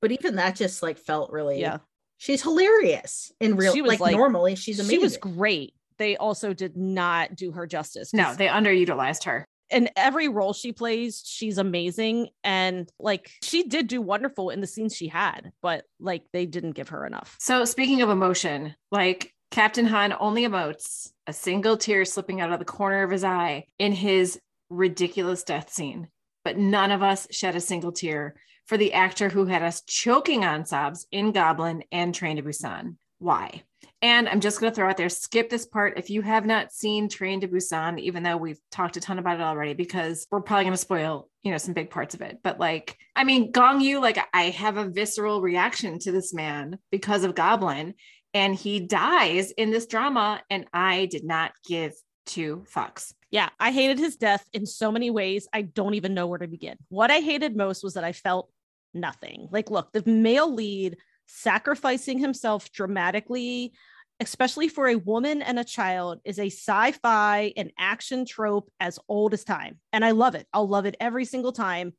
But 0.00 0.10
even 0.10 0.36
that 0.36 0.56
just 0.56 0.82
like 0.82 0.98
felt 0.98 1.30
really 1.30 1.60
Yeah, 1.60 1.78
She's 2.20 2.42
hilarious 2.42 3.32
in 3.40 3.56
real 3.56 3.72
She 3.72 3.80
was, 3.80 3.88
like, 3.92 4.00
like- 4.00 4.16
normally. 4.16 4.54
She's 4.54 4.78
amazing. 4.78 4.94
she 4.98 5.02
was 5.02 5.16
great. 5.16 5.72
They 5.96 6.18
also 6.18 6.52
did 6.52 6.76
not 6.76 7.34
do 7.34 7.50
her 7.52 7.66
justice. 7.66 8.12
no, 8.12 8.34
they 8.34 8.46
underutilized 8.46 9.24
her. 9.24 9.46
in 9.70 9.88
every 9.96 10.28
role 10.28 10.52
she 10.52 10.72
plays, 10.72 11.22
she's 11.24 11.56
amazing. 11.56 12.28
And 12.44 12.90
like 12.98 13.30
she 13.42 13.62
did 13.64 13.86
do 13.88 14.02
wonderful 14.02 14.50
in 14.50 14.60
the 14.60 14.66
scenes 14.66 14.94
she 14.94 15.08
had, 15.08 15.50
but 15.62 15.84
like 15.98 16.24
they 16.34 16.44
didn't 16.44 16.72
give 16.72 16.90
her 16.90 17.06
enough. 17.06 17.36
So 17.40 17.64
speaking 17.64 18.02
of 18.02 18.10
emotion, 18.10 18.74
like 18.90 19.32
Captain 19.50 19.86
Han 19.86 20.14
only 20.20 20.42
emotes 20.46 21.10
a 21.26 21.32
single 21.32 21.76
tear 21.78 22.04
slipping 22.04 22.40
out 22.42 22.52
of 22.52 22.58
the 22.58 22.64
corner 22.66 23.02
of 23.02 23.10
his 23.10 23.24
eye 23.24 23.64
in 23.78 23.92
his 23.92 24.38
ridiculous 24.68 25.42
death 25.42 25.70
scene. 25.72 26.08
But 26.44 26.56
none 26.58 26.90
of 26.90 27.02
us 27.02 27.26
shed 27.30 27.56
a 27.56 27.60
single 27.60 27.92
tear 27.92 28.34
for 28.66 28.76
the 28.76 28.92
actor 28.92 29.28
who 29.28 29.46
had 29.46 29.62
us 29.62 29.82
choking 29.82 30.44
on 30.44 30.64
sobs 30.64 31.06
in 31.10 31.32
Goblin 31.32 31.82
and 31.90 32.14
Train 32.14 32.36
to 32.36 32.42
Busan. 32.42 32.96
Why? 33.18 33.62
And 34.02 34.28
I'm 34.28 34.40
just 34.40 34.60
going 34.60 34.72
to 34.72 34.74
throw 34.74 34.88
out 34.88 34.96
there 34.96 35.10
skip 35.10 35.50
this 35.50 35.66
part 35.66 35.98
if 35.98 36.08
you 36.08 36.22
have 36.22 36.46
not 36.46 36.72
seen 36.72 37.08
Train 37.08 37.42
to 37.42 37.48
Busan, 37.48 38.00
even 38.00 38.22
though 38.22 38.36
we've 38.36 38.60
talked 38.70 38.96
a 38.96 39.00
ton 39.00 39.18
about 39.18 39.40
it 39.40 39.42
already, 39.42 39.74
because 39.74 40.26
we're 40.30 40.40
probably 40.40 40.64
going 40.64 40.72
to 40.72 40.78
spoil, 40.78 41.28
you 41.42 41.50
know, 41.50 41.58
some 41.58 41.74
big 41.74 41.90
parts 41.90 42.14
of 42.14 42.22
it. 42.22 42.38
But 42.42 42.58
like, 42.58 42.96
I 43.14 43.24
mean, 43.24 43.50
Gong 43.50 43.80
Yu, 43.80 44.00
like, 44.00 44.18
I 44.32 44.44
have 44.50 44.78
a 44.78 44.88
visceral 44.88 45.42
reaction 45.42 45.98
to 46.00 46.12
this 46.12 46.32
man 46.32 46.78
because 46.90 47.24
of 47.24 47.34
Goblin, 47.34 47.94
and 48.32 48.54
he 48.54 48.80
dies 48.80 49.50
in 49.50 49.70
this 49.70 49.86
drama, 49.86 50.40
and 50.48 50.66
I 50.72 51.06
did 51.06 51.24
not 51.24 51.52
give 51.66 51.92
two 52.30 52.64
Fox. 52.66 53.14
Yeah, 53.30 53.48
I 53.58 53.72
hated 53.72 53.98
his 53.98 54.16
death 54.16 54.44
in 54.52 54.66
so 54.66 54.90
many 54.90 55.10
ways. 55.10 55.48
I 55.52 55.62
don't 55.62 55.94
even 55.94 56.14
know 56.14 56.26
where 56.26 56.38
to 56.38 56.48
begin. 56.48 56.76
What 56.88 57.10
I 57.10 57.20
hated 57.20 57.56
most 57.56 57.84
was 57.84 57.94
that 57.94 58.04
I 58.04 58.12
felt 58.12 58.50
nothing. 58.94 59.48
Like, 59.50 59.70
look, 59.70 59.92
the 59.92 60.02
male 60.08 60.52
lead 60.52 60.96
sacrificing 61.26 62.18
himself 62.18 62.72
dramatically, 62.72 63.72
especially 64.20 64.68
for 64.68 64.88
a 64.88 64.96
woman 64.96 65.42
and 65.42 65.58
a 65.58 65.64
child, 65.64 66.20
is 66.24 66.38
a 66.38 66.46
sci 66.46 66.92
fi 66.92 67.52
and 67.56 67.72
action 67.78 68.24
trope 68.24 68.70
as 68.80 68.98
old 69.08 69.34
as 69.34 69.44
time. 69.44 69.78
And 69.92 70.04
I 70.04 70.12
love 70.12 70.34
it. 70.34 70.46
I'll 70.52 70.68
love 70.68 70.86
it 70.86 70.96
every 71.00 71.24
single 71.24 71.52
time, 71.52 71.92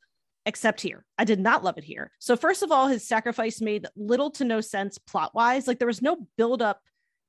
except 0.46 0.82
here. 0.82 1.06
I 1.18 1.24
did 1.24 1.40
not 1.40 1.64
love 1.64 1.78
it 1.78 1.84
here. 1.84 2.12
So, 2.20 2.36
first 2.36 2.64
of 2.64 2.72
all, 2.72 2.88
his 2.88 3.08
sacrifice 3.08 3.62
made 3.62 3.88
little 3.96 4.32
to 4.32 4.46
no 4.46 4.62
sense 4.62 4.98
plot 4.98 5.34
wise. 5.34 5.68
Like, 5.68 5.80
there 5.80 5.88
was 5.88 6.02
no 6.02 6.28
buildup 6.38 6.82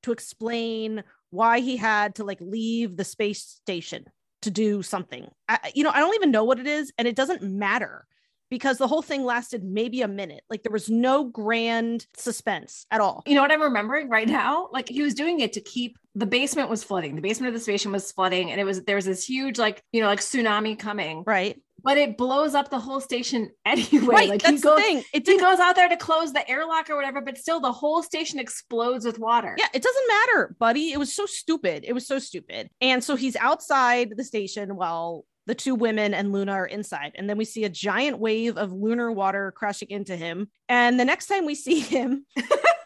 to 0.03 0.13
explain 0.13 1.05
why 1.33 1.61
he 1.61 1.77
had 1.77 2.17
to 2.17 2.25
like 2.25 2.41
leave 2.41 2.97
the 2.97 3.05
space 3.05 3.41
station 3.41 4.05
to 4.43 4.51
do 4.51 4.83
something. 4.83 5.29
I, 5.49 5.73
you 5.75 5.83
know, 5.83 5.91
I 5.91 6.01
don't 6.01 6.15
even 6.15 6.31
know 6.31 6.45
what 6.45 6.59
it 6.59 6.67
is, 6.67 6.93
and 6.99 7.09
it 7.09 7.17
doesn't 7.17 7.43
matter 7.43 8.07
because 8.53 8.77
the 8.77 8.87
whole 8.87 9.01
thing 9.01 9.25
lasted 9.25 9.65
maybe 9.65 10.03
a 10.03 10.09
minute. 10.09 10.43
Like 10.51 10.63
there 10.63 10.73
was 10.73 10.91
no 10.91 11.25
grand 11.25 12.07
suspense 12.15 12.85
at 12.91 13.01
all. 13.01 13.23
You 13.27 13.35
know 13.35 13.41
what 13.41 13.51
I'm 13.51 13.63
remembering 13.63 14.11
right 14.11 14.29
now? 14.29 14.69
Like 14.71 14.91
he 14.91 15.01
was 15.01 15.15
doing 15.15 15.41
it 15.41 15.55
to 15.55 15.63
keep 15.63 15.99
the 16.15 16.27
basement 16.27 16.69
was 16.69 16.85
flooding. 16.85 17.17
The 17.17 17.23
basement 17.23 17.49
of 17.49 17.55
the 17.55 17.65
station 17.65 17.93
was 17.93 18.13
flooding 18.13 18.51
and 18.51 18.61
it 18.61 18.65
was 18.65 18.83
there 18.83 18.97
was 18.97 19.07
this 19.07 19.25
huge 19.25 19.59
like, 19.59 19.83
you 19.91 20.03
know, 20.03 20.07
like 20.07 20.21
tsunami 20.21 20.79
coming. 20.79 21.25
Right. 21.27 21.63
But 21.83 21.99
it 21.99 22.17
blows 22.17 22.55
up 22.55 22.71
the 22.71 22.79
whole 22.79 23.01
station 23.01 23.51
anyway. 23.65 24.07
Right, 24.07 24.29
like 24.29 24.43
that's 24.43 24.63
goes, 24.63 24.77
the 24.77 24.83
thing. 24.83 25.05
It 25.13 25.27
he 25.27 25.39
goes 25.39 25.59
out 25.59 25.77
there 25.77 25.89
to 25.89 25.97
close 25.97 26.33
the 26.33 26.49
airlock 26.49 26.91
or 26.91 26.97
whatever, 26.97 27.21
but 27.21 27.39
still 27.39 27.61
the 27.61 27.73
whole 27.73 28.03
station 28.03 28.39
explodes 28.39 29.05
with 29.05 29.19
water. 29.19 29.55
Yeah, 29.59 29.69
it 29.75 29.83
doesn't 29.83 30.09
matter, 30.09 30.57
buddy. 30.59 30.93
It 30.93 30.99
was 30.99 31.15
so 31.15 31.27
stupid. 31.27 31.85
It 31.87 31.93
was 31.93 32.07
so 32.07 32.19
stupid. 32.19 32.71
And 32.81 33.03
so 33.03 33.17
he's 33.17 33.37
outside 33.37 34.13
the 34.17 34.25
station 34.25 34.77
while 34.77 35.25
the 35.47 35.55
two 35.55 35.75
women 35.75 36.15
and 36.15 36.33
Luna 36.33 36.53
are 36.53 36.67
inside. 36.67 37.13
And 37.17 37.29
then 37.29 37.37
we 37.37 37.45
see 37.45 37.65
a 37.65 37.69
giant 37.69 38.19
wave 38.19 38.57
of 38.57 38.73
lunar 38.73 39.11
water 39.11 39.53
crashing 39.53 39.91
into 39.91 40.17
him. 40.17 40.49
And 40.69 40.99
the 41.01 41.05
next 41.05 41.27
time 41.27 41.47
we 41.47 41.55
see 41.55 41.81
him, 41.81 42.27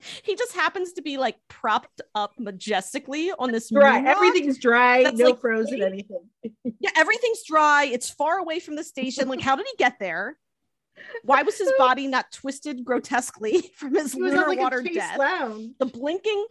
he 0.22 0.36
just 0.36 0.54
happens 0.54 0.92
to 0.94 1.02
be 1.02 1.16
like 1.18 1.36
propped 1.48 2.00
up 2.14 2.34
majestically 2.38 3.32
on 3.38 3.52
this 3.52 3.70
Dry. 3.70 4.02
Everything's 4.04 4.58
dry. 4.58 5.02
That's 5.04 5.18
no 5.18 5.26
like- 5.30 5.40
frozen 5.40 5.82
anything. 5.82 6.28
Yeah, 6.82 6.90
everything's 6.96 7.42
dry. 7.46 7.84
It's 7.84 8.08
far 8.08 8.38
away 8.38 8.58
from 8.58 8.74
the 8.74 8.84
station. 8.84 9.28
Like, 9.28 9.42
how 9.42 9.54
did 9.54 9.66
he 9.66 9.74
get 9.76 9.98
there? 10.00 10.38
Why 11.24 11.42
was 11.42 11.58
his 11.58 11.70
body 11.76 12.06
not 12.06 12.32
twisted 12.32 12.84
grotesquely 12.86 13.70
from 13.76 13.94
his 13.94 14.14
lunar 14.14 14.46
like 14.48 14.58
water 14.58 14.82
death? 14.82 15.18
lounge. 15.18 15.72
The 15.78 15.84
blinking, 15.84 16.46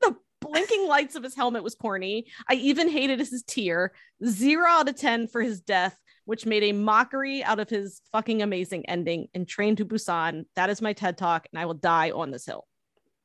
the 0.00 0.16
blinking 0.40 0.88
lights 0.88 1.14
of 1.14 1.22
his 1.22 1.36
helmet 1.36 1.62
was 1.62 1.76
corny. 1.76 2.26
I 2.48 2.54
even 2.54 2.88
hated 2.88 3.20
his 3.20 3.44
tear. 3.46 3.92
Zero 4.26 4.68
out 4.68 4.88
of 4.88 4.96
10 4.96 5.28
for 5.28 5.40
his 5.40 5.60
death, 5.60 5.96
which 6.24 6.44
made 6.44 6.64
a 6.64 6.72
mockery 6.72 7.44
out 7.44 7.60
of 7.60 7.68
his 7.70 8.00
fucking 8.10 8.42
amazing 8.42 8.86
ending 8.88 9.28
in 9.32 9.46
Train 9.46 9.76
to 9.76 9.84
Busan. 9.84 10.44
That 10.56 10.70
is 10.70 10.82
my 10.82 10.92
TED 10.92 11.18
talk, 11.18 11.46
and 11.52 11.60
I 11.60 11.66
will 11.66 11.74
die 11.74 12.10
on 12.10 12.32
this 12.32 12.46
hill. 12.46 12.66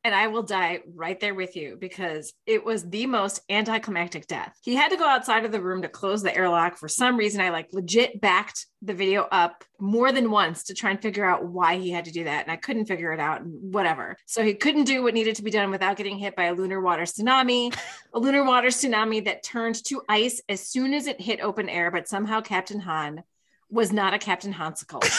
And 0.08 0.16
I 0.16 0.28
will 0.28 0.42
die 0.42 0.80
right 0.96 1.20
there 1.20 1.36
with 1.36 1.58
you 1.58 1.76
because 1.78 2.32
it 2.46 2.64
was 2.64 2.90
the 2.90 3.06
most 3.06 3.42
anticlimactic 3.50 4.26
death. 4.26 4.58
He 4.64 4.74
had 4.74 4.88
to 4.92 4.96
go 4.96 5.06
outside 5.06 5.44
of 5.44 5.52
the 5.52 5.60
room 5.60 5.82
to 5.82 5.90
close 5.90 6.24
the 6.24 6.34
airlock. 6.34 6.78
For 6.78 6.88
some 6.88 7.18
reason, 7.18 7.42
I 7.42 7.50
like 7.50 7.74
legit 7.74 8.22
backed 8.22 8.68
the 8.82 8.94
video 8.94 9.24
up 9.24 9.66
more 9.82 10.14
than 10.14 10.32
once 10.32 10.64
to 10.64 10.74
try 10.74 10.92
and 10.92 11.02
figure 11.02 11.26
out 11.26 11.44
why 11.44 11.76
he 11.76 11.92
had 11.92 12.06
to 12.06 12.14
do 12.14 12.24
that. 12.24 12.44
And 12.44 12.52
I 12.54 12.56
couldn't 12.56 12.86
figure 12.86 13.12
it 13.12 13.20
out 13.20 13.42
and 13.42 13.74
whatever. 13.74 14.16
So 14.26 14.42
he 14.42 14.54
couldn't 14.54 14.86
do 14.86 15.04
what 15.04 15.14
needed 15.14 15.36
to 15.36 15.44
be 15.44 15.52
done 15.52 15.72
without 15.72 15.98
getting 15.98 16.18
hit 16.18 16.38
by 16.38 16.46
a 16.46 16.54
lunar 16.54 16.80
water 16.80 17.04
tsunami, 17.04 17.78
a 18.14 18.18
lunar 18.18 18.46
water 18.46 18.70
tsunami 18.70 19.26
that 19.26 19.44
turned 19.44 19.84
to 19.88 20.04
ice 20.08 20.42
as 20.48 20.62
soon 20.62 20.94
as 20.94 21.08
it 21.08 21.20
hit 21.20 21.42
open 21.42 21.68
air. 21.68 21.92
But 21.92 22.08
somehow 22.08 22.40
Captain 22.40 22.80
Han 22.80 23.24
was 23.70 23.92
not 23.92 24.14
a 24.14 24.20
Captain 24.20 24.54
Hansicle. 24.54 25.04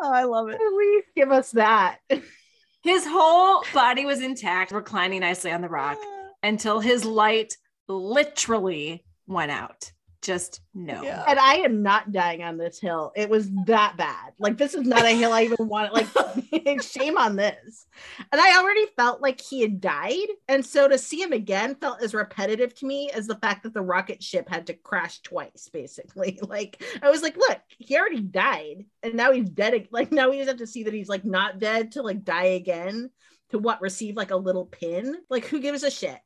Oh, 0.00 0.12
I 0.12 0.24
love 0.24 0.48
it. 0.48 0.56
At 0.56 0.72
least 0.76 1.06
give 1.16 1.30
us 1.30 1.52
that. 1.52 1.98
His 2.84 3.06
whole 3.08 3.64
body 3.72 4.04
was 4.04 4.20
intact, 4.20 4.70
reclining 4.70 5.20
nicely 5.20 5.50
on 5.50 5.62
the 5.62 5.70
rock 5.70 5.96
until 6.42 6.80
his 6.80 7.06
light 7.06 7.56
literally 7.88 9.06
went 9.26 9.50
out. 9.50 9.90
Just 10.24 10.62
no. 10.72 11.02
Yeah. 11.02 11.22
And 11.28 11.38
I 11.38 11.56
am 11.56 11.82
not 11.82 12.10
dying 12.10 12.42
on 12.42 12.56
this 12.56 12.80
hill. 12.80 13.12
It 13.14 13.28
was 13.28 13.50
that 13.66 13.98
bad. 13.98 14.32
Like 14.38 14.56
this 14.56 14.72
is 14.72 14.86
not 14.86 15.04
a 15.04 15.10
hill 15.10 15.34
I 15.34 15.42
even 15.42 15.68
want. 15.68 15.92
Like 15.92 16.82
shame 16.82 17.18
on 17.18 17.36
this. 17.36 17.86
And 18.32 18.40
I 18.40 18.58
already 18.58 18.86
felt 18.96 19.20
like 19.20 19.38
he 19.38 19.60
had 19.60 19.82
died, 19.82 20.28
and 20.48 20.64
so 20.64 20.88
to 20.88 20.96
see 20.96 21.20
him 21.20 21.32
again 21.32 21.74
felt 21.74 22.02
as 22.02 22.14
repetitive 22.14 22.74
to 22.76 22.86
me 22.86 23.10
as 23.12 23.26
the 23.26 23.36
fact 23.36 23.64
that 23.64 23.74
the 23.74 23.82
rocket 23.82 24.22
ship 24.22 24.48
had 24.48 24.66
to 24.68 24.74
crash 24.74 25.20
twice. 25.20 25.68
Basically, 25.70 26.38
like 26.48 26.82
I 27.02 27.10
was 27.10 27.22
like, 27.22 27.36
look, 27.36 27.60
he 27.68 27.98
already 27.98 28.22
died, 28.22 28.86
and 29.02 29.14
now 29.14 29.30
he's 29.30 29.50
dead. 29.50 29.88
Like 29.90 30.10
now 30.10 30.30
we 30.30 30.38
just 30.38 30.48
have 30.48 30.56
to 30.58 30.66
see 30.66 30.84
that 30.84 30.94
he's 30.94 31.10
like 31.10 31.26
not 31.26 31.58
dead 31.58 31.92
to 31.92 32.02
like 32.02 32.24
die 32.24 32.44
again. 32.44 33.10
To 33.50 33.58
what 33.58 33.82
receive 33.82 34.16
like 34.16 34.30
a 34.30 34.36
little 34.36 34.64
pin? 34.64 35.16
Like 35.28 35.44
who 35.44 35.60
gives 35.60 35.82
a 35.82 35.90
shit? 35.90 36.18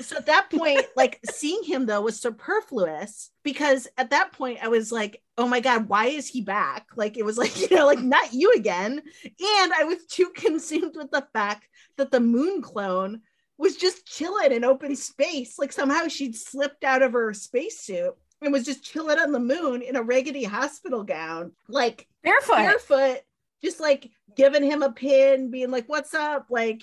So 0.00 0.16
at 0.16 0.26
that 0.26 0.50
point 0.50 0.84
like 0.96 1.20
seeing 1.30 1.62
him 1.64 1.86
though 1.86 2.00
was 2.00 2.20
superfluous 2.20 3.30
because 3.42 3.88
at 3.96 4.10
that 4.10 4.32
point 4.32 4.58
i 4.62 4.68
was 4.68 4.92
like 4.92 5.22
oh 5.38 5.46
my 5.48 5.60
god 5.60 5.88
why 5.88 6.06
is 6.06 6.28
he 6.28 6.40
back? 6.42 6.88
Like 6.96 7.16
it 7.16 7.24
was 7.24 7.38
like 7.38 7.58
you 7.70 7.76
know 7.76 7.86
like 7.86 8.00
not 8.00 8.32
you 8.32 8.52
again. 8.52 9.00
And 9.24 9.72
i 9.72 9.84
was 9.84 10.04
too 10.06 10.30
consumed 10.34 10.96
with 10.96 11.10
the 11.10 11.26
fact 11.32 11.68
that 11.96 12.10
the 12.10 12.20
moon 12.20 12.60
clone 12.60 13.20
was 13.56 13.76
just 13.76 14.06
chilling 14.06 14.52
in 14.52 14.64
open 14.64 14.94
space. 14.94 15.58
Like 15.58 15.72
somehow 15.72 16.08
she'd 16.08 16.36
slipped 16.36 16.84
out 16.84 17.02
of 17.02 17.12
her 17.12 17.32
spacesuit 17.34 18.14
and 18.40 18.52
was 18.52 18.64
just 18.64 18.84
chilling 18.84 19.18
on 19.18 19.32
the 19.32 19.40
moon 19.40 19.82
in 19.82 19.96
a 19.96 20.02
raggedy 20.02 20.44
hospital 20.44 21.02
gown 21.02 21.52
like 21.68 22.06
Barefoot. 22.22 22.56
barefoot 22.56 23.20
just 23.62 23.80
like 23.80 24.10
giving 24.36 24.62
him 24.62 24.82
a 24.82 24.92
pin 24.92 25.50
being 25.50 25.70
like 25.70 25.88
what's 25.88 26.14
up? 26.14 26.46
Like 26.50 26.82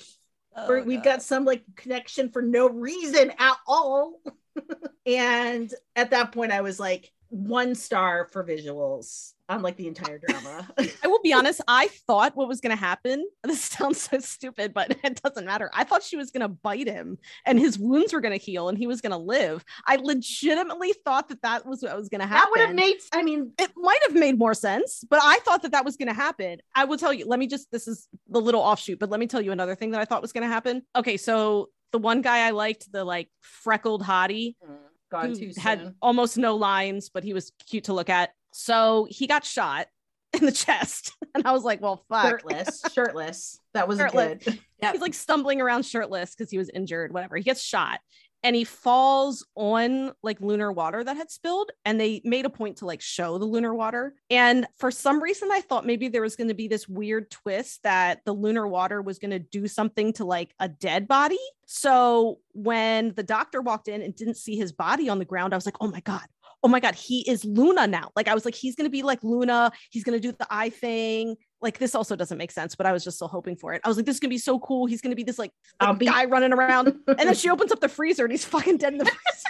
Oh, 0.56 0.84
we've 0.84 1.03
got 1.03 1.22
some 1.22 1.45
like 1.45 1.64
connection 1.76 2.30
for 2.30 2.41
no 2.41 2.70
reason 2.70 3.32
at 3.38 3.58
all. 3.68 4.22
and 5.06 5.74
at 5.95 6.12
that 6.12 6.32
point, 6.32 6.51
I 6.51 6.62
was 6.62 6.80
like, 6.80 7.12
one 7.36 7.75
star 7.75 8.29
for 8.31 8.45
visuals 8.45 9.33
on 9.49 9.61
like 9.61 9.75
the 9.75 9.88
entire 9.88 10.19
drama. 10.19 10.67
I 11.03 11.07
will 11.07 11.21
be 11.21 11.33
honest. 11.33 11.61
I 11.67 11.89
thought 12.07 12.36
what 12.36 12.47
was 12.47 12.61
going 12.61 12.75
to 12.75 12.81
happen. 12.81 13.27
This 13.45 13.61
sounds 13.61 14.01
so 14.01 14.19
stupid, 14.19 14.73
but 14.73 14.97
it 15.03 15.21
doesn't 15.21 15.45
matter. 15.45 15.69
I 15.73 15.83
thought 15.83 16.01
she 16.01 16.17
was 16.17 16.31
going 16.31 16.41
to 16.41 16.47
bite 16.47 16.88
him 16.88 17.17
and 17.45 17.59
his 17.59 17.77
wounds 17.77 18.11
were 18.11 18.21
going 18.21 18.38
to 18.38 18.43
heal 18.43 18.69
and 18.69 18.77
he 18.77 18.88
was 18.88 19.01
going 19.01 19.11
to 19.11 19.17
live. 19.17 19.63
I 19.86 19.97
legitimately 19.97 20.93
thought 21.05 21.29
that 21.29 21.41
that 21.43 21.65
was 21.65 21.83
what 21.83 21.95
was 21.95 22.09
going 22.09 22.21
to 22.21 22.27
happen. 22.27 22.51
that 22.51 22.51
would 22.51 22.67
have 22.67 22.75
made, 22.75 22.97
I 23.13 23.21
mean, 23.21 23.51
it 23.59 23.71
might 23.75 23.99
have 24.07 24.15
made 24.15 24.39
more 24.39 24.53
sense, 24.53 25.03
but 25.07 25.19
I 25.21 25.39
thought 25.45 25.61
that 25.61 25.73
that 25.73 25.86
was 25.86 25.95
going 25.95 26.07
to 26.07 26.13
happen. 26.13 26.59
I 26.73 26.86
will 26.86 26.97
tell 26.97 27.13
you, 27.13 27.27
let 27.27 27.39
me 27.39 27.47
just, 27.47 27.71
this 27.71 27.88
is 27.88 28.07
the 28.29 28.41
little 28.41 28.61
offshoot, 28.61 28.99
but 28.99 29.09
let 29.09 29.19
me 29.19 29.27
tell 29.27 29.41
you 29.41 29.51
another 29.51 29.75
thing 29.75 29.91
that 29.91 30.01
I 30.01 30.05
thought 30.05 30.21
was 30.21 30.33
going 30.33 30.43
to 30.43 30.53
happen. 30.53 30.81
Okay. 30.95 31.17
So 31.17 31.69
the 31.91 31.99
one 31.99 32.21
guy 32.21 32.47
I 32.47 32.49
liked, 32.49 32.91
the 32.91 33.03
like 33.03 33.29
freckled 33.41 34.03
hottie, 34.03 34.55
mm. 34.67 34.75
Gone 35.12 35.34
too 35.34 35.51
soon. 35.53 35.62
had 35.62 35.93
almost 36.01 36.38
no 36.38 36.56
lines, 36.56 37.10
but 37.10 37.24
he 37.24 37.34
was 37.34 37.51
cute 37.68 37.86
to 37.86 37.93
look 37.93 38.10
at. 38.10 38.32
So 38.53 39.08
he 39.10 39.28
got 39.28 39.43
shot 39.45 39.88
in 40.34 40.45
the 40.45 40.51
chest. 40.51 41.14
And 41.36 41.45
I 41.45 41.51
was 41.51 41.66
like, 41.66 41.82
well, 41.82 42.06
fuck. 42.08 42.30
shirtless, 42.30 42.82
shirtless. 42.93 43.60
That 43.74 43.89
was 43.89 43.97
Shirtless. 43.99 44.41
good. 44.45 44.58
Yep. 44.82 44.91
He's 44.93 45.01
like 45.01 45.14
stumbling 45.14 45.60
around 45.60 45.86
shirtless 45.86 46.34
because 46.34 46.49
he 46.49 46.58
was 46.58 46.70
injured, 46.70 47.12
whatever. 47.14 47.36
He 47.36 47.43
gets 47.43 47.62
shot 47.62 47.99
and 48.46 48.56
he 48.56 48.64
falls 48.64 49.43
on 49.56 50.12
like 50.22 50.39
lunar 50.39 50.72
water 50.72 51.04
that 51.04 51.18
had 51.18 51.32
spilled. 51.32 51.72
And 51.84 52.00
they 52.00 52.22
made 52.24 52.46
a 52.46 52.50
point 52.50 52.78
to 52.78 52.86
like 52.86 53.02
show 53.02 53.39
the 53.39 53.46
lunar 53.46 53.74
water. 53.74 54.14
And 54.30 54.68
for 54.78 54.91
some 54.91 55.22
reason, 55.22 55.50
I 55.52 55.62
thought 55.62 55.84
maybe 55.84 56.10
there 56.10 56.22
was 56.22 56.36
going 56.36 56.50
to 56.50 56.54
be 56.54 56.68
this 56.68 56.88
weird 56.88 57.32
twist 57.32 57.82
that 57.82 58.20
the 58.24 58.34
lunar 58.34 58.68
water 58.68 59.02
was 59.02 59.18
going 59.18 59.32
to 59.32 59.39
do 59.39 59.68
something 59.68 60.14
to 60.14 60.26
like 60.26 60.54
a 60.60 60.70
dead 60.70 61.08
body. 61.08 61.39
So 61.66 62.38
when 62.54 63.16
the 63.16 63.24
doctor 63.24 63.64
walked 63.64 63.88
in 63.88 64.04
and 64.04 64.16
didn't 64.16 64.38
see 64.38 64.56
his 64.56 64.72
body 64.72 65.10
on 65.10 65.18
the 65.18 65.26
ground, 65.26 65.52
I 65.52 65.58
was 65.58 65.66
like, 65.66 65.78
oh 65.82 65.88
my 65.88 66.02
God. 66.02 66.28
Oh 66.64 66.68
my 66.68 66.80
God, 66.80 66.96
he 66.96 67.28
is 67.30 67.46
Luna 67.46 67.86
now. 67.86 68.10
Like, 68.16 68.28
I 68.28 68.34
was 68.34 68.43
like, 68.43 68.56
he's 68.56 68.76
going 68.76 68.88
to 68.88 68.91
be 68.91 69.04
like 69.04 69.24
Luna. 69.24 69.72
He's 69.91 70.04
going 70.04 70.20
to 70.20 70.28
do 70.28 70.36
the 70.38 70.48
eye 70.50 70.72
thing. 70.72 71.36
Like, 71.66 71.80
this 71.80 71.95
also 71.95 72.16
doesn't 72.16 72.38
make 72.38 72.51
sense, 72.51 72.76
but 72.76 72.86
I 72.86 72.93
was 72.93 73.03
just 73.03 73.18
still 73.18 73.28
hoping 73.28 73.55
for 73.55 73.74
it. 73.74 73.82
I 73.84 73.88
was 73.88 73.97
like, 73.97 74.05
this 74.05 74.16
is 74.16 74.20
going 74.20 74.30
to 74.30 74.34
be 74.34 74.38
so 74.38 74.59
cool. 74.59 74.86
He's 74.86 75.01
going 75.01 75.11
to 75.11 75.16
be 75.16 75.24
this 75.24 75.39
like 75.39 75.51
I'll 75.80 75.93
be- 75.95 76.05
guy 76.05 76.26
running 76.26 76.53
around. 76.53 76.88
And 77.07 77.18
then 77.28 77.34
she 77.36 77.49
opens 77.53 77.72
up 77.72 77.80
the 77.82 77.89
freezer 77.89 78.24
and 78.24 78.32
he's 78.32 78.45
fucking 78.45 78.78
dead 78.78 78.93
in 78.93 78.99
the 78.99 79.05
freezer. 79.05 79.49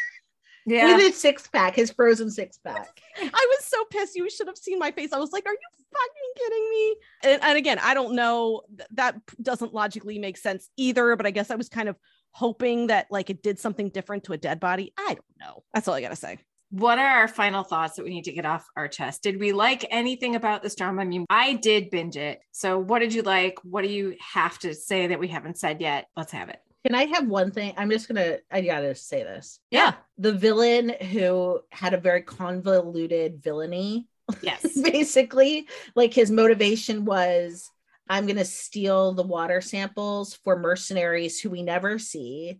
Yeah. 0.67 0.87
with 0.95 1.01
his 1.01 1.15
six 1.21 1.47
pack, 1.47 1.75
his 1.75 1.91
frozen 1.91 2.31
six 2.31 2.57
pack. 2.57 2.99
I 3.21 3.27
was 3.49 3.65
so 3.65 3.83
pissed. 3.91 4.15
You 4.15 4.27
should 4.31 4.47
have 4.47 4.57
seen 4.57 4.79
my 4.79 4.89
face. 4.91 5.13
I 5.13 5.19
was 5.19 5.31
like, 5.31 5.45
"Are 5.45 5.51
you 5.51 5.57
fucking 5.93 6.43
kidding 6.43 6.69
me?" 6.71 6.95
And, 7.23 7.43
and 7.43 7.57
again, 7.59 7.77
I 7.83 7.93
don't 7.93 8.15
know. 8.15 8.61
That 8.93 9.15
doesn't 9.39 9.75
logically 9.75 10.17
make 10.17 10.37
sense 10.37 10.67
either. 10.75 11.15
But 11.17 11.27
I 11.27 11.31
guess 11.31 11.51
I 11.51 11.55
was 11.55 11.69
kind 11.69 11.87
of 11.87 11.97
hoping 12.31 12.87
that 12.87 13.05
like 13.11 13.29
it 13.29 13.43
did 13.43 13.59
something 13.59 13.89
different 13.89 14.23
to 14.23 14.33
a 14.33 14.37
dead 14.37 14.59
body. 14.59 14.91
I 14.97 15.13
don't 15.13 15.25
know. 15.39 15.63
That's 15.73 15.87
all 15.87 15.93
I 15.93 16.01
gotta 16.01 16.15
say. 16.15 16.39
What 16.75 16.99
are 16.99 17.19
our 17.19 17.29
final 17.29 17.63
thoughts 17.63 17.95
that 17.95 18.03
we 18.03 18.09
need 18.09 18.25
to 18.25 18.33
get 18.33 18.45
off 18.45 18.67
our 18.75 18.89
chest? 18.89 19.23
Did 19.23 19.39
we 19.39 19.53
like 19.53 19.85
anything 19.91 20.35
about 20.35 20.61
this 20.61 20.75
drama? 20.75 21.03
I 21.03 21.05
mean, 21.05 21.25
I 21.29 21.53
did 21.53 21.89
binge 21.89 22.17
it. 22.17 22.41
So, 22.51 22.77
what 22.77 22.99
did 22.99 23.13
you 23.13 23.21
like? 23.21 23.57
What 23.63 23.83
do 23.83 23.87
you 23.87 24.17
have 24.19 24.59
to 24.59 24.75
say 24.75 25.07
that 25.07 25.17
we 25.17 25.29
haven't 25.29 25.57
said 25.57 25.79
yet? 25.79 26.09
Let's 26.17 26.33
have 26.33 26.49
it. 26.49 26.59
Can 26.85 26.93
I 26.93 27.05
have 27.05 27.29
one 27.29 27.51
thing? 27.51 27.73
I'm 27.77 27.89
just 27.89 28.09
gonna 28.09 28.39
I 28.51 28.59
gotta 28.59 28.93
say 28.93 29.23
this. 29.23 29.61
Yeah. 29.71 29.93
The 30.17 30.33
villain 30.33 30.89
who 30.89 31.61
had 31.71 31.93
a 31.93 31.97
very 31.97 32.23
convoluted 32.23 33.41
villainy, 33.41 34.09
Yes. 34.41 34.77
basically, 34.83 35.69
like 35.95 36.13
his 36.13 36.29
motivation 36.29 37.05
was 37.05 37.71
I'm 38.09 38.27
gonna 38.27 38.43
steal 38.43 39.13
the 39.13 39.23
water 39.23 39.61
samples 39.61 40.33
for 40.43 40.59
mercenaries 40.59 41.39
who 41.39 41.51
we 41.51 41.63
never 41.63 41.99
see, 41.99 42.59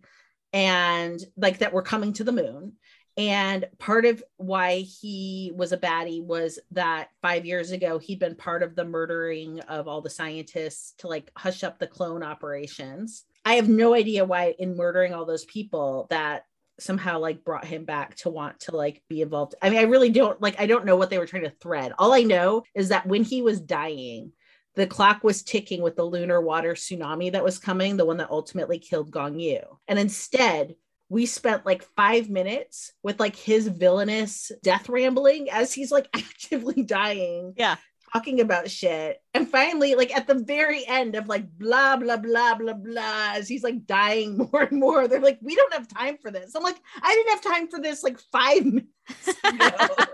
and 0.54 1.20
like 1.36 1.58
that 1.58 1.74
were 1.74 1.82
coming 1.82 2.14
to 2.14 2.24
the 2.24 2.32
moon. 2.32 2.72
And 3.16 3.64
part 3.78 4.04
of 4.04 4.22
why 4.36 4.80
he 4.80 5.52
was 5.54 5.72
a 5.72 5.78
baddie 5.78 6.22
was 6.22 6.58
that 6.72 7.08
five 7.22 7.46
years 7.46 7.70
ago 7.70 7.98
he'd 7.98 8.18
been 8.18 8.34
part 8.34 8.62
of 8.62 8.76
the 8.76 8.84
murdering 8.84 9.60
of 9.60 9.88
all 9.88 10.02
the 10.02 10.10
scientists 10.10 10.92
to 10.98 11.08
like 11.08 11.30
hush 11.34 11.64
up 11.64 11.78
the 11.78 11.86
clone 11.86 12.22
operations. 12.22 13.24
I 13.44 13.54
have 13.54 13.68
no 13.68 13.94
idea 13.94 14.24
why 14.24 14.54
in 14.58 14.76
murdering 14.76 15.14
all 15.14 15.24
those 15.24 15.46
people 15.46 16.06
that 16.10 16.44
somehow 16.78 17.18
like 17.18 17.42
brought 17.42 17.64
him 17.64 17.86
back 17.86 18.16
to 18.16 18.28
want 18.28 18.60
to 18.60 18.76
like 18.76 19.02
be 19.08 19.22
involved. 19.22 19.54
I 19.62 19.70
mean, 19.70 19.78
I 19.78 19.84
really 19.84 20.10
don't 20.10 20.40
like 20.42 20.60
I 20.60 20.66
don't 20.66 20.84
know 20.84 20.96
what 20.96 21.08
they 21.08 21.18
were 21.18 21.26
trying 21.26 21.44
to 21.44 21.50
thread. 21.50 21.92
All 21.98 22.12
I 22.12 22.22
know 22.22 22.64
is 22.74 22.90
that 22.90 23.06
when 23.06 23.24
he 23.24 23.40
was 23.40 23.60
dying, 23.60 24.32
the 24.74 24.86
clock 24.86 25.24
was 25.24 25.42
ticking 25.42 25.80
with 25.80 25.96
the 25.96 26.04
lunar 26.04 26.40
water 26.40 26.74
tsunami 26.74 27.32
that 27.32 27.44
was 27.44 27.58
coming, 27.58 27.96
the 27.96 28.04
one 28.04 28.18
that 28.18 28.30
ultimately 28.30 28.78
killed 28.78 29.10
Gong 29.10 29.38
Yu. 29.38 29.60
And 29.88 29.98
instead, 29.98 30.74
we 31.08 31.26
spent 31.26 31.64
like 31.64 31.82
five 31.96 32.28
minutes 32.28 32.92
with 33.02 33.20
like 33.20 33.36
his 33.36 33.68
villainous 33.68 34.50
death 34.62 34.88
rambling 34.88 35.50
as 35.50 35.72
he's 35.72 35.92
like 35.92 36.08
actively 36.14 36.82
dying. 36.82 37.54
Yeah. 37.56 37.76
Talking 38.12 38.40
about 38.40 38.70
shit. 38.70 39.20
And 39.34 39.48
finally, 39.48 39.94
like 39.94 40.16
at 40.16 40.26
the 40.26 40.36
very 40.36 40.86
end 40.86 41.16
of 41.16 41.28
like 41.28 41.46
blah, 41.58 41.96
blah, 41.96 42.16
blah, 42.16 42.54
blah, 42.54 42.72
blah, 42.72 43.32
as 43.34 43.48
he's 43.48 43.62
like 43.62 43.86
dying 43.86 44.36
more 44.52 44.62
and 44.62 44.80
more, 44.80 45.06
they're 45.06 45.20
like, 45.20 45.38
we 45.42 45.54
don't 45.54 45.74
have 45.74 45.88
time 45.88 46.16
for 46.20 46.30
this. 46.30 46.54
I'm 46.54 46.62
like, 46.62 46.80
I 47.02 47.14
didn't 47.14 47.30
have 47.30 47.54
time 47.54 47.68
for 47.68 47.80
this 47.80 48.02
like 48.02 48.18
five 48.32 48.64
minutes 48.64 49.28
ago. 49.44 50.04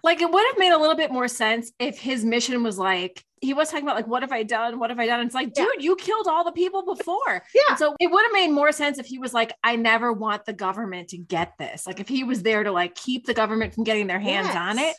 like, 0.02 0.20
it 0.20 0.30
would 0.30 0.46
have 0.50 0.58
made 0.58 0.72
a 0.72 0.78
little 0.78 0.96
bit 0.96 1.10
more 1.12 1.28
sense 1.28 1.72
if 1.78 1.98
his 1.98 2.24
mission 2.24 2.62
was 2.62 2.78
like, 2.78 3.24
he 3.42 3.54
was 3.54 3.70
talking 3.70 3.84
about, 3.84 3.96
like, 3.96 4.06
what 4.06 4.22
have 4.22 4.32
I 4.32 4.42
done? 4.42 4.78
What 4.78 4.90
have 4.90 4.98
I 4.98 5.06
done? 5.06 5.20
And 5.20 5.26
it's 5.26 5.34
like, 5.34 5.52
Yeah. 5.56 5.64
dude, 5.64 5.82
you 5.84 5.96
killed 5.96 6.26
all 6.28 6.44
the 6.44 6.52
people 6.52 6.84
before. 6.84 7.42
yeah. 7.54 7.62
And 7.70 7.78
so 7.78 7.94
it 7.98 8.10
would 8.10 8.22
have 8.22 8.32
made 8.32 8.50
more 8.50 8.70
sense 8.72 8.98
if 8.98 9.06
he 9.06 9.18
was 9.18 9.32
like, 9.32 9.52
I 9.64 9.76
never 9.76 10.12
want 10.12 10.44
the 10.44 10.52
government 10.52 11.08
to 11.08 11.18
get 11.18 11.52
this. 11.58 11.86
Like, 11.86 12.00
if 12.00 12.08
he 12.08 12.22
was 12.24 12.42
there 12.42 12.62
to 12.64 12.70
like 12.72 12.94
keep 12.94 13.24
the 13.26 13.34
government 13.34 13.74
from 13.74 13.84
getting 13.84 14.06
their 14.08 14.20
hands 14.20 14.54
on 14.54 14.78
it. 14.78 14.94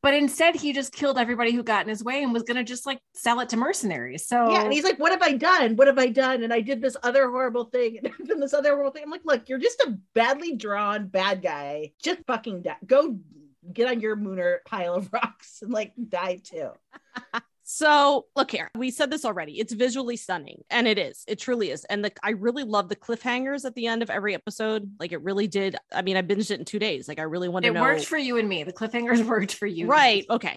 But 0.00 0.14
instead, 0.14 0.54
he 0.54 0.72
just 0.72 0.92
killed 0.92 1.18
everybody 1.18 1.50
who 1.50 1.64
got 1.64 1.82
in 1.82 1.88
his 1.88 2.04
way 2.04 2.22
and 2.22 2.32
was 2.32 2.44
going 2.44 2.56
to 2.56 2.62
just 2.62 2.86
like 2.86 3.00
sell 3.14 3.40
it 3.40 3.48
to 3.48 3.56
mercenaries. 3.56 4.28
So, 4.28 4.48
Yeah, 4.52 4.62
and 4.62 4.72
he's 4.72 4.84
like, 4.84 4.96
"What 5.00 5.10
have 5.10 5.22
I 5.22 5.32
done? 5.32 5.74
What 5.74 5.88
have 5.88 5.98
I 5.98 6.06
done?" 6.06 6.44
And 6.44 6.52
I 6.52 6.60
did 6.60 6.80
this 6.80 6.96
other 7.02 7.28
horrible 7.28 7.64
thing, 7.64 7.98
and 7.98 8.06
I've 8.20 8.38
this 8.38 8.54
other 8.54 8.70
horrible 8.74 8.92
thing. 8.92 9.02
I'm 9.04 9.10
like, 9.10 9.24
"Look, 9.24 9.48
you're 9.48 9.58
just 9.58 9.80
a 9.80 9.98
badly 10.14 10.54
drawn 10.54 11.08
bad 11.08 11.42
guy. 11.42 11.90
Just 12.00 12.20
fucking 12.28 12.62
die. 12.62 12.76
Go 12.86 13.18
get 13.72 13.88
on 13.88 14.00
your 14.00 14.16
mooner 14.16 14.58
pile 14.66 14.94
of 14.94 15.10
rocks 15.12 15.60
and 15.62 15.72
like 15.72 15.92
die 16.08 16.40
too." 16.42 16.70
So 17.70 18.24
look 18.34 18.50
here, 18.50 18.70
we 18.78 18.90
said 18.90 19.10
this 19.10 19.26
already. 19.26 19.60
It's 19.60 19.74
visually 19.74 20.16
stunning, 20.16 20.62
and 20.70 20.88
it 20.88 20.96
is. 20.96 21.22
It 21.28 21.38
truly 21.38 21.70
is. 21.70 21.84
And 21.84 22.02
the 22.02 22.10
I 22.22 22.30
really 22.30 22.62
love 22.64 22.88
the 22.88 22.96
cliffhangers 22.96 23.66
at 23.66 23.74
the 23.74 23.86
end 23.88 24.02
of 24.02 24.08
every 24.08 24.34
episode. 24.34 24.90
Like 24.98 25.12
it 25.12 25.20
really 25.20 25.48
did. 25.48 25.76
I 25.92 26.00
mean, 26.00 26.16
I 26.16 26.22
binged 26.22 26.50
it 26.50 26.58
in 26.60 26.64
two 26.64 26.78
days. 26.78 27.08
Like 27.08 27.18
I 27.18 27.24
really 27.24 27.50
want 27.50 27.64
to 27.66 27.70
it 27.70 27.74
know. 27.74 27.82
worked 27.82 28.06
for 28.06 28.16
you 28.16 28.38
and 28.38 28.48
me. 28.48 28.62
The 28.62 28.72
cliffhangers 28.72 29.22
worked 29.26 29.52
for 29.54 29.66
you. 29.66 29.86
right. 29.86 30.26
me. 30.26 30.34
Okay. 30.36 30.56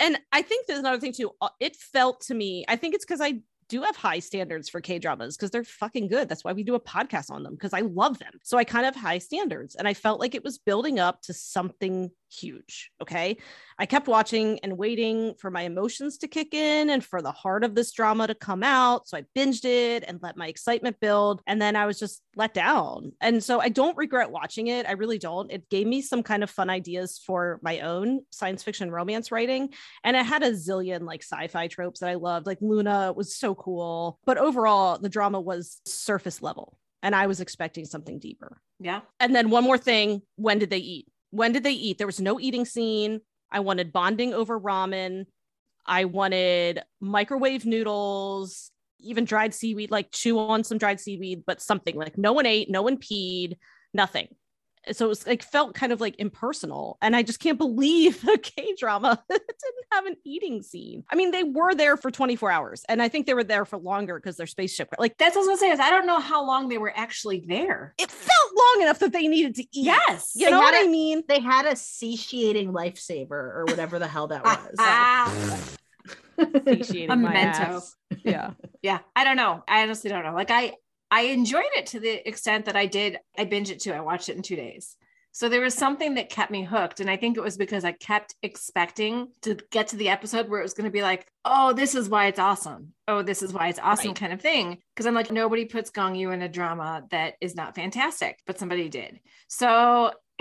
and 0.00 0.18
I 0.32 0.42
think 0.42 0.66
there's 0.66 0.80
another 0.80 0.98
thing 0.98 1.12
too. 1.12 1.30
Uh, 1.40 1.50
It 1.60 1.76
felt 1.76 2.22
to 2.22 2.34
me. 2.34 2.64
I 2.66 2.74
think 2.74 2.96
it's 2.96 3.04
because 3.04 3.20
I 3.20 3.42
do 3.70 3.82
have 3.82 3.96
high 3.96 4.18
standards 4.18 4.68
for 4.68 4.80
K 4.80 4.98
dramas 4.98 5.36
because 5.36 5.50
they're 5.50 5.64
fucking 5.64 6.08
good. 6.08 6.28
That's 6.28 6.44
why 6.44 6.52
we 6.52 6.64
do 6.64 6.74
a 6.74 6.80
podcast 6.80 7.30
on 7.30 7.42
them 7.42 7.54
because 7.54 7.72
I 7.72 7.80
love 7.80 8.18
them. 8.18 8.32
So 8.42 8.58
I 8.58 8.64
kind 8.64 8.84
of 8.84 8.94
high 8.94 9.18
standards, 9.18 9.76
and 9.76 9.88
I 9.88 9.94
felt 9.94 10.20
like 10.20 10.34
it 10.34 10.44
was 10.44 10.58
building 10.58 10.98
up 10.98 11.22
to 11.22 11.32
something 11.32 12.10
huge. 12.32 12.90
Okay. 13.00 13.36
I 13.78 13.86
kept 13.86 14.08
watching 14.08 14.58
and 14.62 14.76
waiting 14.76 15.34
for 15.38 15.50
my 15.50 15.62
emotions 15.62 16.18
to 16.18 16.28
kick 16.28 16.54
in 16.54 16.90
and 16.90 17.04
for 17.04 17.22
the 17.22 17.32
heart 17.32 17.64
of 17.64 17.74
this 17.74 17.92
drama 17.92 18.26
to 18.26 18.34
come 18.34 18.62
out. 18.62 19.08
So 19.08 19.16
I 19.16 19.24
binged 19.36 19.64
it 19.64 20.04
and 20.06 20.20
let 20.22 20.36
my 20.36 20.48
excitement 20.48 21.00
build. 21.00 21.42
And 21.46 21.60
then 21.60 21.76
I 21.76 21.86
was 21.86 21.98
just 21.98 22.22
let 22.36 22.54
down. 22.54 23.12
And 23.20 23.42
so 23.42 23.60
I 23.60 23.68
don't 23.68 23.96
regret 23.96 24.30
watching 24.30 24.68
it. 24.68 24.86
I 24.86 24.92
really 24.92 25.18
don't. 25.18 25.50
It 25.50 25.68
gave 25.70 25.86
me 25.86 26.02
some 26.02 26.22
kind 26.22 26.42
of 26.42 26.50
fun 26.50 26.70
ideas 26.70 27.20
for 27.24 27.58
my 27.62 27.80
own 27.80 28.20
science 28.30 28.62
fiction 28.62 28.90
romance 28.90 29.32
writing. 29.32 29.72
And 30.04 30.16
it 30.16 30.26
had 30.26 30.42
a 30.42 30.52
zillion 30.52 31.02
like 31.02 31.22
sci 31.22 31.48
fi 31.48 31.68
tropes 31.68 32.00
that 32.00 32.10
I 32.10 32.14
loved. 32.14 32.46
Like 32.46 32.58
Luna 32.60 33.12
was 33.16 33.34
so 33.34 33.54
cool. 33.60 34.18
But 34.24 34.38
overall, 34.38 34.98
the 34.98 35.08
drama 35.08 35.40
was 35.40 35.80
surface 35.84 36.42
level. 36.42 36.78
And 37.02 37.14
I 37.14 37.26
was 37.26 37.40
expecting 37.40 37.86
something 37.86 38.18
deeper. 38.18 38.60
Yeah. 38.78 39.00
And 39.20 39.34
then 39.34 39.50
one 39.50 39.64
more 39.64 39.78
thing 39.78 40.22
when 40.36 40.58
did 40.58 40.70
they 40.70 40.78
eat? 40.78 41.06
When 41.30 41.52
did 41.52 41.62
they 41.62 41.72
eat? 41.72 41.98
There 41.98 42.06
was 42.06 42.20
no 42.20 42.40
eating 42.40 42.64
scene. 42.64 43.20
I 43.50 43.60
wanted 43.60 43.92
bonding 43.92 44.34
over 44.34 44.60
ramen. 44.60 45.26
I 45.86 46.04
wanted 46.04 46.82
microwave 47.00 47.64
noodles, 47.64 48.70
even 49.00 49.24
dried 49.24 49.54
seaweed, 49.54 49.90
like 49.90 50.10
chew 50.12 50.38
on 50.38 50.62
some 50.62 50.78
dried 50.78 51.00
seaweed, 51.00 51.44
but 51.46 51.60
something 51.60 51.96
like 51.96 52.18
no 52.18 52.32
one 52.32 52.46
ate, 52.46 52.70
no 52.70 52.82
one 52.82 52.98
peed, 52.98 53.56
nothing. 53.94 54.28
So 54.92 55.04
it 55.04 55.08
was 55.08 55.26
like 55.26 55.42
felt 55.42 55.74
kind 55.74 55.92
of 55.92 56.00
like 56.00 56.14
impersonal. 56.18 56.96
And 57.02 57.14
I 57.14 57.22
just 57.22 57.38
can't 57.38 57.58
believe 57.58 58.26
a 58.26 58.38
K 58.38 58.74
drama 58.78 59.22
didn't 59.28 59.50
have 59.92 60.06
an 60.06 60.16
eating 60.24 60.62
scene. 60.62 61.04
I 61.10 61.16
mean, 61.16 61.30
they 61.32 61.44
were 61.44 61.74
there 61.74 61.96
for 61.98 62.10
24 62.10 62.50
hours, 62.50 62.84
and 62.88 63.02
I 63.02 63.08
think 63.08 63.26
they 63.26 63.34
were 63.34 63.44
there 63.44 63.64
for 63.64 63.78
longer 63.78 64.16
because 64.18 64.36
their 64.36 64.46
spaceship, 64.46 64.88
like, 64.98 65.18
That's 65.18 65.36
what 65.36 65.42
I 65.42 65.50
was 65.50 65.60
gonna 65.60 65.70
say. 65.70 65.70
Is 65.74 65.80
I 65.80 65.90
don't 65.90 66.06
know 66.06 66.18
how 66.20 66.44
long 66.46 66.68
they 66.68 66.78
were 66.78 66.92
actually 66.96 67.44
there. 67.46 67.94
it 67.98 68.10
felt 68.10 68.52
long 68.56 68.82
enough 68.82 68.98
that 69.00 69.12
they 69.12 69.28
needed 69.28 69.54
to 69.56 69.62
eat. 69.62 69.68
Yes. 69.84 70.32
You 70.34 70.50
know 70.50 70.60
what 70.60 70.74
I 70.74 70.84
a- 70.84 70.88
mean? 70.88 71.22
They 71.28 71.40
had 71.40 71.66
a 71.66 71.76
satiating 71.76 72.72
lifesaver 72.72 73.30
or 73.32 73.64
whatever 73.68 73.98
the 73.98 74.08
hell 74.08 74.28
that 74.28 74.44
was. 74.44 74.74
Ah. 74.78 75.58
Satiating 76.64 77.10
A 77.10 77.16
my 77.16 77.28
memento. 77.34 77.58
ass. 77.58 77.96
Yeah. 78.24 78.52
yeah. 78.82 79.00
I 79.14 79.24
don't 79.24 79.36
know. 79.36 79.62
I 79.68 79.82
honestly 79.82 80.08
don't 80.10 80.24
know. 80.24 80.34
Like 80.34 80.50
I 80.50 80.72
I 81.10 81.22
enjoyed 81.22 81.64
it 81.76 81.86
to 81.86 82.00
the 82.00 82.26
extent 82.28 82.66
that 82.66 82.76
I 82.76 82.86
did. 82.86 83.18
I 83.36 83.44
binged 83.44 83.70
it 83.70 83.80
too. 83.80 83.92
I 83.92 84.00
watched 84.00 84.28
it 84.28 84.36
in 84.36 84.42
two 84.42 84.56
days. 84.56 84.96
So 85.32 85.48
there 85.48 85.60
was 85.60 85.74
something 85.74 86.14
that 86.14 86.28
kept 86.28 86.50
me 86.50 86.64
hooked. 86.64 86.98
And 86.98 87.08
I 87.08 87.16
think 87.16 87.36
it 87.36 87.42
was 87.42 87.56
because 87.56 87.84
I 87.84 87.92
kept 87.92 88.34
expecting 88.42 89.28
to 89.42 89.56
get 89.70 89.88
to 89.88 89.96
the 89.96 90.08
episode 90.08 90.48
where 90.48 90.58
it 90.58 90.64
was 90.64 90.74
going 90.74 90.86
to 90.86 90.90
be 90.90 91.02
like, 91.02 91.26
oh, 91.44 91.72
this 91.72 91.94
is 91.94 92.08
why 92.08 92.26
it's 92.26 92.40
awesome. 92.40 92.94
Oh, 93.06 93.22
this 93.22 93.40
is 93.42 93.52
why 93.52 93.68
it's 93.68 93.78
awesome 93.80 94.08
Right. 94.08 94.16
kind 94.18 94.32
of 94.32 94.40
thing. 94.40 94.78
Because 94.94 95.06
I'm 95.06 95.14
like, 95.14 95.30
nobody 95.30 95.66
puts 95.66 95.90
Gong 95.90 96.16
Yu 96.16 96.32
in 96.32 96.42
a 96.42 96.48
drama 96.48 97.04
that 97.12 97.34
is 97.40 97.54
not 97.54 97.76
fantastic, 97.76 98.40
but 98.44 98.58
somebody 98.58 98.88
did. 98.88 99.20
So 99.46 100.10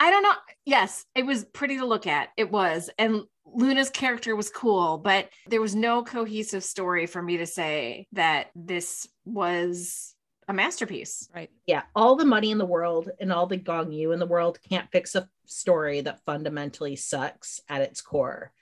I 0.00 0.10
don't 0.10 0.22
know. 0.22 0.34
Yes, 0.64 1.04
it 1.14 1.24
was 1.24 1.44
pretty 1.44 1.78
to 1.78 1.86
look 1.86 2.06
at. 2.06 2.30
It 2.36 2.50
was. 2.50 2.90
And 2.98 3.22
Luna's 3.46 3.90
character 3.90 4.34
was 4.34 4.50
cool, 4.50 4.98
but 4.98 5.28
there 5.46 5.60
was 5.60 5.74
no 5.74 6.02
cohesive 6.02 6.64
story 6.64 7.06
for 7.06 7.22
me 7.22 7.36
to 7.38 7.46
say 7.46 8.06
that 8.12 8.50
this 8.54 9.06
was 9.24 10.14
a 10.48 10.52
masterpiece. 10.52 11.28
Right. 11.34 11.50
yeah, 11.66 11.82
all 11.94 12.16
the 12.16 12.24
money 12.24 12.50
in 12.50 12.58
the 12.58 12.66
world 12.66 13.10
and 13.20 13.32
all 13.32 13.46
the 13.46 13.56
gong 13.56 13.92
yu 13.92 14.12
in 14.12 14.18
the 14.18 14.26
world 14.26 14.58
can't 14.68 14.90
fix 14.90 15.14
a 15.14 15.28
story 15.46 16.02
that 16.02 16.24
fundamentally 16.24 16.96
sucks 16.96 17.60
at 17.68 17.82
its 17.82 18.00
core. 18.00 18.52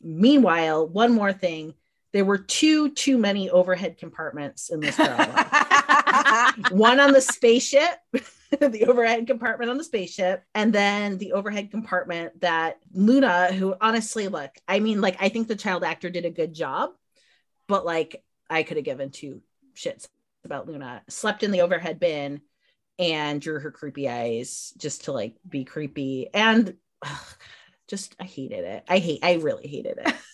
Meanwhile, 0.00 0.88
one 0.88 1.12
more 1.12 1.32
thing, 1.32 1.74
there 2.12 2.24
were 2.24 2.38
two 2.38 2.90
too 2.90 3.18
many 3.18 3.50
overhead 3.50 3.98
compartments 3.98 4.70
in 4.70 4.80
this 4.80 4.96
drama. 4.96 6.52
one 6.70 7.00
on 7.00 7.12
the 7.12 7.20
spaceship, 7.20 7.98
the 8.60 8.84
overhead 8.86 9.26
compartment 9.26 9.70
on 9.70 9.78
the 9.78 9.84
spaceship, 9.84 10.44
and 10.54 10.72
then 10.72 11.18
the 11.18 11.32
overhead 11.32 11.70
compartment 11.70 12.40
that 12.40 12.78
Luna, 12.92 13.52
who 13.52 13.74
honestly, 13.80 14.28
look, 14.28 14.50
I 14.68 14.80
mean, 14.80 15.00
like, 15.00 15.16
I 15.20 15.28
think 15.30 15.48
the 15.48 15.56
child 15.56 15.84
actor 15.84 16.10
did 16.10 16.26
a 16.26 16.30
good 16.30 16.52
job, 16.52 16.90
but 17.66 17.86
like, 17.86 18.22
I 18.50 18.62
could 18.62 18.76
have 18.76 18.84
given 18.84 19.10
two 19.10 19.40
shits 19.74 20.06
about 20.44 20.68
Luna, 20.68 21.02
slept 21.08 21.42
in 21.42 21.50
the 21.50 21.62
overhead 21.62 21.98
bin 21.98 22.42
and 22.98 23.40
drew 23.40 23.58
her 23.58 23.70
creepy 23.70 24.08
eyes 24.08 24.74
just 24.76 25.04
to 25.04 25.12
like 25.12 25.36
be 25.48 25.64
creepy. 25.64 26.28
And 26.34 26.76
ugh, 27.00 27.36
just, 27.88 28.14
I 28.20 28.24
hated 28.24 28.64
it. 28.64 28.84
I 28.88 28.98
hate, 28.98 29.20
I 29.22 29.34
really 29.34 29.66
hated 29.66 29.98
it. 29.98 30.14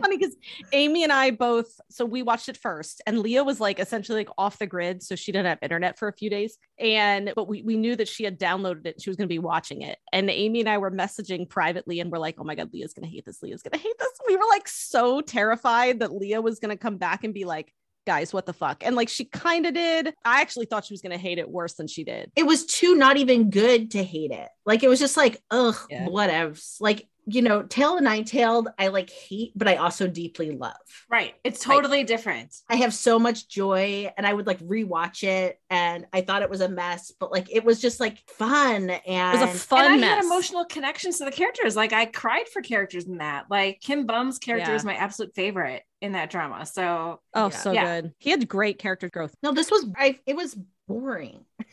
funny 0.00 0.16
because 0.18 0.36
Amy 0.72 1.02
and 1.04 1.12
I 1.12 1.30
both, 1.30 1.80
so 1.90 2.04
we 2.04 2.22
watched 2.22 2.48
it 2.48 2.56
first, 2.56 3.02
and 3.06 3.18
Leah 3.18 3.44
was 3.44 3.60
like 3.60 3.78
essentially 3.78 4.18
like 4.20 4.30
off 4.38 4.58
the 4.58 4.66
grid. 4.66 5.02
So 5.02 5.14
she 5.16 5.32
didn't 5.32 5.46
have 5.46 5.58
internet 5.62 5.98
for 5.98 6.08
a 6.08 6.12
few 6.12 6.30
days. 6.30 6.58
And, 6.78 7.32
but 7.34 7.48
we, 7.48 7.62
we 7.62 7.76
knew 7.76 7.96
that 7.96 8.08
she 8.08 8.24
had 8.24 8.38
downloaded 8.38 8.86
it. 8.86 9.02
She 9.02 9.10
was 9.10 9.16
going 9.16 9.28
to 9.28 9.32
be 9.32 9.38
watching 9.38 9.82
it. 9.82 9.98
And 10.12 10.30
Amy 10.30 10.60
and 10.60 10.68
I 10.68 10.78
were 10.78 10.90
messaging 10.90 11.48
privately 11.48 12.00
and 12.00 12.10
we're 12.10 12.18
like, 12.18 12.36
oh 12.38 12.44
my 12.44 12.54
God, 12.54 12.70
Leah's 12.72 12.94
going 12.94 13.08
to 13.08 13.14
hate 13.14 13.24
this. 13.24 13.42
Leah's 13.42 13.62
going 13.62 13.72
to 13.72 13.78
hate 13.78 13.98
this. 13.98 14.08
We 14.28 14.36
were 14.36 14.46
like 14.48 14.68
so 14.68 15.20
terrified 15.20 16.00
that 16.00 16.12
Leah 16.14 16.40
was 16.40 16.58
going 16.60 16.70
to 16.70 16.80
come 16.80 16.96
back 16.98 17.24
and 17.24 17.32
be 17.34 17.44
like, 17.44 17.72
guys, 18.06 18.32
what 18.32 18.46
the 18.46 18.52
fuck? 18.54 18.82
And 18.86 18.96
like 18.96 19.08
she 19.10 19.26
kind 19.26 19.66
of 19.66 19.74
did. 19.74 20.14
I 20.24 20.40
actually 20.40 20.64
thought 20.66 20.84
she 20.86 20.94
was 20.94 21.02
going 21.02 21.12
to 21.12 21.18
hate 21.18 21.38
it 21.38 21.50
worse 21.50 21.74
than 21.74 21.88
she 21.88 22.04
did. 22.04 22.32
It 22.36 22.44
was 22.46 22.64
too 22.64 22.94
not 22.94 23.18
even 23.18 23.50
good 23.50 23.90
to 23.90 24.02
hate 24.02 24.30
it. 24.30 24.48
Like 24.64 24.82
it 24.82 24.88
was 24.88 24.98
just 24.98 25.16
like, 25.16 25.42
ugh, 25.50 25.76
Yeah. 25.90 26.06
whatevs. 26.06 26.76
Like, 26.80 27.06
you 27.30 27.42
know, 27.42 27.62
Tail 27.62 27.96
and 27.96 28.04
Nine 28.04 28.24
Tailed, 28.24 28.68
I 28.78 28.88
like 28.88 29.10
hate, 29.10 29.52
but 29.54 29.68
I 29.68 29.76
also 29.76 30.06
deeply 30.06 30.50
love. 30.52 30.76
Right. 31.10 31.34
It's 31.44 31.60
totally 31.60 32.02
different. 32.02 32.56
I 32.70 32.76
have 32.76 32.94
so 32.94 33.18
much 33.18 33.48
joy 33.48 34.10
and 34.16 34.26
I 34.26 34.32
would 34.32 34.46
like 34.46 34.60
rewatch 34.60 35.22
it 35.24 35.60
and 35.68 36.06
I 36.12 36.22
thought 36.22 36.40
it 36.40 36.48
was 36.48 36.62
a 36.62 36.68
mess, 36.70 37.12
but 37.20 37.30
like 37.30 37.54
it 37.54 37.64
was 37.64 37.80
just 37.82 38.00
like 38.00 38.18
fun 38.28 38.88
and 38.90 39.36
It 39.42 39.44
was 39.46 39.54
a 39.56 39.58
fun 39.58 39.84
and 39.84 39.94
I 39.94 39.96
mess. 39.98 40.08
had 40.16 40.24
emotional 40.24 40.64
connections 40.64 41.18
to 41.18 41.26
the 41.26 41.30
characters. 41.30 41.76
Like 41.76 41.92
I 41.92 42.06
cried 42.06 42.48
for 42.48 42.62
characters 42.62 43.04
in 43.06 43.18
that. 43.18 43.44
Like 43.50 43.80
Kim 43.82 44.06
Bum's 44.06 44.38
character 44.38 44.70
Yeah. 44.70 44.76
is 44.76 44.84
my 44.84 44.94
absolute 44.94 45.34
favorite 45.34 45.82
in 46.00 46.12
that 46.12 46.30
drama. 46.30 46.64
So 46.64 47.20
Oh, 47.34 47.44
Yeah. 47.48 47.50
so 47.50 47.72
Yeah. 47.72 48.00
good. 48.00 48.14
He 48.18 48.30
had 48.30 48.48
great 48.48 48.78
character 48.78 49.10
growth. 49.10 49.34
no, 49.42 49.52
this 49.52 49.70
was 49.70 49.84
I 49.96 50.18
it 50.26 50.34
was 50.34 50.56
boring. 50.86 51.44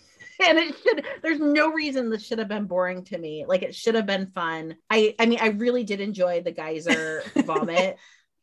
and 0.44 0.58
it 0.58 0.76
should 0.84 1.06
there's 1.22 1.40
no 1.40 1.72
reason 1.72 2.10
this 2.10 2.26
should 2.26 2.40
have 2.40 2.48
been 2.48 2.66
boring 2.66 3.04
to 3.06 3.18
me. 3.18 3.46
Like 3.48 3.62
it 3.64 3.76
should 3.76 3.96
have 3.96 4.06
been 4.06 4.28
fun. 4.28 4.76
I 4.90 5.16
I 5.20 5.26
mean 5.26 5.40
I 5.42 5.48
really 5.50 5.84
did 5.84 6.02
enjoy 6.02 6.42
the 6.42 6.52
geyser 6.52 7.24
vomit. 7.36 7.98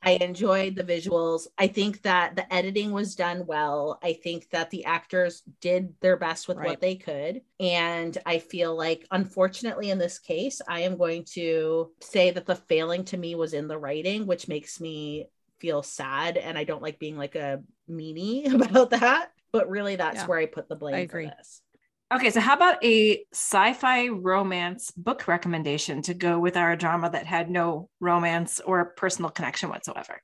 I 0.05 0.12
enjoyed 0.20 0.74
the 0.74 0.82
visuals. 0.82 1.47
I 1.57 1.68
think 1.68 2.03
that 2.03 2.34
the 2.34 2.53
editing 2.53 2.90
was 2.90 3.14
done 3.14 3.47
well. 3.47 4.01
I 4.03 4.14
think 4.14 4.51
that 4.51 4.70
the 4.70 4.84
actors 4.86 5.43
did 5.61 5.95
their 6.01 6.16
best 6.16 6.49
with 6.49 6.57
Right. 6.57 6.70
what 6.70 6.80
they 6.80 6.97
could. 6.97 7.43
And 7.61 8.18
I 8.26 8.40
feel 8.40 8.76
like, 8.76 9.07
unfortunately, 9.12 9.90
in 9.90 9.99
this 9.99 10.18
case, 10.18 10.61
I 10.66 10.80
am 10.80 10.97
going 10.97 11.24
to 11.34 11.93
say 12.01 12.32
that 12.32 12.47
the 12.47 12.57
failing 12.57 13.05
to 13.07 13.16
me 13.16 13.36
was 13.36 13.55
in 13.55 13.68
the 13.68 13.78
writing, 13.78 14.26
which 14.26 14.49
makes 14.49 14.80
me 14.80 15.28
feel 15.61 15.84
sad. 15.84 16.36
And 16.36 16.59
I 16.59 16.64
don't 16.64 16.82
like 16.82 16.99
being 16.99 17.16
like 17.16 17.36
a 17.36 17.62
meanie 17.88 18.53
about 18.72 18.90
that. 18.90 19.30
But 19.53 19.68
really, 19.70 19.95
that's 19.95 20.16
Yeah. 20.22 20.26
where 20.26 20.38
I 20.40 20.47
put 20.47 20.68
the 20.68 20.74
blame 20.74 21.09
for 21.09 21.22
this. 21.22 21.62
Okay, 22.15 22.29
so 22.29 22.41
how 22.41 22.55
about 22.55 22.85
a 22.85 23.25
sci-fi 23.33 24.09
romance 24.09 24.91
book 24.91 25.27
recommendation 25.27 26.03
to 26.03 26.13
go 26.13 26.39
with 26.39 26.59
our 26.59 26.77
drama 26.77 27.09
that 27.09 27.25
had 27.25 27.49
no 27.49 27.89
romance 28.01 28.61
or 28.61 28.93
personal 28.97 29.31
connection 29.31 29.71
whatsoever? 29.71 30.21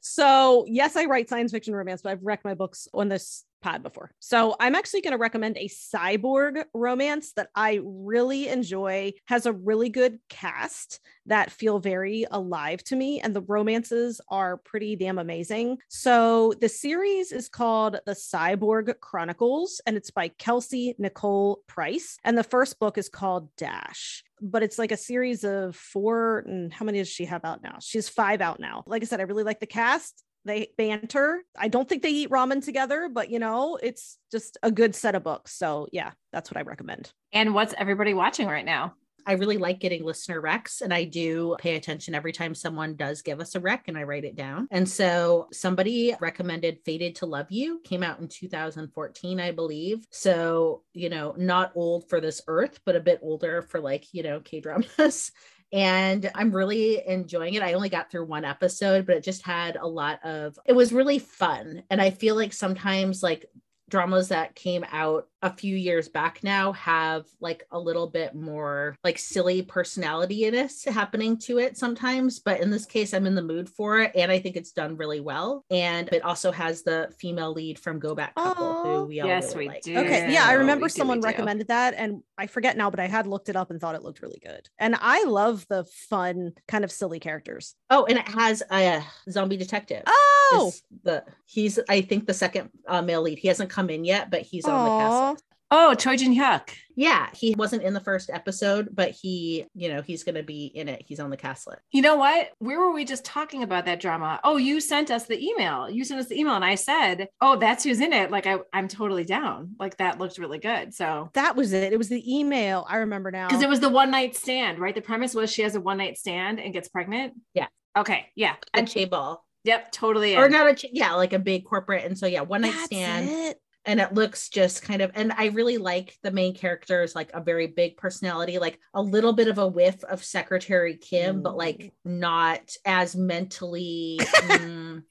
So, 0.00 0.64
yes, 0.66 0.96
I 0.96 1.04
write 1.04 1.28
science 1.28 1.52
fiction 1.52 1.74
romance, 1.74 2.00
but 2.00 2.12
I've 2.12 2.22
wrecked 2.22 2.44
my 2.46 2.54
books 2.54 2.88
on 2.94 3.10
this 3.10 3.44
pod 3.66 3.82
before. 3.82 4.10
So, 4.20 4.54
I'm 4.60 4.74
actually 4.74 5.00
going 5.00 5.12
to 5.12 5.18
recommend 5.18 5.56
a 5.56 5.68
cyborg 5.68 6.64
romance 6.72 7.32
that 7.32 7.48
I 7.54 7.80
really 7.82 8.48
enjoy, 8.48 9.12
has 9.26 9.46
a 9.46 9.52
really 9.52 9.88
good 9.88 10.18
cast 10.28 11.00
that 11.26 11.50
feel 11.50 11.80
very 11.80 12.24
alive 12.30 12.84
to 12.84 12.96
me, 12.96 13.20
and 13.20 13.34
the 13.34 13.40
romances 13.42 14.20
are 14.28 14.58
pretty 14.58 14.94
damn 14.94 15.18
amazing. 15.18 15.78
So, 15.88 16.54
the 16.60 16.68
series 16.68 17.32
is 17.32 17.48
called 17.48 17.98
The 18.06 18.12
Cyborg 18.12 19.00
Chronicles, 19.00 19.80
and 19.84 19.96
it's 19.96 20.12
by 20.12 20.28
Kelsey 20.28 20.94
Nicole 20.98 21.60
Price. 21.66 22.18
And 22.22 22.38
the 22.38 22.44
first 22.44 22.78
book 22.78 22.98
is 22.98 23.08
called 23.08 23.48
Dash 23.56 24.22
but 24.40 24.62
it's 24.62 24.78
like 24.78 24.92
a 24.92 24.96
series 24.96 25.44
of 25.44 25.74
four 25.74 26.40
and 26.40 26.72
how 26.72 26.84
many 26.84 26.98
does 26.98 27.08
she 27.08 27.24
have 27.24 27.44
out 27.44 27.62
now 27.62 27.76
she's 27.80 28.08
five 28.08 28.40
out 28.40 28.60
now 28.60 28.82
like 28.86 29.02
i 29.02 29.06
said 29.06 29.20
i 29.20 29.22
really 29.22 29.44
like 29.44 29.60
the 29.60 29.66
cast 29.66 30.22
they 30.46 30.68
banter 30.78 31.42
i 31.58 31.68
don't 31.68 31.88
think 31.88 32.02
they 32.02 32.10
eat 32.10 32.30
ramen 32.30 32.64
together 32.64 33.10
but 33.12 33.30
you 33.30 33.38
know 33.38 33.78
it's 33.82 34.18
just 34.30 34.56
a 34.62 34.70
good 34.70 34.94
set 34.94 35.14
of 35.14 35.22
books 35.22 35.52
so 35.52 35.86
yeah 35.92 36.12
that's 36.32 36.50
what 36.50 36.56
i 36.56 36.62
recommend 36.62 37.12
And 37.32 37.52
what's 37.52 37.74
everybody 37.76 38.14
watching 38.14 38.48
right 38.48 38.64
now? 38.64 38.94
I 39.28 39.32
really 39.32 39.58
like 39.58 39.80
getting 39.80 40.04
listener 40.04 40.40
recs, 40.40 40.80
and 40.80 40.94
I 40.94 41.02
do 41.04 41.56
pay 41.58 41.74
attention 41.74 42.14
every 42.14 42.32
time 42.32 42.54
someone 42.54 42.94
does 42.94 43.22
give 43.22 43.40
us 43.40 43.56
a 43.56 43.60
rec, 43.60 43.88
and 43.88 43.98
I 43.98 44.04
write 44.04 44.24
it 44.24 44.36
down. 44.36 44.68
And 44.70 44.88
so 44.88 45.48
somebody 45.52 46.14
recommended 46.20 46.78
Fated 46.84 47.16
to 47.16 47.26
Love 47.26 47.50
You, 47.50 47.80
came 47.84 48.04
out 48.04 48.20
in 48.20 48.28
2014, 48.28 49.40
I 49.40 49.50
believe. 49.50 50.06
So, 50.12 50.84
you 50.94 51.08
know, 51.08 51.34
not 51.36 51.72
old 51.74 52.08
for 52.08 52.20
this 52.20 52.40
earth, 52.46 52.78
but 52.86 52.94
a 52.94 53.00
bit 53.00 53.18
older 53.20 53.62
for 53.62 53.80
like, 53.80 54.06
you 54.12 54.22
know, 54.22 54.40
K 54.40 54.60
dramas. 54.60 55.32
And 55.72 56.30
I'm 56.34 56.52
really 56.52 57.06
enjoying 57.06 57.54
it. 57.54 57.62
I 57.62 57.72
only 57.74 57.88
got 57.88 58.10
through 58.10 58.26
one 58.26 58.44
episode, 58.44 59.06
but 59.06 59.16
it 59.16 59.24
just 59.24 59.42
had 59.42 59.76
a 59.76 59.86
lot 59.86 60.24
of, 60.24 60.58
it 60.64 60.74
was 60.74 60.92
really 60.92 61.18
fun. 61.18 61.82
And 61.90 62.00
I 62.00 62.10
feel 62.10 62.36
like 62.36 62.52
sometimes, 62.52 63.22
like, 63.22 63.46
dramas 63.88 64.28
that 64.28 64.54
came 64.54 64.84
out 64.90 65.28
a 65.46 65.50
few 65.56 65.76
years 65.76 66.08
back 66.08 66.42
now 66.42 66.72
have 66.72 67.24
like 67.40 67.64
a 67.70 67.78
little 67.78 68.08
bit 68.08 68.34
more 68.34 68.96
like 69.04 69.16
silly 69.16 69.62
personality 69.62 70.44
in 70.44 70.54
us 70.56 70.84
happening 70.84 71.38
to 71.38 71.58
it 71.58 71.76
sometimes 71.76 72.40
but 72.40 72.60
in 72.60 72.68
this 72.70 72.84
case 72.84 73.14
i'm 73.14 73.26
in 73.26 73.34
the 73.36 73.42
mood 73.42 73.68
for 73.68 74.00
it 74.00 74.10
and 74.16 74.30
i 74.32 74.38
think 74.40 74.56
it's 74.56 74.72
done 74.72 74.96
really 74.96 75.20
well 75.20 75.64
and 75.70 76.08
it 76.12 76.22
also 76.22 76.50
has 76.50 76.82
the 76.82 77.08
female 77.20 77.52
lead 77.52 77.78
from 77.78 77.98
go 78.00 78.14
back 78.14 78.34
couple 78.34 78.64
Aw. 78.66 78.82
who 78.82 79.04
we 79.06 79.20
all 79.20 79.28
Yes, 79.28 79.54
really 79.54 79.68
we 79.68 79.74
like. 79.74 79.82
do. 79.82 79.96
okay 79.98 80.20
yeah, 80.22 80.30
Yeah, 80.30 80.44
i 80.46 80.54
remember 80.54 80.86
do, 80.86 80.90
someone 80.90 81.20
recommended 81.20 81.68
that 81.68 81.94
and 81.96 82.22
i 82.36 82.46
forget 82.48 82.76
now 82.76 82.90
but 82.90 82.98
i 82.98 83.06
had 83.06 83.26
looked 83.28 83.48
it 83.48 83.54
up 83.56 83.70
and 83.70 83.80
thought 83.80 83.94
it 83.94 84.02
looked 84.02 84.20
really 84.22 84.40
good 84.44 84.68
and 84.78 84.96
i 85.00 85.22
love 85.24 85.64
the 85.68 85.84
fun 86.10 86.52
kind 86.66 86.82
of 86.84 86.90
silly 86.90 87.20
characters 87.20 87.74
oh 87.90 88.04
and 88.06 88.18
it 88.18 88.26
has 88.28 88.62
a 88.72 89.00
zombie 89.30 89.56
detective 89.56 90.02
oh 90.06 90.66
is 90.68 90.82
the 91.04 91.24
he's 91.44 91.78
i 91.88 92.00
think 92.00 92.26
the 92.26 92.34
second 92.34 92.70
uh, 92.88 93.00
male 93.02 93.22
lead 93.22 93.38
he 93.38 93.48
hasn't 93.48 93.70
come 93.70 93.90
in 93.90 94.04
yet 94.04 94.30
but 94.30 94.42
he's 94.42 94.64
on 94.66 94.84
the 94.84 94.90
cast 94.90 95.12
Aw. 95.12 95.30
list. 95.32 95.35
Oh, 95.70 95.94
Choi 95.94 96.16
Jin 96.16 96.34
Hyuk. 96.34 96.68
yeah 96.94 97.28
he 97.34 97.54
wasn't 97.56 97.82
in 97.82 97.92
the 97.92 98.00
first 98.00 98.30
episode 98.30 98.88
but 98.92 99.10
he 99.10 99.66
you 99.74 99.88
know 99.88 100.00
he's 100.00 100.22
going 100.24 100.36
to 100.36 100.42
be 100.42 100.66
in 100.66 100.88
it 100.88 101.02
he's 101.06 101.18
on 101.20 101.28
the 101.30 101.36
cast 101.36 101.66
list 101.66 101.80
You 101.92 102.02
know 102.02 102.16
what? 102.16 102.50
Where 102.60 102.78
were 102.78 102.92
we 102.92 103.04
just 103.04 103.24
talking 103.24 103.62
about 103.64 103.84
that 103.86 104.00
drama? 104.00 104.38
Oh, 104.44 104.56
you 104.56 104.80
sent 104.80 105.10
us 105.10 105.26
the 105.26 105.42
email. 105.44 105.90
You 105.90 106.04
sent 106.04 106.20
us 106.20 106.28
the 106.28 106.38
email, 106.38 106.54
and 106.54 106.64
I 106.64 106.76
said, 106.76 107.28
"Oh, 107.40 107.56
that's 107.56 107.82
who's 107.84 108.00
in 108.00 108.12
it." 108.12 108.30
Like 108.30 108.46
I, 108.46 108.58
I'm 108.72 108.88
totally 108.88 109.24
down. 109.24 109.74
Like 109.78 109.96
that 109.98 110.18
looked 110.18 110.38
really 110.38 110.58
good. 110.58 110.94
So 110.94 111.30
that 111.34 111.56
was 111.56 111.72
it 111.72 111.92
it 111.92 111.98
was 111.98 112.08
the 112.08 112.22
email 112.38 112.86
i 112.88 112.96
remember 112.96 113.30
now 113.30 113.48
because 113.48 113.62
it 113.62 113.68
was 113.68 113.80
the 113.80 113.88
one 113.88 114.10
night 114.10 114.36
stand, 114.36 114.78
right? 114.78 114.94
The 114.94 115.00
premise 115.02 115.34
was 115.34 115.52
she 115.52 115.62
has 115.62 115.74
a 115.74 115.80
one 115.80 115.98
night 115.98 116.16
stand 116.16 116.60
and 116.60 116.72
gets 116.72 116.88
pregnant. 116.88 117.34
Yeah. 117.54 117.66
Okay. 117.98 118.26
Yeah. 118.36 118.54
a 118.74 118.78
And, 118.78 118.88
table 118.88 119.44
yep. 119.64 119.90
Totally. 119.92 120.36
or 120.36 120.46
in. 120.46 120.52
not 120.52 120.68
a 120.70 120.74
ch- 120.74 120.86
yeah 120.92 121.12
like 121.14 121.32
a 121.32 121.38
big 121.38 121.64
corporate 121.64 122.04
and 122.04 122.16
so 122.16 122.26
yeah 122.26 122.42
one 122.42 122.60
night 122.62 122.72
That's 122.72 122.86
stand 122.86 123.28
it. 123.28 123.58
And 123.86 124.00
it 124.00 124.12
looks 124.12 124.48
just 124.48 124.82
kind 124.82 125.00
of 125.00 125.10
and 125.14 125.32
i 125.38 125.46
really 125.46 125.78
like 125.78 126.16
the 126.22 126.30
main 126.30 126.54
characters 126.54 127.14
like 127.14 127.30
a 127.32 127.40
very 127.40 127.66
big 127.68 127.96
personality 127.96 128.58
like 128.58 128.78
a 128.94 129.00
little 129.02 129.32
bit 129.32 129.48
of 129.48 129.58
a 129.58 129.66
whiff 129.66 130.02
of 130.04 130.22
secretary 130.24 130.96
kim 130.96 131.42
but 131.42 131.56
like 131.56 131.92
not 132.04 132.60
as 132.84 133.16
mentally 133.16 134.18
mm, 134.20 135.02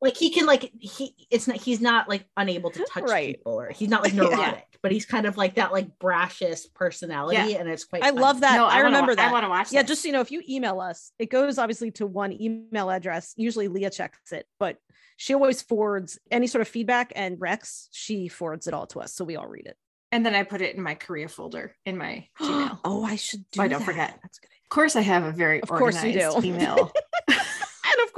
like 0.00 0.16
he 0.16 0.30
can 0.30 0.46
like 0.46 0.70
he 0.78 1.14
it's 1.30 1.48
not 1.48 1.56
he's 1.56 1.80
not 1.80 2.08
like 2.08 2.26
unable 2.36 2.70
to 2.70 2.84
touch 2.92 3.04
Right. 3.04 3.36
people 3.36 3.60
or 3.60 3.70
he's 3.70 3.88
not 3.88 4.02
like 4.02 4.12
Yeah. 4.14 4.22
neurotic 4.24 4.64
but 4.80 4.92
he's 4.92 5.06
kind 5.06 5.26
of 5.26 5.36
like 5.36 5.56
that 5.56 5.72
like 5.72 5.88
brashiest 5.98 6.72
personality 6.74 7.56
and 7.56 7.68
it's 7.68 7.84
quite 7.84 8.04
I 8.04 8.10
fun. 8.10 8.20
love 8.20 8.40
that. 8.42 8.54
No, 8.56 8.66
I, 8.66 8.76
wanna 8.76 8.84
remember 8.84 9.10
wa- 9.12 9.16
that. 9.16 9.28
I 9.28 9.32
want 9.32 9.44
to 9.44 9.48
watch. 9.48 9.72
yeah, 9.72 9.82
this. 9.82 9.88
just 9.88 10.02
so 10.02 10.06
you 10.06 10.12
know, 10.12 10.20
if 10.20 10.30
you 10.30 10.40
email 10.48 10.78
us, 10.78 11.10
it 11.18 11.30
goes 11.30 11.58
obviously 11.58 11.90
to 11.92 12.06
one 12.06 12.32
email 12.40 12.88
address. 12.88 13.34
Usually 13.36 13.66
Leah 13.66 13.90
checks 13.90 14.30
it, 14.30 14.46
but 14.60 14.76
she 15.18 15.34
always 15.34 15.60
forwards 15.60 16.18
any 16.30 16.46
sort 16.46 16.62
of 16.62 16.68
feedback 16.68 17.12
and 17.16 17.38
Rex, 17.40 17.88
she 17.90 18.28
forwards 18.28 18.66
it 18.68 18.72
all 18.72 18.86
to 18.86 19.00
us. 19.00 19.12
So 19.12 19.24
we 19.24 19.36
all 19.36 19.48
read 19.48 19.66
it. 19.66 19.76
and 20.12 20.24
then 20.24 20.34
I 20.34 20.44
put 20.44 20.62
it 20.62 20.74
in 20.76 20.82
my 20.82 20.94
career 20.94 21.28
folder 21.28 21.74
in 21.84 21.98
my 21.98 22.26
Gmail. 22.40 22.78
oh, 22.84 23.04
I 23.04 23.16
should 23.16 23.44
do 23.50 23.60
I 23.60 23.68
don't 23.68 23.82
forget. 23.82 24.18
That's 24.22 24.38
good. 24.38 24.48
Of 24.64 24.68
course, 24.70 24.96
I 24.96 25.00
have 25.00 25.24
a 25.24 25.32
very 25.32 25.60
Of 25.60 25.70
organized 25.70 26.44
email. 26.44 26.92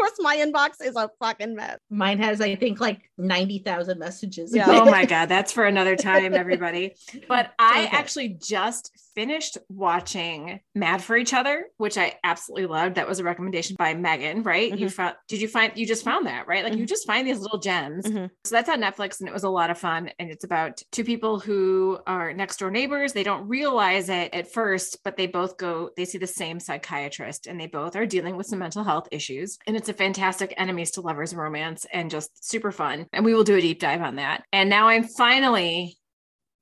idea. 0.03 0.43
And 0.43 0.55
of 0.55 0.55
course, 0.55 0.73
my 0.75 0.77
inbox 0.81 0.87
is 0.87 0.97
a 0.97 1.11
fucking 1.19 1.55
mess. 1.55 1.79
mine 1.91 2.19
has 2.19 2.41
i 2.41 2.55
think 2.55 2.81
like 2.81 3.01
90,000 3.19 3.99
messages 3.99 4.55
Yeah. 4.55 4.67
oh 4.69 4.85
my 4.91 5.05
god, 5.15 5.27
that's 5.29 5.53
for 5.53 5.65
another 5.65 5.97
time, 5.97 6.35
everybody. 6.35 6.95
But 7.29 7.53
I 7.59 7.85
Okay. 7.87 7.97
actually 7.97 8.29
just 8.41 8.91
finished 9.15 9.59
watching 9.69 10.61
Mad 10.75 11.03
for 11.03 11.17
Each 11.17 11.35
Other, 11.35 11.67
which 11.77 11.99
I 11.99 12.15
absolutely 12.25 12.67
loved. 12.67 12.95
That 12.95 13.07
was 13.09 13.19
a 13.19 13.25
recommendation 13.25 13.77
by 13.79 13.93
Megan, 13.93 14.43
right? 14.45 14.71
You 14.79 14.87
Mhm. 14.87 14.93
found 14.93 15.15
did 15.29 15.41
you 15.43 15.49
find 15.49 15.73
you 15.77 15.85
just 15.87 16.05
found 16.05 16.27
that, 16.27 16.47
right? 16.47 16.65
Like 16.65 16.75
you 16.75 16.85
Mhm. 16.85 16.89
just 16.89 17.07
find 17.07 17.27
these 17.27 17.41
little 17.41 17.59
gems. 17.59 18.07
Mhm. 18.07 18.31
So 18.45 18.55
that's 18.55 18.69
on 18.69 18.81
Netflix 18.81 19.21
and 19.21 19.29
it 19.29 19.33
was 19.33 19.45
a 19.45 19.51
lot 19.51 19.69
of 19.69 19.79
fun. 19.79 20.11
And 20.19 20.31
it's 20.31 20.45
about 20.45 20.81
two 20.93 21.05
people 21.05 21.39
who 21.41 21.99
are 22.07 22.33
next 22.33 22.59
door 22.59 22.71
neighbors. 22.71 23.13
They 23.13 23.23
don't 23.25 23.47
realize 23.49 24.09
it 24.09 24.33
at 24.33 24.51
first, 24.51 24.99
but 25.05 25.17
they 25.17 25.27
both 25.27 25.59
go, 25.59 25.91
they 25.97 26.05
see 26.07 26.19
the 26.19 26.27
same 26.27 26.59
psychiatrist 26.61 27.47
and 27.47 27.61
they 27.61 27.67
both 27.67 27.97
are 27.97 28.07
dealing 28.07 28.37
with 28.37 28.47
some 28.47 28.61
mental 28.61 28.85
health 28.85 29.09
issues. 29.11 29.59
And 29.67 29.77
it's 29.77 29.89
a 29.91 29.95
fantastic 29.95 30.55
enemies 30.57 30.93
to 30.93 31.03
lovers 31.03 31.35
romance 31.35 31.87
and 31.93 32.11
just 32.11 32.45
super 32.49 32.73
fun. 32.73 33.07
And 33.13 33.25
we 33.25 33.35
will 33.35 33.45
do 33.45 33.57
a 33.57 33.61
deep 33.61 33.81
dive 33.81 34.01
on 34.01 34.17
that. 34.17 34.45
And 34.53 34.71
now 34.71 34.89
I'm 34.89 35.05
finally, 35.05 35.99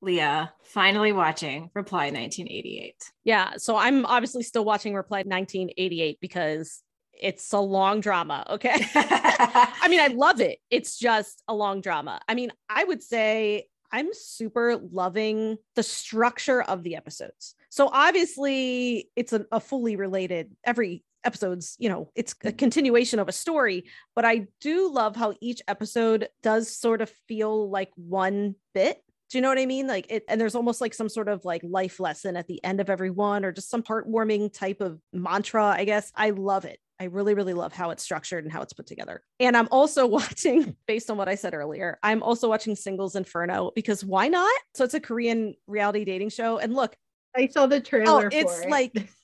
Leah, 0.00 0.52
finally 0.64 1.12
watching 1.12 1.70
Reply 1.74 2.06
1988. 2.06 2.94
Yeah. 3.24 3.52
So 3.58 3.76
I'm 3.76 4.04
obviously 4.06 4.42
still 4.42 4.64
watching 4.64 4.94
Reply 4.94 5.18
1988 5.18 6.18
because 6.20 6.82
it's 7.20 7.52
a 7.52 7.60
long 7.60 8.00
drama. 8.00 8.46
Okay. 8.50 8.74
I 8.94 9.86
mean, 9.88 10.00
I 10.00 10.08
love 10.08 10.40
it. 10.40 10.58
It's 10.70 10.98
just 10.98 11.42
a 11.48 11.54
long 11.54 11.80
drama. 11.80 12.20
I 12.28 12.34
mean, 12.34 12.52
I 12.68 12.84
would 12.84 13.02
say 13.02 13.66
I'm 13.90 14.08
super 14.12 14.76
loving 14.76 15.56
the 15.74 15.82
structure 15.82 16.62
of 16.62 16.82
the 16.82 16.96
episodes. 16.96 17.54
So 17.70 17.88
obviously, 17.92 19.10
it's 19.16 19.32
a, 19.32 19.46
a 19.50 19.60
fully 19.60 19.96
related, 19.96 20.54
every 20.64 21.02
episodes 21.24 21.76
you 21.78 21.88
know 21.88 22.10
it's 22.14 22.32
a 22.32 22.36
mm-hmm. 22.36 22.56
continuation 22.56 23.18
of 23.18 23.28
a 23.28 23.32
story 23.32 23.84
but 24.14 24.24
i 24.24 24.46
do 24.60 24.90
love 24.92 25.16
how 25.16 25.34
each 25.40 25.60
episode 25.68 26.28
does 26.42 26.70
sort 26.70 27.00
of 27.02 27.10
feel 27.26 27.68
like 27.68 27.90
one 27.96 28.54
bit 28.74 29.02
do 29.30 29.36
you 29.36 29.42
know 29.42 29.48
what 29.48 29.58
I 29.58 29.66
mean? 29.66 29.86
Like 29.86 30.06
it, 30.08 30.24
and 30.28 30.40
there's 30.40 30.54
almost 30.54 30.80
like 30.80 30.94
some 30.94 31.08
sort 31.08 31.28
of 31.28 31.44
like 31.44 31.60
life 31.62 32.00
lesson 32.00 32.36
at 32.36 32.46
the 32.46 32.64
end 32.64 32.80
of 32.80 32.88
every 32.88 33.10
one, 33.10 33.44
or 33.44 33.52
just 33.52 33.68
some 33.68 33.82
heartwarming 33.82 34.52
type 34.52 34.80
of 34.80 35.00
mantra, 35.12 35.66
I 35.66 35.84
guess. 35.84 36.10
I 36.16 36.30
love 36.30 36.64
it. 36.64 36.78
I 37.00 37.04
really, 37.04 37.34
really 37.34 37.54
love 37.54 37.72
how 37.72 37.90
it's 37.90 38.02
structured 38.02 38.44
and 38.44 38.52
how 38.52 38.62
it's 38.62 38.72
put 38.72 38.86
together. 38.86 39.22
And 39.38 39.56
I'm 39.56 39.68
also 39.70 40.06
watching, 40.06 40.76
based 40.86 41.10
on 41.10 41.16
what 41.16 41.28
I 41.28 41.34
said 41.34 41.54
earlier, 41.54 41.98
I'm 42.02 42.22
also 42.22 42.48
watching 42.48 42.74
Singles 42.74 43.16
Inferno 43.16 43.70
because 43.74 44.04
why 44.04 44.28
not? 44.28 44.50
So 44.74 44.84
it's 44.84 44.94
a 44.94 45.00
Korean 45.00 45.54
reality 45.66 46.04
dating 46.04 46.30
show. 46.30 46.58
And 46.58 46.74
look, 46.74 46.96
I 47.36 47.46
saw 47.48 47.66
the 47.66 47.76
oh, 47.76 47.80
trailer. 47.80 48.30
Oh, 48.32 48.36
it's 48.36 48.60
it. 48.60 48.70
like 48.70 48.92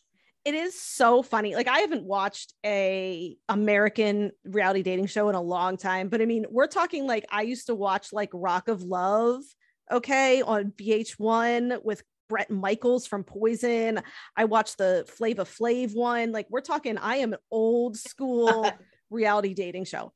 it 0.44 0.54
is 0.54 0.78
so 0.78 1.22
funny. 1.22 1.54
Like 1.54 1.68
I 1.68 1.78
haven't 1.78 2.04
watched 2.04 2.52
a 2.64 3.36
American 3.48 4.30
reality 4.44 4.82
dating 4.82 5.06
show 5.06 5.28
in 5.28 5.34
a 5.34 5.40
long 5.40 5.76
time, 5.76 6.08
but 6.08 6.20
I 6.20 6.26
mean, 6.26 6.44
we're 6.50 6.66
talking 6.66 7.06
like 7.06 7.24
I 7.30 7.42
used 7.42 7.66
to 7.66 7.74
watch 7.74 8.12
like 8.12 8.30
Rock 8.32 8.68
of 8.68 8.82
Love, 8.82 9.42
okay, 9.90 10.42
on 10.42 10.72
VH1 10.72 11.82
with 11.82 12.02
Bret 12.28 12.50
Michaels 12.50 13.06
from 13.06 13.24
Poison. 13.24 14.00
I 14.36 14.44
watched 14.44 14.76
the 14.76 15.06
Flava 15.08 15.44
Flav 15.44 15.94
one. 15.94 16.32
Like 16.32 16.46
we're 16.50 16.60
talking, 16.60 16.98
I 16.98 17.16
am 17.16 17.32
an 17.32 17.38
old 17.50 17.96
school 17.96 18.70
reality 19.10 19.54
dating 19.54 19.84
show. 19.84 20.12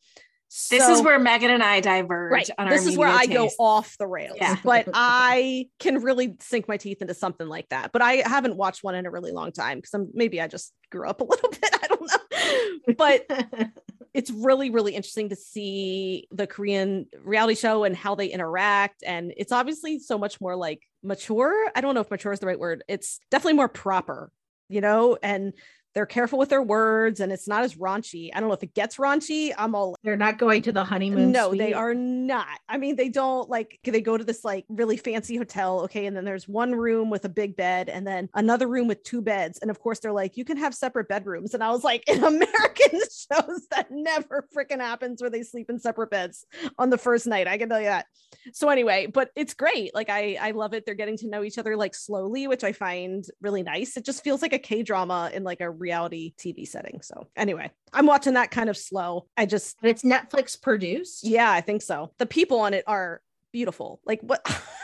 So, 0.51 0.77
this 0.77 0.89
is 0.89 1.03
where 1.03 1.19
Megan 1.19 1.51
and 1.51 1.63
I 1.63 1.81
diverge. 1.81 2.33
Right. 2.33 2.51
this 2.71 2.87
is 2.87 2.97
where 2.97 3.11
taste. 3.11 3.31
I 3.31 3.35
go 3.35 3.51
off 3.59 3.97
the 3.99 4.07
rails. 4.07 4.39
Yeah. 4.41 4.57
But 4.65 4.89
I 4.95 5.69
can 5.79 6.03
really 6.03 6.37
sink 6.41 6.67
my 6.69 6.79
teeth 6.79 7.03
into 7.03 7.13
something 7.13 7.47
like 7.47 7.69
that. 7.69 7.93
But 7.93 8.01
I 8.01 8.23
haven't 8.27 8.57
watched 8.57 8.83
one 8.83 8.95
in 8.95 9.05
a 9.05 9.11
really 9.11 9.31
long 9.31 9.53
time 9.53 9.79
because 9.79 9.93
I'm 9.93 10.09
maybe 10.15 10.41
I 10.41 10.49
just 10.49 10.73
grew 10.91 11.07
up 11.07 11.21
a 11.21 11.25
little 11.29 11.51
bit. 11.51 11.71
I 11.83 11.87
don't 11.87 12.11
know. 12.11 12.95
But 12.97 13.27
it's 14.15 14.31
really, 14.31 14.71
really 14.71 14.95
interesting 14.95 15.29
to 15.29 15.37
see 15.37 16.27
the 16.31 16.47
Korean 16.47 17.07
reality 17.23 17.55
show 17.55 17.85
and 17.85 17.95
how 17.95 18.15
they 18.15 18.29
interact. 18.29 19.03
And 19.05 19.35
it's 19.37 19.53
obviously 19.53 19.99
so 19.99 20.17
much 20.17 20.41
more 20.41 20.57
like 20.57 20.83
mature. 21.03 21.71
I 21.75 21.83
don't 21.83 21.95
know 21.95 22.01
if 22.01 22.11
mature 22.11 22.33
is 22.33 22.41
the 22.41 22.47
right 22.47 22.59
word. 22.59 22.85
It's 22.89 23.21
definitely 23.31 23.57
more 23.57 23.69
proper, 23.69 24.33
you 24.69 24.81
know, 24.81 25.19
and 25.23 25.53
they're 25.99 26.07
careful 26.07 26.39
with 26.39 26.49
their 26.49 26.63
words 26.63 27.19
and 27.19 27.33
it's 27.33 27.49
not 27.49 27.65
as 27.65 27.75
raunchy. 27.75 28.31
I 28.33 28.39
don't 28.39 28.49
know 28.49 28.55
if 28.55 28.63
it 28.63 28.73
gets 28.73 28.99
raunchy. 28.99 29.53
I'm 29.59 29.75
all 29.75 29.97
they're 30.05 30.17
not 30.17 30.39
going 30.39 30.63
to 30.63 30.71
the 30.71 30.85
honeymoon. 30.85 31.33
No, 31.33 31.49
suite. 31.49 31.59
they 31.59 31.73
are 31.73 31.93
not. 31.93 32.61
I 32.69 32.79
mean, 32.79 32.95
they 32.95 33.09
don't 33.09 33.51
like 33.51 33.81
they 33.83 34.01
go 34.01 34.17
to 34.17 34.23
this 34.23 34.45
like 34.45 34.65
really 34.69 34.97
fancy 34.97 35.37
hotel, 35.37 35.81
okay, 35.81 36.07
and 36.07 36.17
then 36.17 36.25
there's 36.25 36.47
one 36.47 36.73
room 36.73 37.11
with 37.11 37.25
a 37.25 37.29
big 37.29 37.57
bed 37.57 37.89
and 37.89 38.07
then 38.07 38.29
another 38.35 38.69
room 38.69 38.87
with 38.87 39.03
two 39.03 39.21
beds. 39.21 39.59
And 39.59 39.73
of 39.73 39.81
course, 39.81 39.99
they're 39.99 40.13
like, 40.13 40.37
you 40.37 40.45
can 40.45 40.57
have 40.57 40.73
separate 40.73 41.09
bedrooms. 41.09 41.53
And 41.53 41.65
I 41.65 41.73
was 41.73 41.83
like, 41.83 42.05
in 42.09 42.23
American 42.23 43.01
shows, 43.01 43.67
that 43.73 43.89
never 43.91 44.47
freaking 44.57 44.79
happens 44.79 45.21
where 45.21 45.31
they 45.31 45.43
sleep 45.43 45.69
in 45.69 45.81
separate 45.81 46.11
beds 46.11 46.47
on 46.79 46.91
the 46.91 46.99
first 46.99 47.27
night. 47.27 47.49
I 47.49 47.59
can 47.59 47.69
tell 47.69 47.81
you 47.81 47.87
that. 47.87 48.07
So 48.53 48.69
anyway, 48.69 49.07
but 49.07 49.31
it's 49.35 49.55
great. 49.55 49.93
Like 49.97 50.11
I 50.11 50.39
I 50.41 50.51
love 50.53 50.75
it. 50.75 50.87
They're 50.87 50.95
getting 50.95 51.17
to 51.19 51.29
know 51.29 51.43
each 51.43 51.59
other 51.59 51.77
like 51.77 51.97
slowly, 51.97 52.47
which 52.47 52.63
I 52.63 52.71
find 52.71 53.25
really 53.41 53.65
nice. 53.65 53.97
It 53.97 54.05
just 54.05 54.23
feels 54.23 54.43
like 54.43 54.53
a 54.53 54.61
K 54.61 54.85
drama 54.85 55.31
in 55.35 55.43
like 55.43 55.61
a 55.61 55.69
reality 55.89 56.35
TV 56.39 56.69
setting. 56.69 57.01
So 57.03 57.29
anyway, 57.35 57.71
I'm 57.93 58.07
watching 58.07 58.35
that 58.35 58.51
kind 58.51 58.69
of 58.69 58.77
slow. 58.77 59.27
I 59.37 59.47
just 59.47 59.77
it's 59.83 60.03
Netflix 60.03 60.61
produced. 60.61 61.25
Yeah, 61.25 61.51
I 61.51 61.63
think 61.63 61.83
so. 61.83 62.13
The 62.19 62.27
people 62.27 62.61
on 62.61 62.75
it 62.75 62.85
are 62.87 63.23
beautiful. 63.53 64.01
Like 64.05 64.21
what 64.21 64.45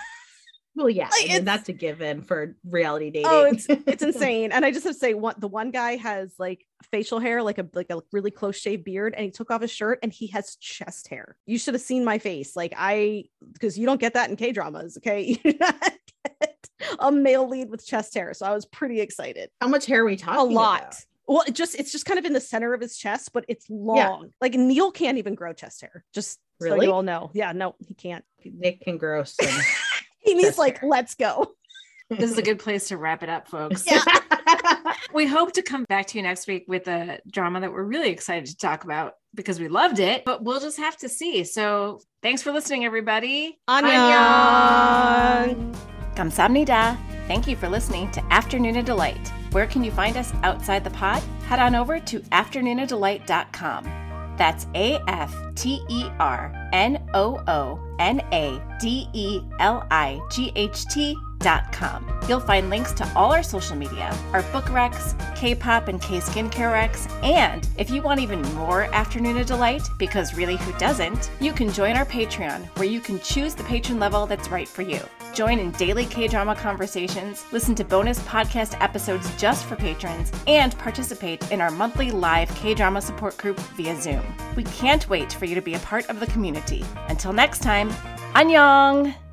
Well, 0.77 0.91
yeah, 0.91 1.09
like, 1.09 1.31
I 1.31 1.35
mean, 1.35 1.45
that's 1.45 1.69
a 1.69 1.73
given 1.73 2.23
for 2.23 2.57
reality 2.69 3.11
dating. 3.11 3.31
Oh, 3.31 3.45
it's 3.45 3.67
it's 3.69 4.03
insane. 4.03 4.51
And 4.51 4.65
I 4.65 4.73
just 4.73 4.85
have 4.85 4.95
to 4.95 4.99
say, 4.99 5.15
one 5.15 5.37
the 5.39 5.47
one 5.47 5.71
guy 5.71 5.97
has 5.97 6.35
like 6.39 6.67
facial 6.91 7.21
hair, 7.21 7.43
like 7.43 7.59
a 7.59 7.69
like 7.75 7.91
a 7.91 8.03
really 8.13 8.33
close 8.33 8.57
shaved 8.57 8.85
beard, 8.85 9.15
and 9.15 9.25
he 9.25 9.31
took 9.31 9.53
off 9.53 9.63
his 9.63 9.71
shirt 9.71 10.01
and 10.03 10.13
he 10.13 10.27
has 10.29 10.57
chest 10.57 11.09
hair. 11.09 11.37
You 11.47 11.59
should 11.59 11.75
have 11.75 11.83
seen 11.83 12.05
my 12.05 12.19
face. 12.19 12.57
Like 12.57 12.75
I, 12.77 13.27
because 13.53 13.79
you 13.79 13.87
don't 13.87 14.01
get 14.01 14.15
that 14.15 14.31
in 14.31 14.37
K 14.37 14.51
dramas. 14.51 14.97
Okay, 14.99 15.41
a 16.99 17.11
male 17.11 17.49
lead 17.49 17.71
with 17.71 17.87
chest 17.87 18.15
hair. 18.15 18.35
So 18.35 18.47
I 18.47 18.55
was 18.55 18.67
pretty 18.67 19.01
excited. 19.01 19.51
How 19.61 19.69
much 19.69 19.87
hair 19.87 20.03
are 20.03 20.05
we 20.05 20.17
talking? 20.17 20.41
A 20.41 20.45
lot. 20.45 20.81
About? 20.81 20.97
Well, 21.27 21.45
it 21.47 21.55
just 21.55 21.79
it's 21.79 21.91
just 21.91 22.05
kind 22.05 22.19
of 22.19 22.25
in 22.25 22.33
the 22.33 22.41
center 22.41 22.75
of 22.75 22.81
his 22.81 22.99
chest, 22.99 23.31
but 23.33 23.45
it's 23.49 23.69
long. 23.71 23.97
Yeah. 23.97 24.29
Like 24.41 24.55
Neil 24.55 24.91
can't 24.91 25.19
even 25.19 25.35
grow 25.35 25.53
chest 25.53 25.81
hair. 25.81 26.05
Just 26.13 26.39
really? 26.61 26.81
so 26.81 26.85
you 26.85 26.93
all 26.93 27.03
know. 27.03 27.31
Yeah, 27.33 27.53
no, 27.53 27.77
he 27.87 27.95
can't. 27.95 28.25
Nick 28.45 28.83
can 28.83 28.99
grow 28.99 29.25
some. 29.25 29.49
he 30.19 30.35
needs 30.35 30.59
like, 30.59 30.83
let's 30.83 31.15
go. 31.15 31.53
This 32.11 32.31
is 32.31 32.39
a 32.39 32.43
good 32.43 32.59
place 32.59 32.89
to 32.89 32.99
wrap 32.99 33.23
it 33.23 33.31
up, 33.31 33.49
folks. 33.49 33.85
Yeah. 33.87 34.03
we 35.15 35.27
hope 35.27 35.53
to 35.53 35.63
come 35.63 35.85
back 35.89 36.07
to 36.09 36.19
you 36.19 36.23
next 36.23 36.47
week 36.47 36.67
with 36.69 36.87
a 36.87 37.21
drama 37.31 37.61
that 37.61 37.73
we're 37.73 37.83
really 37.83 38.11
excited 38.11 38.47
to 38.47 38.57
talk 38.57 38.85
about 38.85 39.15
because 39.35 39.59
we 39.59 39.69
loved 39.69 39.99
it, 39.99 40.25
but 40.25 40.43
we'll 40.43 40.61
just 40.61 40.79
have 40.79 40.97
to 40.99 41.09
see. 41.09 41.45
So 41.45 42.01
thanks 42.23 42.43
for 42.43 42.53
listening, 42.53 42.85
everybody. 42.85 43.59
Annyeong. 43.69 45.75
Kamsamnida. 46.15 46.97
Thank 47.27 47.47
you 47.47 47.57
for 47.57 47.69
listening 47.69 48.11
to 48.13 48.21
Afternoona 48.23 48.85
Delight. 48.85 49.33
Where 49.53 49.67
can 49.67 49.85
you 49.85 49.91
find 49.91 50.17
us 50.17 50.33
outside 50.43 50.85
the 50.85 50.91
pod? 50.91 51.23
Head 51.47 51.59
on 51.59 51.75
over 51.75 52.01
to 52.01 52.21
afternoonadelight.com. 52.21 53.85
That's 54.37 54.67
A 54.75 54.99
F 55.07 55.35
T 55.55 55.81
E 55.89 56.07
R 56.19 56.53
N 56.73 57.01
O 57.15 57.41
O 57.47 57.79
N 57.99 58.21
A 58.33 58.61
D 58.81 59.09
E 59.13 59.41
L 59.61 59.87
I 59.91 60.21
G 60.31 60.53
H 60.57 60.85
T. 60.87 61.17
You'll 62.27 62.41
find 62.41 62.71
links 62.71 62.93
to 62.93 63.13
all 63.15 63.31
our 63.31 63.43
social 63.43 63.77
media, 63.77 64.17
our 64.33 64.41
book 64.45 64.65
recs, 64.67 65.15
K-pop 65.37 65.89
and 65.89 66.01
K 66.01 66.17
skincare 66.17 66.73
recs, 66.73 67.07
and 67.23 67.69
if 67.77 67.91
you 67.91 68.01
want 68.01 68.21
even 68.21 68.41
more 68.55 68.87
Afternoona 68.93 69.45
Delight, 69.45 69.83
because 69.99 70.35
really 70.35 70.57
who 70.57 70.73
doesn't, 70.79 71.31
you 71.41 71.53
can 71.53 71.71
join 71.71 71.97
our 71.97 72.07
Patreon, 72.07 72.65
where 72.79 72.89
you 72.89 72.99
can 72.99 73.21
choose 73.21 73.55
the 73.55 73.65
patron 73.65 73.99
level 73.99 74.27
that's 74.27 74.49
right 74.49 74.67
for 74.67 74.81
you. 74.81 75.01
Join 75.35 75.59
in 75.59 75.73
daily 75.73 76.07
K 76.07 76.29
drama 76.29 76.55
conversations, 76.55 77.45
listen 77.51 77.75
to 77.75 77.85
bonus 77.85 78.21
podcast 78.21 78.81
episodes 78.81 79.29
just 79.37 79.65
for 79.65 79.75
patrons, 79.75 80.31
and 80.47 80.79
participate 80.79 81.51
in 81.51 81.61
our 81.61 81.73
monthly 81.73 82.13
live 82.13 82.55
K 82.55 82.73
drama 82.73 83.03
support 83.03 83.37
group 83.37 83.59
via 83.77 84.01
Zoom. 84.01 84.23
We 84.55 84.63
can't 84.63 85.09
wait 85.09 85.33
for 85.33 85.47
you 85.47 85.57
to 85.57 85.61
be 85.61 85.75
a 85.75 85.81
part 85.81 86.09
of 86.09 86.21
the 86.21 86.27
community. 86.27 86.85
Until 87.09 87.33
next 87.33 87.63
time, 87.63 87.91
annyeong! 88.35 89.24